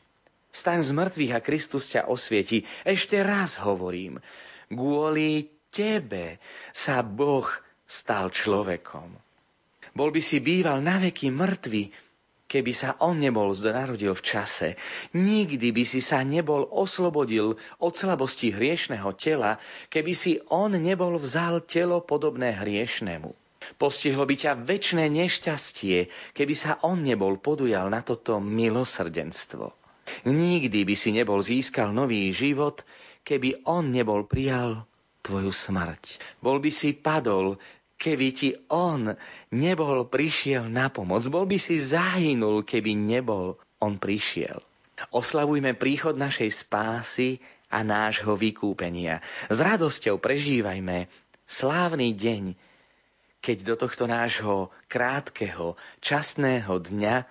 [0.50, 2.66] Staň z mŕtvych a Kristus ťa osvieti.
[2.84, 4.20] Ešte raz hovorím,
[4.68, 6.42] kvôli tebe
[6.74, 7.48] sa Boh
[7.86, 9.29] stal človekom.
[9.94, 11.90] Bol by si býval naveky mŕtvy,
[12.50, 14.68] keby sa on nebol narodil v čase.
[15.14, 19.62] Nikdy by si sa nebol oslobodil od slabosti hriešného tela,
[19.94, 23.30] keby si on nebol vzal telo podobné hriešnemu.
[23.78, 25.98] Postihlo by ťa väčšie nešťastie,
[26.34, 29.78] keby sa on nebol podujal na toto milosrdenstvo.
[30.26, 32.82] Nikdy by si nebol získal nový život,
[33.22, 34.90] keby on nebol prijal
[35.22, 36.18] tvoju smrť.
[36.42, 37.62] Bol by si padol,
[38.00, 39.14] keby ti on
[39.52, 41.28] nebol prišiel na pomoc.
[41.28, 44.64] Bol by si zahynul, keby nebol on prišiel.
[45.12, 49.20] Oslavujme príchod našej spásy a nášho vykúpenia.
[49.52, 51.12] S radosťou prežívajme
[51.44, 52.44] slávny deň,
[53.40, 57.24] keď do tohto nášho krátkeho, časného dňa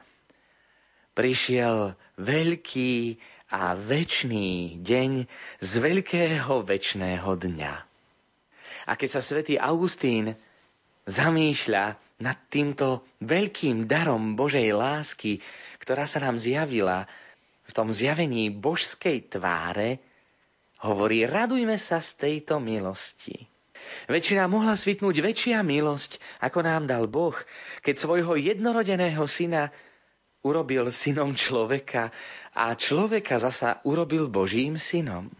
[1.13, 3.19] prišiel veľký
[3.49, 5.13] a väčší deň
[5.61, 7.75] z veľkého väčšného dňa.
[8.89, 10.37] A keď sa svätý Augustín
[11.09, 15.41] zamýšľa nad týmto veľkým darom Božej lásky,
[15.81, 17.09] ktorá sa nám zjavila
[17.65, 20.05] v tom zjavení božskej tváre,
[20.85, 23.49] hovorí, radujme sa z tejto milosti.
[24.09, 27.35] Väčšina mohla svitnúť väčšia milosť, ako nám dal Boh,
[27.81, 29.73] keď svojho jednorodeného syna
[30.45, 32.13] urobil synom človeka
[32.53, 35.33] a človeka zasa urobil Božím synom.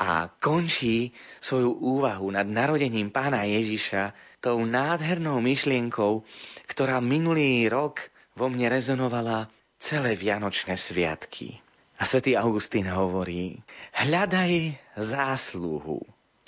[0.00, 1.12] A končí
[1.44, 6.24] svoju úvahu nad narodením pána Ježiša tou nádhernou myšlienkou,
[6.66, 8.00] ktorá minulý rok
[8.32, 11.60] vo mne rezonovala celé Vianočné sviatky.
[12.00, 13.60] A svätý Augustín hovorí,
[13.92, 16.00] hľadaj zásluhu,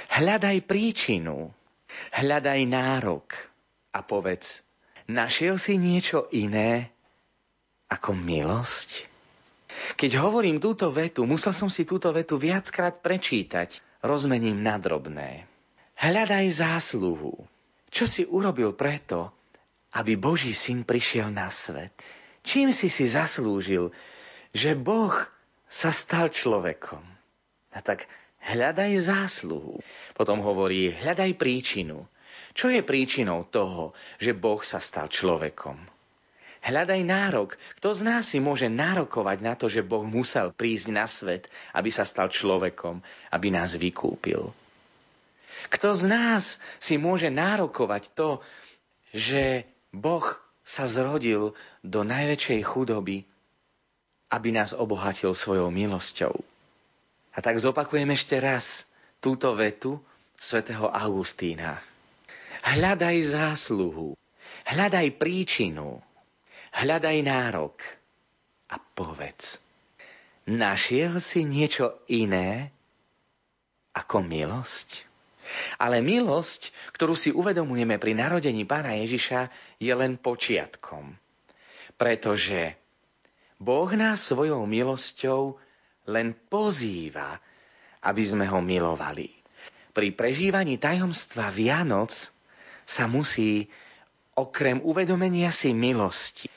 [0.09, 1.53] hľadaj príčinu,
[2.17, 3.37] hľadaj nárok
[3.93, 4.65] a povedz,
[5.05, 6.89] našiel si niečo iné
[7.93, 9.13] ako milosť?
[10.01, 13.81] Keď hovorím túto vetu, musel som si túto vetu viackrát prečítať.
[14.03, 15.47] Rozmením na drobné.
[16.01, 17.52] Hľadaj zásluhu.
[17.93, 19.37] Čo si urobil preto,
[20.01, 21.93] aby Boží syn prišiel na svet?
[22.41, 23.93] Čím si si zaslúžil,
[24.57, 25.13] že Boh
[25.69, 27.05] sa stal človekom?
[27.77, 28.09] A tak
[28.49, 29.85] hľadaj zásluhu.
[30.17, 32.09] Potom hovorí, hľadaj príčinu.
[32.57, 35.77] Čo je príčinou toho, že Boh sa stal človekom?
[36.65, 37.61] Hľadaj nárok.
[37.77, 41.93] Kto z nás si môže nárokovať na to, že Boh musel prísť na svet, aby
[41.93, 43.05] sa stal človekom,
[43.35, 44.62] aby nás vykúpil?
[45.69, 48.41] Kto z nás si môže nárokovať to,
[49.13, 50.25] že Boh
[50.63, 51.53] sa zrodil
[51.85, 53.27] do najväčšej chudoby,
[54.33, 56.33] aby nás obohatil svojou milosťou?
[57.33, 58.89] A tak zopakujem ešte raz
[59.21, 60.01] túto vetu
[60.39, 61.79] svätého Augustína.
[62.63, 64.15] Hľadaj zásluhu,
[64.67, 66.01] hľadaj príčinu,
[66.73, 67.85] Hľadaj nárok
[68.73, 69.61] a povedz.
[70.49, 72.73] Našiel si niečo iné
[73.93, 75.12] ako milosť?
[75.79, 79.51] Ale milosť, ktorú si uvedomujeme pri narodení pána Ježiša,
[79.83, 81.15] je len počiatkom.
[81.99, 82.79] Pretože
[83.63, 85.59] Boh nás svojou milosťou
[86.11, 87.39] len pozýva,
[88.03, 89.31] aby sme ho milovali.
[89.93, 92.11] Pri prežívaní tajomstva Vianoc
[92.83, 93.69] sa musí
[94.35, 96.49] okrem uvedomenia si milosti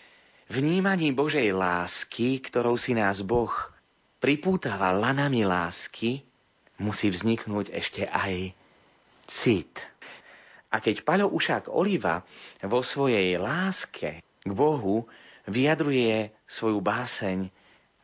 [0.50, 3.54] vnímaní Božej lásky, ktorou si nás Boh
[4.22, 6.26] pripútava lanami lásky,
[6.82, 8.54] musí vzniknúť ešte aj
[9.28, 9.82] cit.
[10.72, 12.22] A keď Paľo Ušák Oliva
[12.66, 15.08] vo svojej láske k Bohu
[15.48, 17.48] vyjadruje svoju báseň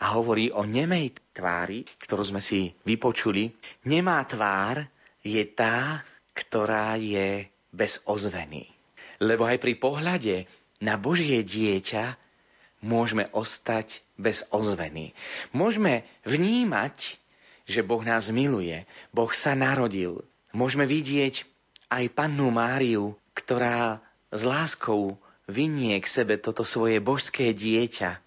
[0.02, 3.54] a hovorí o nemej tvári, ktorú sme si vypočuli,
[3.86, 4.82] nemá tvár
[5.22, 6.02] je tá,
[6.34, 8.66] ktorá je bez ozveny.
[9.22, 10.36] Lebo aj pri pohľade
[10.82, 12.18] na Božie dieťa
[12.82, 15.14] môžeme ostať bez ozveny.
[15.54, 17.22] Môžeme vnímať,
[17.70, 20.26] že Boh nás miluje, Boh sa narodil.
[20.52, 21.48] Môžeme vidieť
[21.92, 28.20] aj pannu Máriu, ktorá s láskou vynie k sebe toto svoje božské dieťa,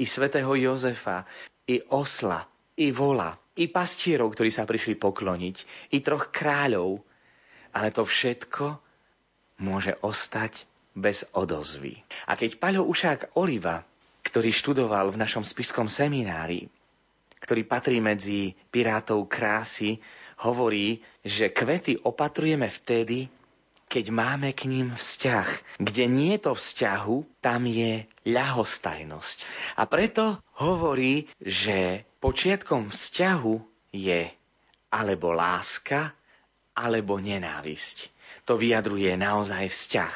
[0.00, 1.28] i svätého Jozefa,
[1.68, 2.48] i osla,
[2.80, 5.56] i vola, i pastierov, ktorí sa prišli pokloniť,
[5.92, 7.04] i troch kráľov.
[7.76, 8.80] Ale to všetko
[9.60, 10.64] môže ostať
[10.96, 12.00] bez odozvy.
[12.26, 13.84] A keď Paľo Ušák Oliva,
[14.24, 16.66] ktorý študoval v našom spiskom seminári,
[17.40, 20.00] ktorý patrí medzi pirátov krásy,
[20.40, 23.28] hovorí, že kvety opatrujeme vtedy,
[23.90, 25.82] keď máme k ním vzťah.
[25.82, 29.38] Kde nie je to vzťahu, tam je ľahostajnosť.
[29.76, 33.54] A preto hovorí, že počiatkom vzťahu
[33.90, 34.30] je
[34.90, 36.14] alebo láska,
[36.74, 38.10] alebo nenávisť.
[38.46, 40.14] To vyjadruje naozaj vzťah.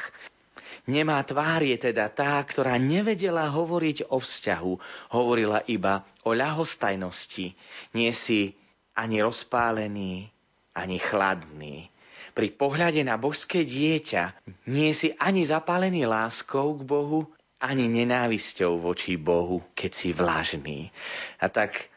[0.84, 4.72] Nemá tvár je teda tá, ktorá nevedela hovoriť o vzťahu,
[5.16, 7.56] hovorila iba o ľahostajnosti.
[7.96, 8.52] Nie si
[8.94, 10.30] ani rozpálený,
[10.74, 11.90] ani chladný.
[12.34, 14.34] Pri pohľade na božské dieťa
[14.66, 17.30] nie si ani zapálený láskou k Bohu,
[17.62, 20.90] ani nenávisťou voči Bohu, keď si vlažný.
[21.38, 21.90] A tak,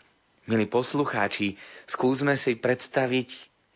[0.46, 1.58] milí poslucháči,
[1.90, 3.30] skúsme si predstaviť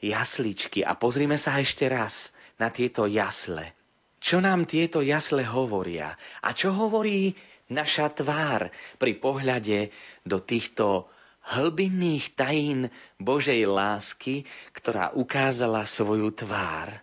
[0.05, 2.31] jasličky a pozrime sa ešte raz
[2.61, 3.73] na tieto jasle.
[4.21, 6.13] Čo nám tieto jasle hovoria?
[6.45, 7.33] A čo hovorí
[7.73, 8.69] naša tvár
[9.01, 9.89] pri pohľade
[10.21, 11.09] do týchto
[11.41, 14.45] hlbinných tajín Božej lásky,
[14.75, 17.01] ktorá ukázala svoju tvár?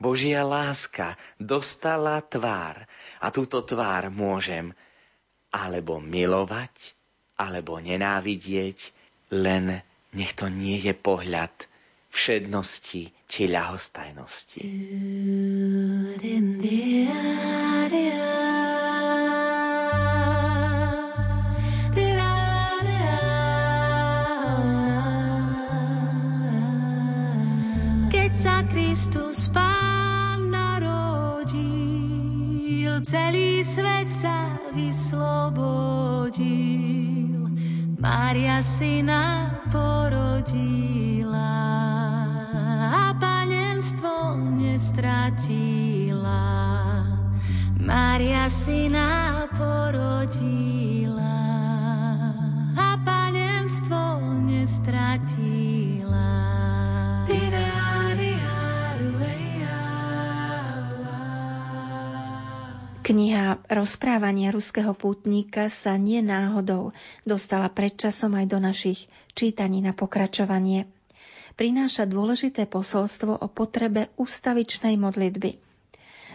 [0.00, 2.88] Božia láska dostala tvár
[3.20, 4.72] a túto tvár môžem
[5.52, 6.96] alebo milovať,
[7.36, 8.96] alebo nenávidieť,
[9.34, 9.84] len
[10.16, 11.52] nech to nie je pohľad
[12.10, 14.62] všednosti či ľahostajnosti.
[28.90, 31.54] Kristus Pán narodil,
[33.06, 36.34] celý svet sa vyslobodil.
[38.02, 41.54] Mária syna porodila
[42.90, 46.50] a panenstvo nestratila.
[47.78, 51.38] Mária syna porodila
[52.74, 54.18] a panenstvo
[54.50, 56.59] nestratila.
[63.10, 66.94] Kniha Rozprávania ruského pútnika sa nie náhodou
[67.26, 70.86] dostala predčasom aj do našich čítaní na pokračovanie.
[71.58, 75.58] Prináša dôležité posolstvo o potrebe ustavičnej modlitby.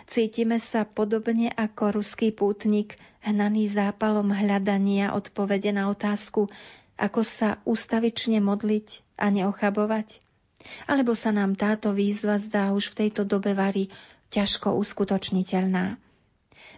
[0.04, 6.52] Cítime sa podobne ako ruský pútnik, hnaný zápalom hľadania odpovede na otázku,
[7.00, 10.20] ako sa ustavične modliť a neochabovať?
[10.92, 13.88] Alebo sa nám táto výzva zdá už v tejto dobe varí
[14.28, 16.04] ťažko uskutočniteľná?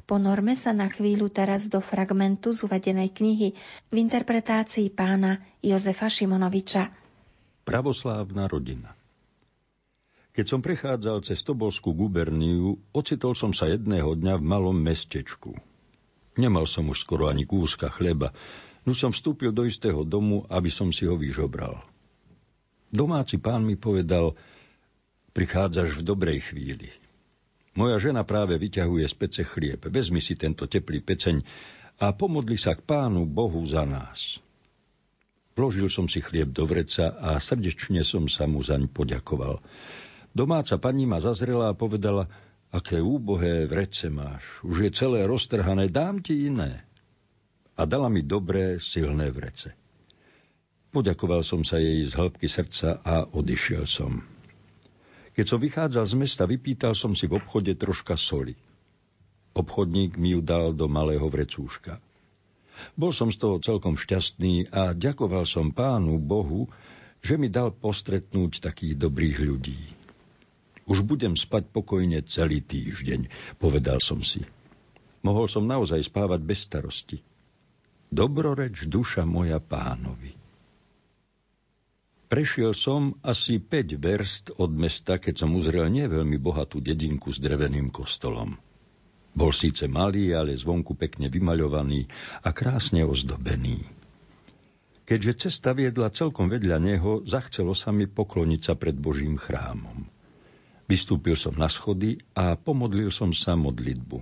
[0.08, 3.52] Ponorme sa na chvíľu teraz do fragmentu z uvedenej knihy
[3.92, 6.88] v interpretácii pána Jozefa Šimonoviča.
[7.68, 8.96] Pravoslávna rodina
[10.32, 15.52] Keď som prechádzal cez Tobolskú guberniu, ocitol som sa jedného dňa v malom mestečku.
[16.40, 18.32] Nemal som už skoro ani kúska chleba,
[18.88, 21.84] no som vstúpil do istého domu, aby som si ho vyžobral.
[22.88, 24.40] Domáci pán mi povedal,
[25.36, 26.96] prichádzaš v dobrej chvíli.
[27.78, 29.86] Moja žena práve vyťahuje z pece chlieb.
[29.86, 31.46] Vezmi si tento teplý peceň
[32.02, 34.42] a pomodli sa k pánu Bohu za nás.
[35.54, 39.62] Vložil som si chlieb do vreca a srdečne som sa mu zaň poďakoval.
[40.34, 42.26] Domáca pani ma zazrela a povedala,
[42.74, 46.82] aké úbohé vrece máš, už je celé roztrhané, dám ti iné.
[47.78, 49.74] A dala mi dobré, silné vrece.
[50.90, 54.37] Poďakoval som sa jej z hĺbky srdca a odišiel som.
[55.38, 58.58] Keď som vychádzal z mesta, vypýtal som si v obchode troška soli.
[59.54, 62.02] Obchodník mi ju dal do malého vrecúška.
[62.98, 66.70] Bol som z toho celkom šťastný a ďakoval som pánu Bohu,
[67.22, 69.82] že mi dal postretnúť takých dobrých ľudí.
[70.90, 73.30] Už budem spať pokojne celý týždeň,
[73.62, 74.42] povedal som si.
[75.26, 77.18] Mohol som naozaj spávať bez starosti.
[78.08, 80.37] Dobroreč duša moja pánovi.
[82.28, 87.88] Prešiel som asi 5 verst od mesta, keď som uzrel neveľmi bohatú dedinku s dreveným
[87.88, 88.60] kostolom.
[89.32, 92.04] Bol síce malý, ale zvonku pekne vymaľovaný
[92.44, 93.80] a krásne ozdobený.
[95.08, 100.04] Keďže cesta viedla celkom vedľa neho, zachcelo sa mi pokloniť sa pred Božím chrámom.
[100.84, 104.20] Vystúpil som na schody a pomodlil som sa modlitbu.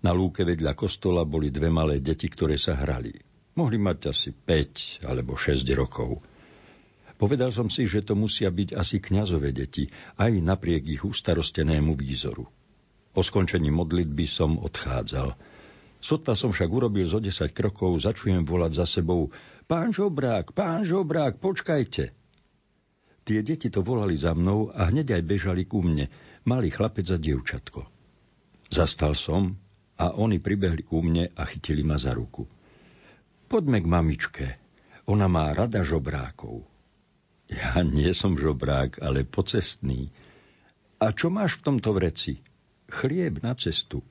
[0.00, 3.12] Na lúke vedľa kostola boli dve malé deti, ktoré sa hrali.
[3.60, 6.16] Mohli mať asi 5 alebo 6 rokov–
[7.24, 9.88] Povedal som si, že to musia byť asi kňazové deti,
[10.20, 12.44] aj napriek ich ustarostenému výzoru.
[13.16, 15.32] Po skončení modlitby som odchádzal.
[16.04, 19.32] Sotva som však urobil zo 10 krokov, začujem volať za sebou
[19.64, 22.12] Pán žobrák, pán žobrák, počkajte!
[23.24, 26.12] Tie deti to volali za mnou a hneď aj bežali ku mne,
[26.44, 27.88] malý chlapec a dievčatko.
[28.68, 29.56] Zastal som
[29.96, 32.44] a oni pribehli ku mne a chytili ma za ruku.
[33.48, 34.46] Poďme k mamičke,
[35.08, 36.73] ona má rada žobrákov.
[37.54, 40.10] Ja nie som žobrák, ale pocestný.
[40.98, 42.42] A čo máš v tomto vreci?
[42.90, 44.02] Chlieb na cestu.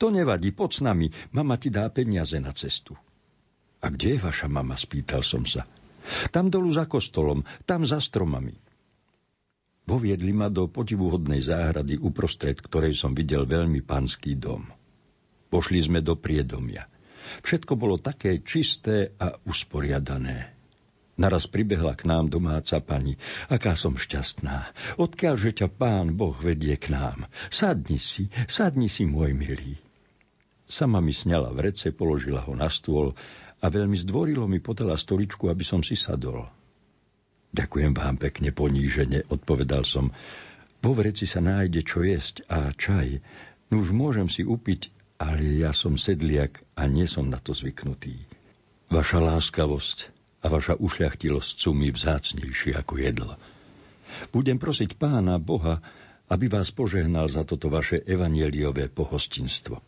[0.00, 2.96] To nevadí, poď s nami, mama ti dá peniaze na cestu.
[3.80, 5.64] A kde je vaša mama, spýtal som sa.
[6.32, 8.56] Tam dolu za kostolom, tam za stromami.
[9.88, 14.68] Voviedli ma do podivuhodnej záhrady, uprostred ktorej som videl veľmi panský dom.
[15.50, 16.86] Pošli sme do priedomia.
[17.42, 20.59] Všetko bolo také čisté a usporiadané.
[21.20, 23.20] Naraz pribehla k nám domáca pani.
[23.52, 24.72] Aká som šťastná.
[24.96, 27.28] Odkiaľ, že ťa pán Boh vedie k nám.
[27.52, 29.76] Sadni si, sadni si, môj milý.
[30.64, 33.12] Sama mi sňala vrece, položila ho na stôl
[33.60, 36.48] a veľmi zdvorilo mi podala stoličku, aby som si sadol.
[37.52, 40.08] Ďakujem vám pekne ponížene, odpovedal som.
[40.80, 43.20] Vo vreci sa nájde čo jesť a čaj.
[43.68, 44.88] No už môžem si upiť,
[45.20, 48.16] ale ja som sedliak a nie som na to zvyknutý.
[48.88, 53.34] Vaša láskavosť, a vaša ušľachtilosť sú mi vzácnejšie ako jedlo.
[54.34, 55.84] Budem prosiť pána Boha,
[56.32, 59.78] aby vás požehnal za toto vaše evanieliové pohostinstvo.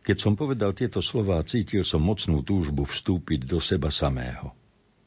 [0.00, 4.56] Keď som povedal tieto slová, cítil som mocnú túžbu vstúpiť do seba samého.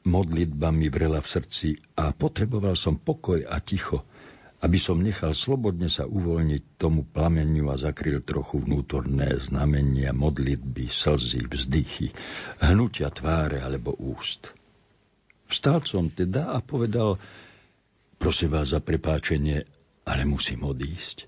[0.04, 4.04] Modlitba mi vrela v srdci a potreboval som pokoj a ticho–
[4.64, 11.44] aby som nechal slobodne sa uvoľniť tomu plameniu a zakryl trochu vnútorné znamenia, modlitby, slzy,
[11.52, 12.16] vzdychy,
[12.64, 14.56] hnutia tváre alebo úst.
[15.52, 17.20] Vstal som teda a povedal,
[18.24, 19.68] Prosím vás za prepáčenie,
[20.08, 21.28] ale musím odísť.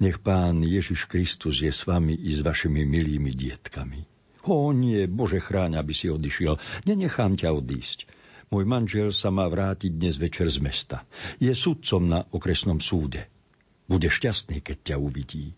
[0.00, 4.08] Nech pán Ježiš Kristus je s vami i s vašimi milými dietkami.
[4.48, 6.56] O nie, Bože chráň, aby si odišiel.
[6.88, 8.08] Nenechám ťa odísť.
[8.50, 11.06] Môj manžel sa má vrátiť dnes večer z mesta.
[11.38, 13.30] Je sudcom na okresnom súde.
[13.86, 15.54] Bude šťastný, keď ťa uvidí.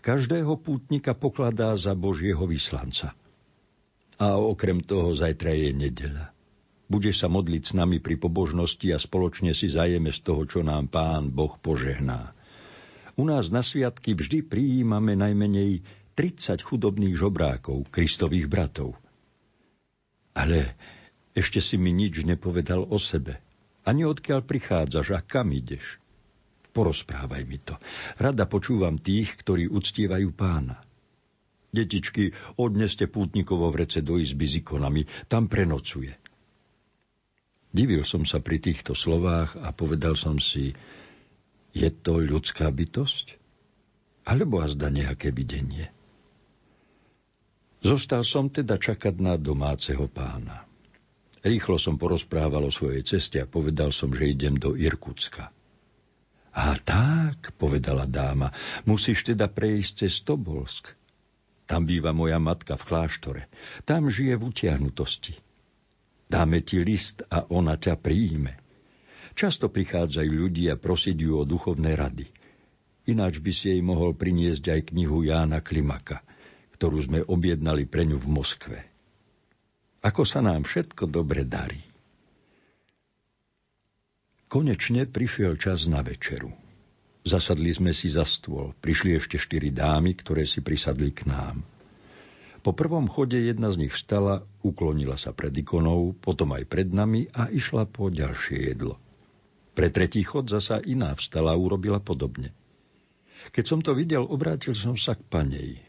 [0.00, 3.12] Každého pútnika pokladá za Božieho vyslanca.
[4.16, 6.32] A okrem toho zajtra je nedeľa.
[6.88, 10.88] Budeš sa modliť s nami pri pobožnosti a spoločne si zajeme z toho, čo nám
[10.88, 12.32] Pán Boh požehná.
[13.20, 15.84] U nás na sviatky vždy prijímame najmenej
[16.16, 18.96] 30 chudobných žobrákov, Kristových bratov.
[20.32, 20.76] Ale
[21.32, 23.40] ešte si mi nič nepovedal o sebe.
[23.82, 25.98] Ani odkiaľ prichádzaš a kam ideš.
[26.72, 27.76] Porozprávaj mi to.
[28.16, 30.80] Rada počúvam tých, ktorí uctievajú pána.
[31.72, 36.12] Detičky, odneste pútnikovo vrece do izby s ikonami, tam prenocuje.
[37.72, 40.76] Divil som sa pri týchto slovách a povedal som si,
[41.72, 43.40] je to ľudská bytosť?
[44.28, 45.88] Alebo azda nejaké videnie?
[47.82, 50.71] Zostal som teda čakať na domáceho pána.
[51.42, 55.50] Rýchlo som porozprával o svojej ceste a povedal som, že idem do Irkutska.
[56.54, 58.54] A tak, povedala dáma,
[58.86, 60.94] musíš teda prejsť cez Tobolsk.
[61.66, 63.42] Tam býva moja matka v kláštore.
[63.82, 65.34] Tam žije v utiahnutosti.
[66.28, 68.60] Dáme ti list a ona ťa príjme.
[69.32, 72.28] Často prichádzajú ľudia prosiť ju o duchovné rady.
[73.08, 76.22] Ináč by si jej mohol priniesť aj knihu Jána Klimaka,
[76.76, 78.91] ktorú sme objednali pre ňu v Moskve.
[80.02, 81.78] Ako sa nám všetko dobre darí.
[84.50, 86.52] Konečne prišiel čas na večeru.
[87.22, 88.74] Zasadli sme si za stôl.
[88.82, 91.62] Prišli ešte štyri dámy, ktoré si prisadli k nám.
[92.62, 97.26] Po prvom chode jedna z nich vstala, uklonila sa pred ikonou, potom aj pred nami
[97.34, 98.98] a išla po ďalšie jedlo.
[99.72, 102.54] Pre tretí chod zasa iná vstala a urobila podobne.
[103.50, 105.82] Keď som to videl, obrátil som sa k panej.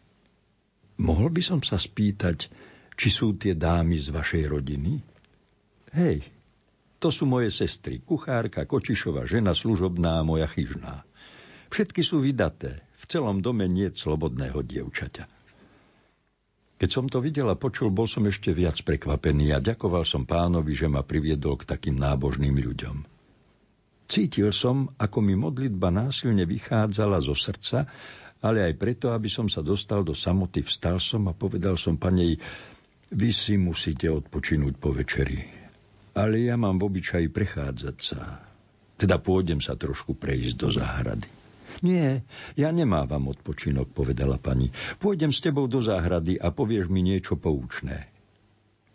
[0.98, 2.49] Mohol by som sa spýtať,
[3.04, 5.04] či sú tie dámy z vašej rodiny?
[5.92, 6.24] Hej,
[7.04, 11.04] to sú moje sestry, kuchárka, kočišová, žena služobná moja chyžná.
[11.68, 15.28] Všetky sú vydaté, v celom dome nie slobodného dievčaťa.
[16.80, 20.72] Keď som to videl a počul, bol som ešte viac prekvapený a ďakoval som pánovi,
[20.72, 23.04] že ma priviedol k takým nábožným ľuďom.
[24.08, 27.84] Cítil som, ako mi modlitba násilne vychádzala zo srdca,
[28.44, 32.40] ale aj preto, aby som sa dostal do samoty, vstal som a povedal som panej,
[33.14, 35.38] vy si musíte odpočinúť po večeri,
[36.18, 38.41] ale ja mám v obyčaji prechádzať sa.
[38.98, 41.30] Teda pôjdem sa trošku prejsť do záhrady.
[41.84, 42.23] Nie,
[42.53, 44.69] ja nemávam odpočinok, povedala pani.
[45.02, 48.07] Pôjdem s tebou do záhrady a povieš mi niečo poučné.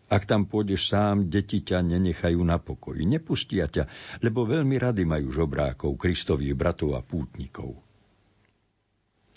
[0.08, 3.04] Ak tam pôjdeš sám, deti ťa nenechajú na pokoji.
[3.04, 3.84] Nepustia ťa,
[4.24, 7.76] lebo veľmi rady majú žobrákov, kristových bratov a pútnikov.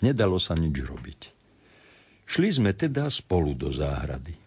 [0.00, 1.20] Nedalo sa nič robiť.
[2.24, 4.41] Šli sme teda spolu do záhrady.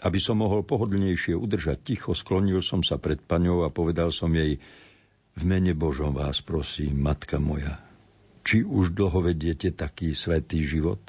[0.00, 4.56] Aby som mohol pohodlnejšie udržať ticho, sklonil som sa pred paňou a povedal som jej,
[5.36, 7.78] v mene Božom vás prosím, matka moja,
[8.42, 11.00] či už dlho vediete taký svetý život?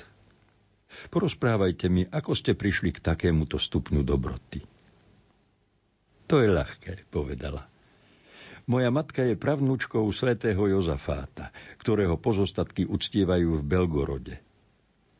[1.08, 4.60] Porozprávajte mi, ako ste prišli k takémuto stupňu dobroty.
[6.28, 7.68] To je ľahké, povedala.
[8.70, 11.50] Moja matka je pravnúčkou svätého Jozafáta,
[11.82, 14.36] ktorého pozostatky uctievajú v Belgorode.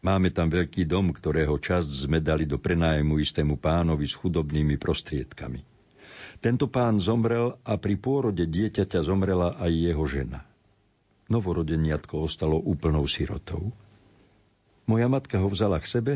[0.02, 5.62] Máme tam veľký dom, ktorého časť sme dali do prenájmu istému pánovi s chudobnými prostriedkami.
[6.42, 10.42] Tento pán zomrel a pri pôrode dieťaťa zomrela aj jeho žena
[11.32, 13.72] novorodeniatko ostalo úplnou sirotou.
[14.84, 16.14] Moja matka ho vzala k sebe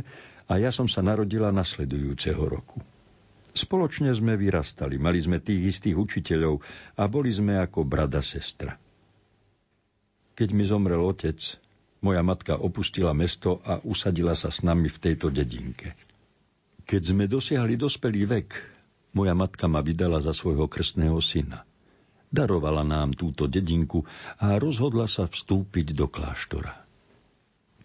[0.52, 2.84] a ja som sa narodila nasledujúceho roku.
[3.56, 6.60] Spoločne sme vyrastali, mali sme tých istých učiteľov
[7.00, 8.76] a boli sme ako brada sestra.
[10.36, 11.40] Keď mi zomrel otec,
[12.06, 15.98] moja matka opustila mesto a usadila sa s nami v tejto dedinke.
[16.86, 18.50] Keď sme dosiahli dospelý vek,
[19.18, 21.66] moja matka ma vydala za svojho krstného syna–
[22.36, 24.04] darovala nám túto dedinku
[24.44, 26.84] a rozhodla sa vstúpiť do kláštora.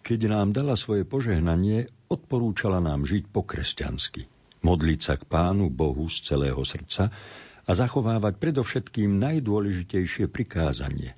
[0.03, 4.27] Keď nám dala svoje požehnanie, odporúčala nám žiť po kresťansky,
[4.65, 7.13] modliť sa k Pánu Bohu z celého srdca
[7.63, 11.15] a zachovávať predovšetkým najdôležitejšie prikázanie.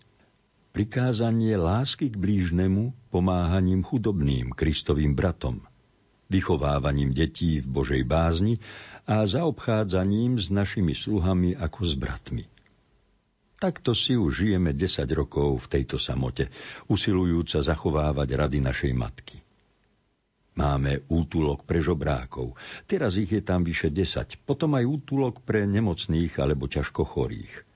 [0.73, 5.61] Prikázanie lásky k blížnemu, pomáhaním chudobným, Kristovým bratom,
[6.33, 8.57] vychovávaním detí v Božej bázni
[9.05, 12.45] a zaobchádzaním s našimi sluhami ako s bratmi.
[13.61, 16.49] Takto si už žijeme 10 rokov v tejto samote,
[16.89, 19.45] usilujúca zachovávať rady našej matky.
[20.57, 22.57] Máme útulok pre žobrákov.
[22.89, 24.41] Teraz ich je tam vyše 10.
[24.41, 27.72] Potom aj útulok pre nemocných alebo ťažko chorých.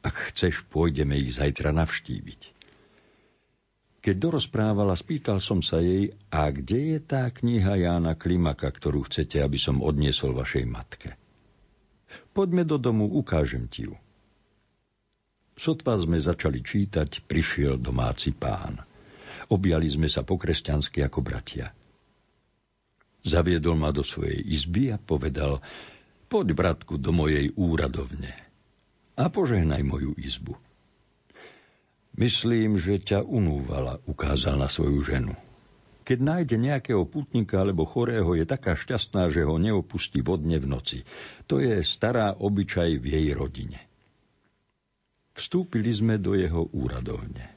[0.00, 2.56] Ak chceš, pôjdeme ich zajtra navštíviť.
[4.00, 9.44] Keď dorozprávala, spýtal som sa jej, a kde je tá kniha Jána Klimaka, ktorú chcete,
[9.44, 11.20] aby som odniesol vašej matke?
[12.32, 13.94] Poďme do domu, ukážem ti ju.
[15.52, 18.80] Sotva sme začali čítať, prišiel domáci pán.
[19.52, 21.68] Objali sme sa po kresťansky ako bratia.
[23.20, 25.60] Zaviedol ma do svojej izby a povedal,
[26.32, 28.49] poď, bratku, do mojej úradovne
[29.20, 30.56] a požehnaj moju izbu.
[32.16, 35.36] Myslím, že ťa unúvala, ukázal na svoju ženu.
[36.08, 40.98] Keď nájde nejakého putníka alebo chorého, je taká šťastná, že ho neopustí vodne v noci.
[41.46, 43.78] To je stará obyčaj v jej rodine.
[45.38, 47.54] Vstúpili sme do jeho úradovne.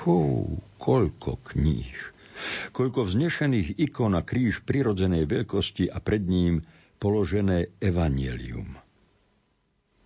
[0.00, 0.48] Hú,
[0.80, 2.16] koľko kníž,
[2.72, 6.64] koľko vznešených ikon a kríž prirodzenej veľkosti a pred ním
[6.96, 8.80] položené evanielium.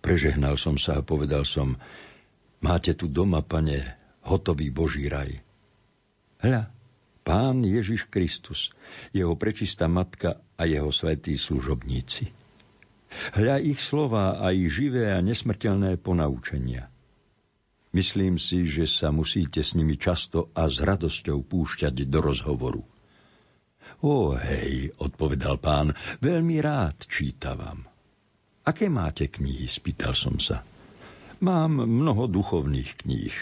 [0.05, 1.81] Prežehnal som sa a povedal som,
[2.61, 3.81] Máte tu doma, pane,
[4.21, 5.41] hotový Boží raj.
[6.45, 6.69] Hľa,
[7.25, 8.69] Pán Ježiš Kristus,
[9.09, 12.29] jeho prečistá matka a jeho svätí služobníci.
[13.33, 16.85] Hľa ich slova a ich živé a nesmrteľné ponaučenia.
[17.97, 22.85] Myslím si, že sa musíte s nimi často a s radosťou púšťať do rozhovoru.
[24.05, 27.94] O hej, odpovedal pán, veľmi rád čítavam.
[28.65, 30.65] Aké máte knihy, spýtal som sa.
[31.37, 33.35] Mám mnoho duchovných kníh.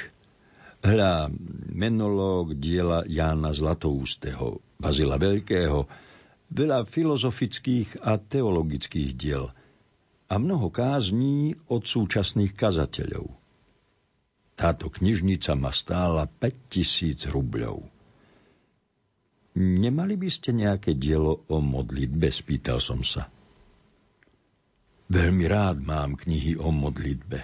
[0.84, 1.32] Hľa
[1.72, 5.88] menológ diela Jána Zlatoústeho, Bazila Veľkého,
[6.52, 9.48] veľa filozofických a teologických diel
[10.28, 13.32] a mnoho kázní od súčasných kazateľov.
[14.60, 17.80] Táto knižnica ma stála 5000 rubľov.
[19.56, 23.32] Nemali by ste nejaké dielo o modlitbe, spýtal som sa.
[25.14, 27.38] Veľmi rád mám knihy o modlitbe.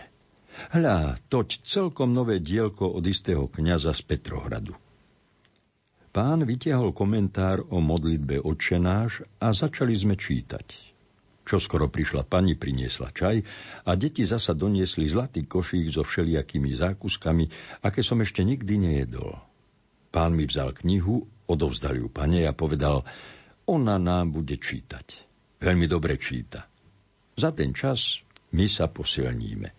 [0.73, 4.73] Hľa, toť celkom nové dielko od istého kniaza z Petrohradu.
[6.09, 10.65] Pán vytiahol komentár o modlitbe odčenáš a začali sme čítať.
[11.45, 13.45] Čo skoro prišla pani, priniesla čaj
[13.85, 17.45] a deti zasa doniesli zlatý košík so všelijakými zákuskami,
[17.85, 19.37] aké som ešte nikdy nejedol.
[20.09, 23.05] Pán mi vzal knihu, odovzdal ju pane a povedal,
[23.69, 25.21] ona nám bude čítať.
[25.61, 26.68] Veľmi dobre číta.
[27.40, 28.20] Za ten čas
[28.52, 29.72] my sa posilníme.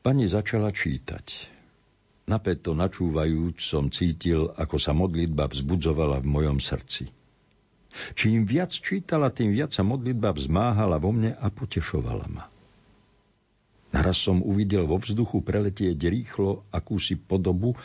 [0.00, 1.26] Pani začala čítať.
[2.24, 7.12] Napäto načúvajúc som cítil, ako sa modlitba vzbudzovala v mojom srdci.
[8.16, 12.48] Čím viac čítala, tým viac sa modlitba vzmáhala vo mne a potešovala ma.
[13.92, 17.76] Naraz som uvidel vo vzduchu preletieť rýchlo akúsi podobu,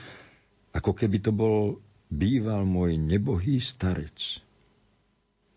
[0.71, 1.75] ako keby to bol
[2.07, 4.39] býval môj nebohý starec.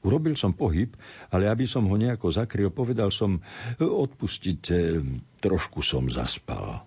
[0.07, 0.95] Urobil som pohyb,
[1.35, 3.43] ale aby som ho nejako zakryl, povedal som,
[3.83, 5.03] odpustite,
[5.43, 6.87] trošku som zaspal.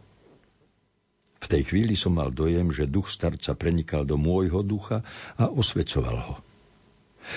[1.40, 5.04] V tej chvíli som mal dojem, že duch starca prenikal do môjho ducha
[5.36, 6.36] a osvecoval ho.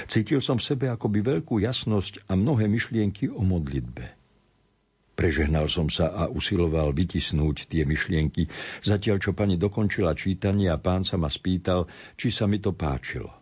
[0.07, 4.23] Cítil som v sebe akoby veľkú jasnosť a mnohé myšlienky o modlitbe.
[5.13, 8.49] Prežehnal som sa a usiloval vytisnúť tie myšlienky,
[8.81, 13.42] zatiaľ čo pani dokončila čítanie a pán sa ma spýtal, či sa mi to páčilo.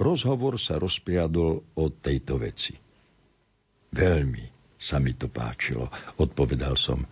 [0.00, 2.72] Rozhovor sa rozpriadol o tejto veci.
[3.92, 7.04] Veľmi sa mi to páčilo, odpovedal som.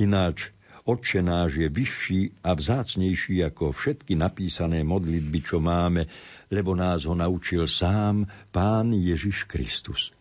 [0.00, 0.56] Ináč,
[0.88, 6.08] Otče náš je vyšší a vzácnejší ako všetky napísané modlitby, čo máme,
[6.48, 10.16] lebo nás ho naučil sám Pán Ježiš Kristus.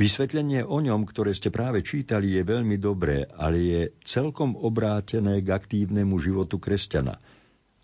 [0.00, 5.52] Vysvetlenie o ňom, ktoré ste práve čítali, je veľmi dobré, ale je celkom obrátené k
[5.52, 7.20] aktívnemu životu kresťana–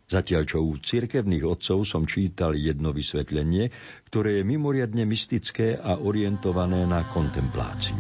[0.07, 3.75] Zatiaľ čo u cirkevných otcov som čítal jedno vysvetlenie,
[4.07, 7.99] ktoré je mimoriadne mystické a orientované na kontempláciu.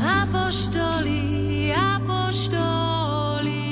[0.00, 3.68] Apoštoli, apoštoli,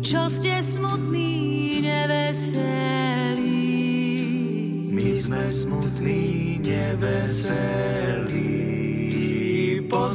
[0.00, 3.60] čo ste smutní, neveselí.
[4.88, 8.65] My sme smutní, neveselí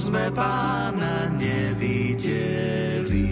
[0.01, 3.29] sme pána nevideli.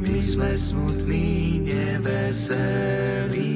[0.00, 3.52] My sme smutní, neveselí,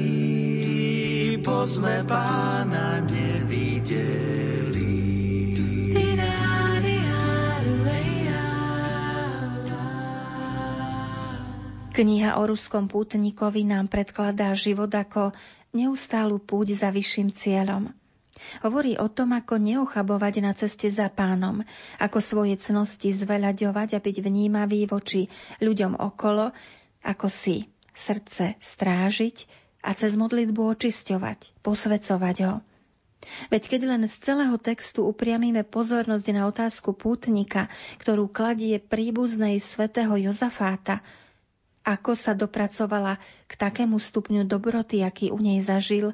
[1.41, 4.31] bo sme pána nevideli.
[11.91, 15.35] Kniha o ruskom pútnikovi nám predkladá život ako
[15.75, 18.00] neustálu púť za vyšším cieľom.
[18.65, 21.63] Hovorí o tom, ako neochabovať na ceste za pánom,
[21.97, 26.51] ako svoje cnosti zveľaďovať a byť vnímavý voči ľuďom okolo,
[27.01, 29.45] ako si srdce strážiť
[29.81, 32.55] a cez modlitbu očisťovať, posvecovať ho.
[33.53, 37.69] Veď keď len z celého textu upriamíme pozornosť na otázku pútnika,
[38.01, 41.05] ktorú kladie príbuznej svätého Jozafáta,
[41.81, 43.17] ako sa dopracovala
[43.49, 46.13] k takému stupňu dobroty, aký u nej zažil,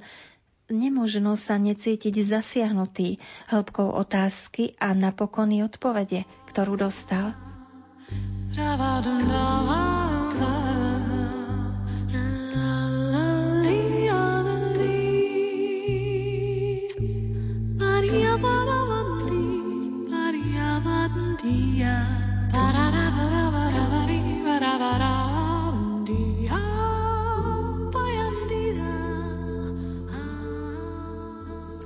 [0.72, 3.19] nemožno sa necítiť zasiahnutý
[3.52, 7.35] hĺbkou otázky a napokon i odpovede, ktorú dostal.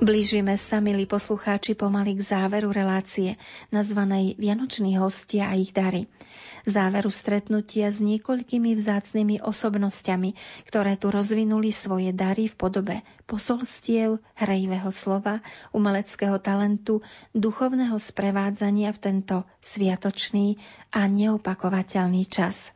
[0.02, 3.38] Blížime sa, milí poslucháči, pomaly k záveru relácie,
[3.70, 6.10] nazvanej Vianoční hostia a ich dary.
[6.66, 10.34] Záveru stretnutia s niekoľkými vzácnými osobnosťami,
[10.66, 12.96] ktoré tu rozvinuli svoje dary v podobe
[13.30, 15.38] posolstiev, hrejivého slova,
[15.70, 16.98] umeleckého talentu,
[17.30, 20.58] duchovného sprevádzania v tento sviatočný
[20.90, 22.74] a neopakovateľný čas.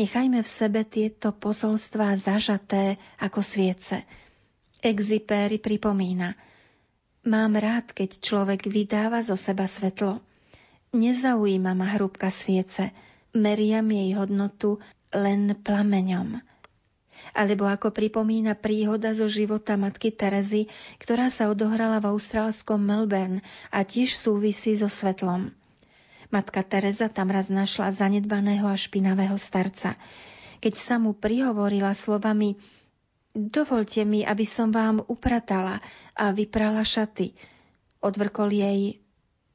[0.00, 4.00] Nechajme v sebe tieto posolstvá zažaté ako sviece–
[4.82, 6.34] Exipéry pripomína
[7.22, 10.18] Mám rád, keď človek vydáva zo seba svetlo.
[10.90, 12.90] Nezaujíma ma hrúbka sviece,
[13.30, 14.82] meriam jej hodnotu
[15.14, 16.42] len plameňom.
[17.30, 20.66] Alebo ako pripomína príhoda zo života matky Terezy,
[20.98, 23.38] ktorá sa odohrala v austrálskom Melbourne
[23.70, 25.54] a tiež súvisí so svetlom.
[26.34, 29.94] Matka Teresa tam raz našla zanedbaného a špinavého starca.
[30.58, 32.58] Keď sa mu prihovorila slovami
[33.32, 35.80] Dovolte mi, aby som vám upratala
[36.12, 37.32] a vyprala šaty.
[38.04, 39.00] Odvrkol jej.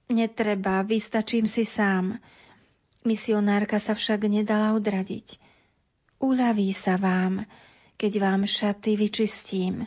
[0.09, 2.17] Netreba, vystačím si sám.
[3.05, 5.37] Misionárka sa však nedala odradiť.
[6.17, 7.45] Uľaví sa vám,
[8.01, 9.85] keď vám šaty vyčistím.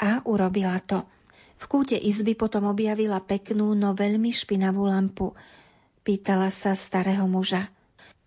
[0.00, 1.04] A urobila to.
[1.60, 5.36] V kúte izby potom objavila peknú, no veľmi špinavú lampu.
[6.08, 7.68] Pýtala sa starého muža.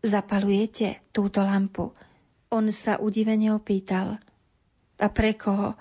[0.05, 1.89] Zapalujete túto lampu?
[2.53, 4.21] On sa udivene opýtal–
[5.03, 5.75] a pre koho?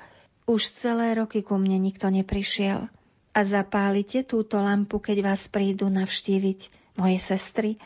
[0.50, 2.90] Už celé roky ku mne nikto neprišiel.
[3.32, 6.60] A zapálite túto lampu, keď vás prídu navštíviť
[6.98, 7.78] moje sestry?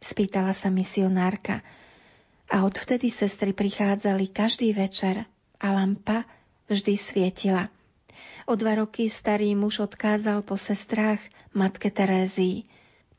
[0.00, 1.60] Spýtala sa misionárka.
[2.48, 5.28] A odvtedy sestry prichádzali každý večer
[5.60, 6.24] a lampa
[6.72, 7.68] vždy svietila.
[8.48, 11.20] O dva roky starý muž odkázal po sestrách
[11.52, 12.64] matke Terézii.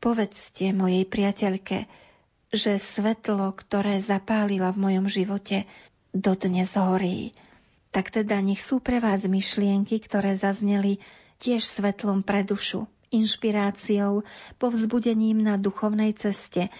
[0.02, 1.86] Povedzte mojej priateľke,
[2.50, 5.64] že svetlo, ktoré zapálila v mojom živote,
[6.12, 7.32] dodnes horí
[7.92, 10.98] tak teda nech sú pre vás myšlienky, ktoré zazneli
[11.38, 14.24] tiež svetlom pre dušu, inšpiráciou,
[14.56, 16.72] povzbudením na duchovnej ceste,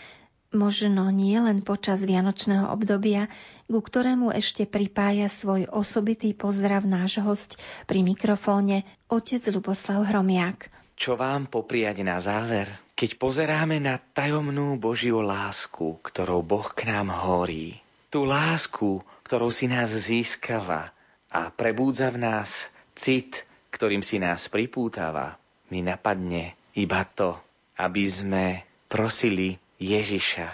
[0.52, 3.28] možno nie len počas vianočného obdobia,
[3.68, 10.72] ku ktorému ešte pripája svoj osobitý pozdrav náš host pri mikrofóne otec Luboslav Hromiak.
[10.97, 17.10] Čo vám popriať na záver, keď pozeráme na tajomnú Božiu lásku, ktorou Boh k nám
[17.10, 17.80] horí,
[18.12, 20.93] tú lásku, ktorou si nás získava,
[21.32, 25.40] a prebúdza v nás cit, ktorým si nás pripútava,
[25.72, 27.32] mi napadne iba to,
[27.80, 28.44] aby sme
[28.92, 30.48] prosili Ježiša,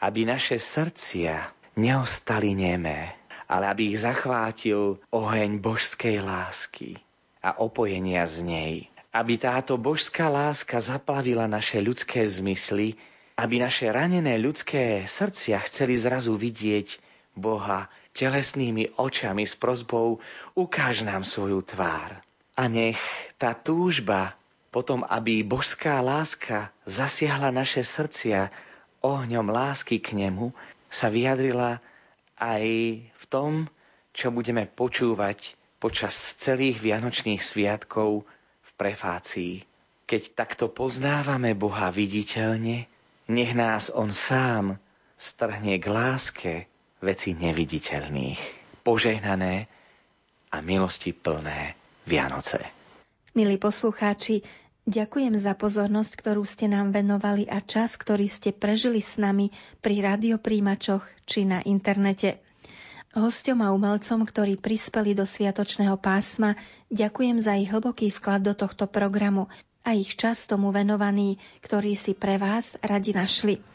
[0.00, 3.12] aby naše srdcia neostali nemé,
[3.44, 6.96] ale aby ich zachvátil oheň božskej lásky
[7.44, 8.74] a opojenia z nej.
[9.12, 12.96] Aby táto božská láska zaplavila naše ľudské zmysly,
[13.36, 16.96] aby naše ranené ľudské srdcia chceli zrazu vidieť
[17.32, 20.20] Boha telesnými očami s prozbou
[20.52, 22.20] ukáž nám svoju tvár.
[22.52, 23.00] A nech
[23.40, 24.36] tá túžba
[24.72, 28.52] potom, aby božská láska zasiahla naše srdcia
[29.04, 30.52] ohňom lásky k nemu,
[30.92, 31.80] sa vyjadrila
[32.36, 32.64] aj
[33.04, 33.68] v tom,
[34.12, 38.28] čo budeme počúvať počas celých vianočných sviatkov
[38.62, 39.64] v prefácii.
[40.04, 42.86] Keď takto poznávame Boha viditeľne,
[43.32, 44.76] nech nás On sám
[45.16, 46.54] strhne k láske,
[47.02, 48.40] veci neviditeľných.
[48.86, 49.66] Požehnané
[50.54, 51.74] a milosti plné
[52.06, 52.62] Vianoce.
[53.34, 54.46] Milí poslucháči,
[54.86, 59.50] ďakujem za pozornosť, ktorú ste nám venovali a čas, ktorý ste prežili s nami
[59.82, 62.38] pri radiopríjimačoch či na internete.
[63.12, 66.56] Hostom a umelcom, ktorí prispeli do sviatočného pásma,
[66.88, 69.52] ďakujem za ich hlboký vklad do tohto programu
[69.84, 73.71] a ich čas tomu venovaný, ktorý si pre vás radi našli.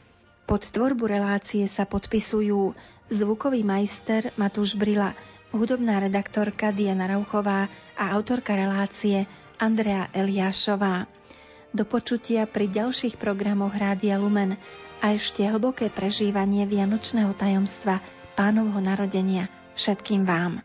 [0.48, 2.72] Pod tvorbu relácie sa podpisujú
[3.12, 5.12] zvukový majster Matúš Brila,
[5.52, 7.68] hudobná redaktorka Diana Rauchová
[8.00, 9.28] a autorka relácie
[9.60, 11.04] Andrea Eliášová.
[11.76, 14.56] Do počutia pri ďalších programoch Rádia Lumen
[15.04, 18.00] a ešte hlboké prežívanie vianočného tajomstva
[18.40, 20.64] pánovho narodenia všetkým vám.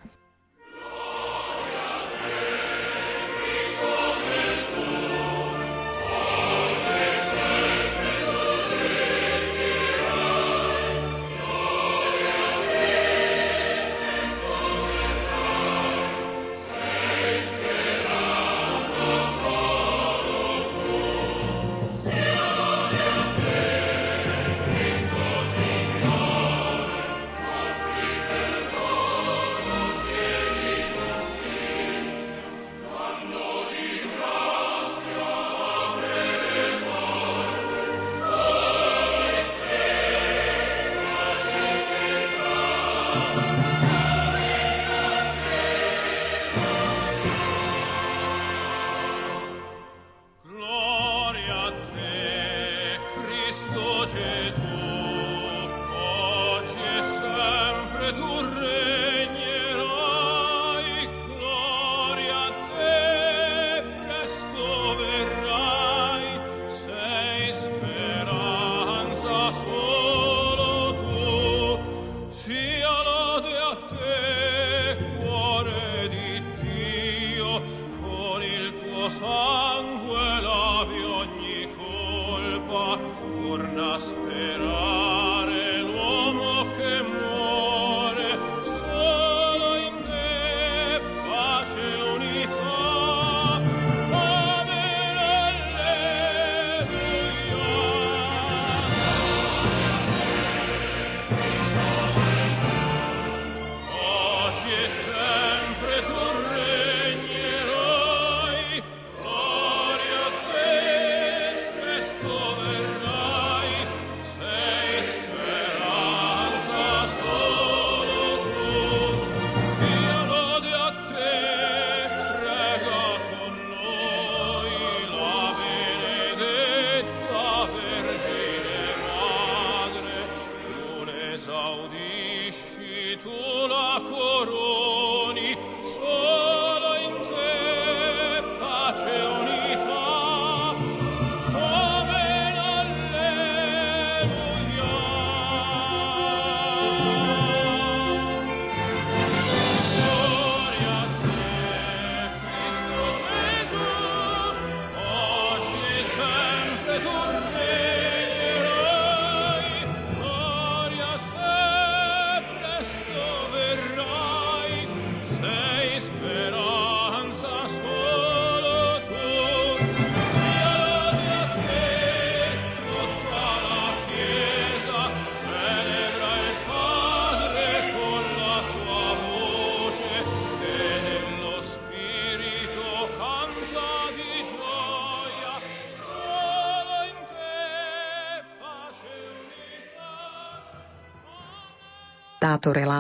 [192.53, 192.93] Táto relácia